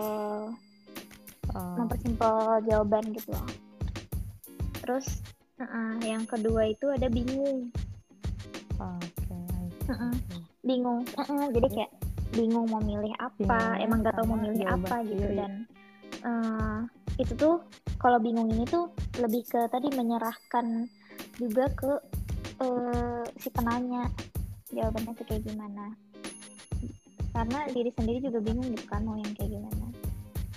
uh. 1.50 1.76
mempersimpel 1.82 2.62
jawaban 2.70 3.10
gitu 3.10 3.34
loh. 3.34 3.46
Terus 4.86 5.18
uh, 5.60 5.96
yang 6.02 6.24
kedua 6.24 6.70
itu 6.70 6.86
ada 6.90 7.06
bingung 7.10 7.70
okay. 8.78 9.90
uh 9.90 9.92
-uh. 9.92 10.14
bingung 10.62 11.02
uh 11.16 11.22
-uh, 11.22 11.46
jadi 11.54 11.68
kayak 11.70 11.92
bingung 12.34 12.66
mau 12.68 12.82
milih 12.82 13.12
apa 13.18 13.78
bingung 13.78 13.82
emang 13.82 13.98
gak 14.04 14.14
tau 14.14 14.26
mau 14.28 14.38
milih 14.38 14.66
apa 14.68 15.00
gitu 15.06 15.26
dan 15.34 15.52
uh, 16.22 16.80
itu 17.18 17.32
tuh 17.34 17.64
kalau 17.98 18.20
bingung 18.22 18.46
ini 18.52 18.62
tuh 18.68 18.92
lebih 19.18 19.42
ke 19.48 19.66
tadi 19.72 19.90
menyerahkan 19.90 20.86
juga 21.40 21.66
ke 21.74 21.92
uh, 22.62 23.24
si 23.40 23.48
penanya 23.50 24.06
jawabannya 24.70 25.12
tuh 25.16 25.26
kayak 25.26 25.42
gimana 25.46 25.94
karena 27.32 27.58
diri 27.70 27.90
sendiri 27.94 28.18
juga 28.22 28.38
bingung 28.42 28.68
gitu 28.74 28.86
kan 28.86 29.02
mau 29.02 29.16
yang 29.16 29.32
kayak 29.34 29.50
gimana 29.56 29.86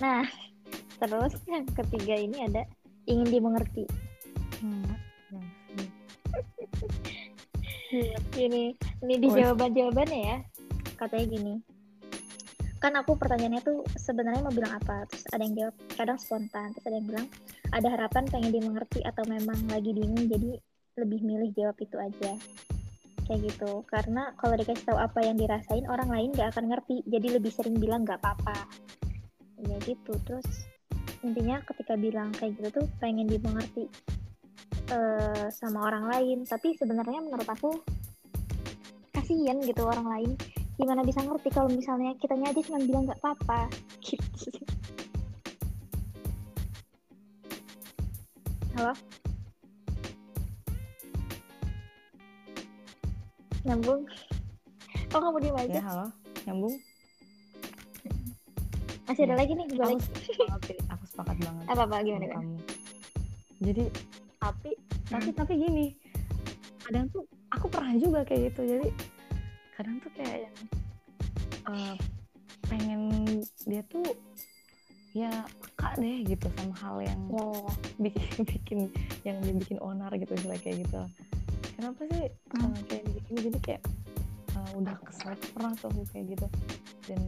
nah 0.04 0.26
terus 1.02 1.34
yang 1.50 1.66
ketiga 1.74 2.14
ini 2.14 2.46
ada 2.46 2.62
ingin 3.10 3.28
dimengerti. 3.30 3.86
Ini 8.38 8.78
ini 9.04 9.16
di 9.20 9.28
jawaban 9.28 9.74
jawabannya 9.76 10.22
ya 10.22 10.38
katanya 10.96 11.26
gini. 11.28 11.56
Kan 12.82 12.98
aku 12.98 13.14
pertanyaannya 13.14 13.62
tuh 13.62 13.86
sebenarnya 13.94 14.42
mau 14.42 14.54
bilang 14.54 14.74
apa? 14.74 15.06
Terus 15.06 15.26
ada 15.30 15.42
yang 15.46 15.54
jawab 15.58 15.76
kadang 15.94 16.18
spontan. 16.18 16.74
Terus 16.74 16.86
ada 16.90 16.96
yang 16.98 17.08
bilang 17.10 17.28
ada 17.70 17.88
harapan 17.94 18.24
pengen 18.30 18.52
dimengerti 18.54 19.06
atau 19.06 19.22
memang 19.30 19.70
lagi 19.70 19.94
bingung 19.94 20.26
jadi 20.26 20.58
lebih 20.98 21.22
milih 21.22 21.50
jawab 21.54 21.78
itu 21.78 21.98
aja. 22.02 22.34
Kayak 23.30 23.40
gitu. 23.54 23.86
Karena 23.86 24.34
kalau 24.38 24.58
dikasih 24.58 24.86
tahu 24.86 24.98
apa 24.98 25.20
yang 25.22 25.38
dirasain 25.38 25.86
orang 25.86 26.10
lain 26.10 26.34
gak 26.34 26.58
akan 26.58 26.74
ngerti. 26.74 27.06
Jadi 27.06 27.28
lebih 27.38 27.54
sering 27.54 27.78
bilang 27.78 28.02
gak 28.02 28.18
apa-apa. 28.18 28.66
Ya 29.62 29.78
gitu. 29.86 30.18
Terus 30.26 30.48
intinya 31.22 31.62
ketika 31.70 31.94
bilang 31.94 32.34
kayak 32.34 32.58
gitu 32.58 32.82
tuh 32.82 32.86
pengen 32.98 33.30
dimengerti 33.30 33.86
uh, 34.92 35.48
sama 35.54 35.88
orang 35.88 36.06
lain. 36.10 36.38
Tapi 36.48 36.76
sebenarnya 36.76 37.24
menurut 37.24 37.48
aku 37.48 37.80
kasihan 39.16 39.60
gitu 39.64 39.88
orang 39.88 40.08
lain. 40.08 40.32
Gimana 40.80 41.06
bisa 41.06 41.22
ngerti 41.22 41.50
kalau 41.54 41.70
misalnya 41.70 42.16
kitanya 42.18 42.50
aja 42.50 42.62
cuma 42.66 42.80
bilang 42.82 43.06
nggak 43.06 43.22
apa-apa 43.22 43.70
gitu. 44.08 44.62
Halo? 48.76 48.94
Nyambung? 53.62 54.02
Oh 55.12 55.20
kamu 55.22 55.38
diem 55.44 55.58
aja. 55.60 55.74
Ya 55.78 55.84
halo. 55.86 56.06
Nyambung? 56.50 56.76
Masih 59.06 59.28
ada 59.28 59.36
ya. 59.36 59.40
lagi 59.44 59.52
nih 59.60 59.66
gue 59.68 59.86
lagi. 59.86 60.08
aku 60.88 61.04
sepakat 61.04 61.38
banget 61.44 61.66
apa 61.68 61.82
apa 61.84 61.96
gimana? 62.00 62.26
kamu. 62.32 62.56
Jadi 63.62 63.84
tapi 64.42 64.74
tapi 65.06 65.30
hmm. 65.30 65.38
tapi 65.38 65.54
gini 65.54 65.88
kadang 66.82 67.06
tuh 67.14 67.24
aku 67.54 67.70
pernah 67.70 67.94
juga 67.94 68.26
kayak 68.26 68.52
gitu 68.52 68.62
jadi 68.66 68.90
kadang 69.78 70.02
tuh 70.02 70.12
kayak 70.18 70.50
yang 70.50 70.58
uh, 71.70 71.96
pengen 72.66 73.02
dia 73.70 73.86
tuh 73.86 74.18
ya 75.14 75.30
peka 75.62 76.00
deh 76.02 76.26
gitu 76.26 76.48
sama 76.58 76.74
hal 76.82 76.96
yang 77.06 77.22
yeah. 77.30 77.70
bikin 78.02 78.32
bikin 78.52 78.80
yang 79.22 79.38
dibikin 79.46 79.78
onar 79.78 80.10
gitu 80.18 80.34
misalnya 80.34 80.62
kayak 80.66 80.78
gitu 80.90 81.02
kenapa 81.78 82.02
sih 82.10 82.26
hmm. 82.34 82.66
uh, 82.66 82.80
kayak 82.90 83.04
gini 83.06 83.40
jadi 83.46 83.60
kayak 83.62 83.84
uh, 84.58 84.72
udah 84.74 84.96
kesel 85.06 85.38
pernah 85.54 85.72
tuh 85.78 85.94
aku 85.94 86.02
kayak 86.10 86.34
gitu 86.34 86.48
dan 87.06 87.22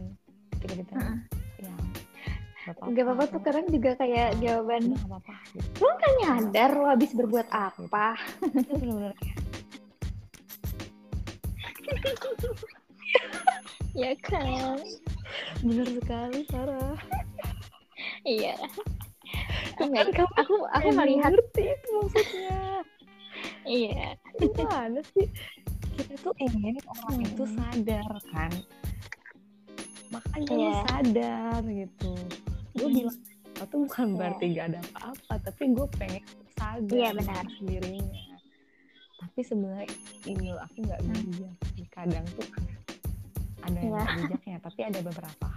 ketika 0.58 0.74
ditanya 0.82 0.98
uh. 0.98 1.14
ya 1.14 1.33
Gak 2.64 3.04
apa-apa 3.04 3.24
tuh 3.28 3.40
kadang 3.44 3.66
juga 3.68 3.92
kayak 4.00 4.40
jawaban 4.40 4.96
Gak 4.96 5.04
apa-apa. 5.04 5.36
Lo 5.82 5.90
kan 6.00 6.12
nyadar 6.24 6.70
lo 6.72 6.86
habis 6.88 7.10
berbuat 7.12 7.48
apa? 7.52 8.16
Itu 8.40 8.72
bener-bener 8.80 9.12
kayak. 9.20 9.38
Ya 13.94 14.10
kan? 14.26 14.82
Benar 15.62 15.86
sekali 15.86 16.42
Sarah 16.50 16.98
iya. 18.24 18.56
Enggak, 19.78 20.14
kan 20.14 20.28
aku 20.38 20.54
aku 20.72 20.88
melihat 20.96 21.30
ngerti 21.34 21.62
itu 21.76 21.88
maksudnya. 22.00 22.60
Iya. 23.64 24.06
Gimana 24.40 25.00
sih? 25.14 25.28
Kita 25.94 26.14
tuh 26.26 26.34
ingin 26.42 26.78
orang 26.90 27.16
hmm. 27.20 27.28
itu 27.28 27.44
sadar 27.54 28.14
kan? 28.32 28.52
Makanya 30.10 30.46
yeah. 30.50 30.58
lu 30.58 30.62
iya. 30.62 30.82
sadar 30.88 31.60
gitu 31.66 32.12
gue 32.74 32.88
hmm. 32.90 32.96
bilang 32.98 33.18
itu 33.54 33.76
bukan 33.86 34.06
yeah. 34.10 34.18
berarti 34.18 34.44
gak 34.50 34.66
ada 34.74 34.80
apa-apa 34.82 35.34
tapi 35.46 35.62
gue 35.70 35.86
pengen 35.94 36.24
sadar 36.58 36.98
yeah, 36.98 37.12
benar. 37.14 37.44
sendirinya 37.58 38.24
tapi 39.22 39.40
sebenarnya 39.40 39.88
ini 40.26 40.46
loh 40.52 40.62
aku 40.62 40.78
nggak 40.84 41.00
hmm. 41.00 41.14
bijak 41.14 41.54
kadang 41.94 42.26
tuh 42.34 42.48
ada 43.64 43.78
yang 43.78 43.94
yeah. 43.94 44.16
bijaknya 44.18 44.56
tapi 44.60 44.80
ada 44.82 44.98
beberapa 45.00 45.48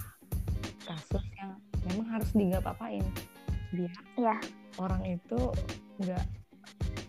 kasus 0.88 1.26
yang 1.36 1.52
memang 1.90 2.08
harus 2.08 2.30
digap 2.32 2.64
apain 2.70 3.04
biar 3.74 3.92
yeah. 4.16 4.40
orang 4.78 5.02
itu 5.04 5.40
nggak 6.00 6.26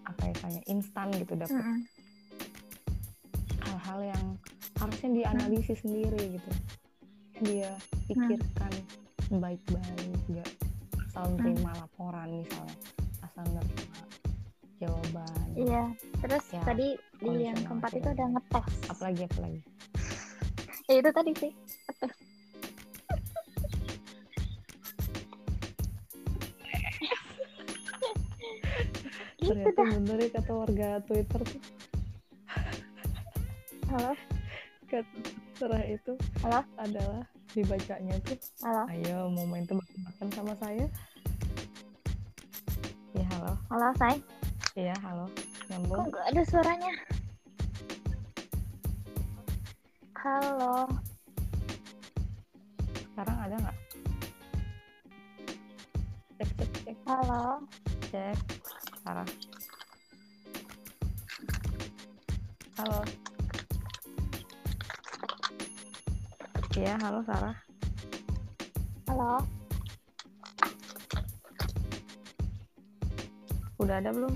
apa 0.09 0.22
ya 0.24 0.35
kayak 0.40 0.64
instan 0.72 1.12
gitu 1.14 1.36
dapat 1.36 1.60
mm 1.60 1.68
-hmm. 1.68 1.80
hal-hal 3.68 4.01
yang 4.16 4.26
harusnya 4.80 5.09
dianalisis 5.12 5.78
mm. 5.78 5.85
sendiri 5.85 6.22
gitu 6.40 6.51
dia 7.44 7.70
pikirkan 8.09 8.72
mm. 8.72 9.07
Baik-baik 9.27 10.23
nggak 10.31 10.51
asal 11.11 11.35
terima 11.35 11.74
mm. 11.74 11.78
laporan 11.82 12.28
misalnya 12.31 12.77
asal 13.27 13.45
nerima 13.51 14.01
jawaban. 14.78 15.47
Iya 15.59 15.85
terus 16.23 16.45
ya, 16.55 16.62
tadi 16.62 16.95
di 17.19 17.51
yang 17.51 17.59
keempat 17.66 17.90
itu 17.99 18.09
ada 18.09 18.24
ngetes. 18.31 18.66
Apalagi 18.86 19.23
apalagi? 19.27 19.62
Ya 20.89 21.05
itu 21.05 21.11
tadi 21.12 21.36
sih 21.36 21.53
ngetes. 21.53 22.15
Gitu 29.39 29.55
ternyata 29.55 29.82
bener 30.03 30.19
ya 30.19 30.28
kata 30.35 30.53
warga 30.53 30.89
Twitter 31.07 31.40
tuh. 31.43 31.62
Halo? 33.89 34.12
Kata 34.93 35.81
itu 35.89 36.12
halo? 36.45 36.61
adalah 36.81 37.24
dibacanya 37.59 38.14
tuh 38.22 38.39
halo 38.62 38.86
ayo 38.94 39.26
mau 39.35 39.44
main 39.51 39.66
tebak-tebakan 39.66 40.28
sama 40.30 40.55
saya 40.62 40.86
ya 43.18 43.26
halo 43.35 43.52
halo 43.74 43.89
say 43.98 44.16
Iya, 44.78 44.94
halo. 45.02 45.26
Nyambung. 45.66 46.06
Kok 46.06 46.14
gak 46.14 46.26
ada 46.30 46.43
suaranya? 46.47 46.93
Halo. 50.22 50.86
Sekarang 52.94 53.36
ada 53.43 53.56
nggak? 53.59 53.78
Cek, 56.39 56.51
cek, 56.55 56.70
cek. 56.86 56.97
Halo. 57.10 57.66
Cek. 58.14 58.39
Sarah. 59.02 59.28
Halo. 62.78 63.02
Ya, 66.79 66.95
halo 67.03 67.27
Sarah. 67.27 67.59
Halo. 69.11 69.43
Udah 73.83 73.99
ada 73.99 74.15
belum? 74.15 74.31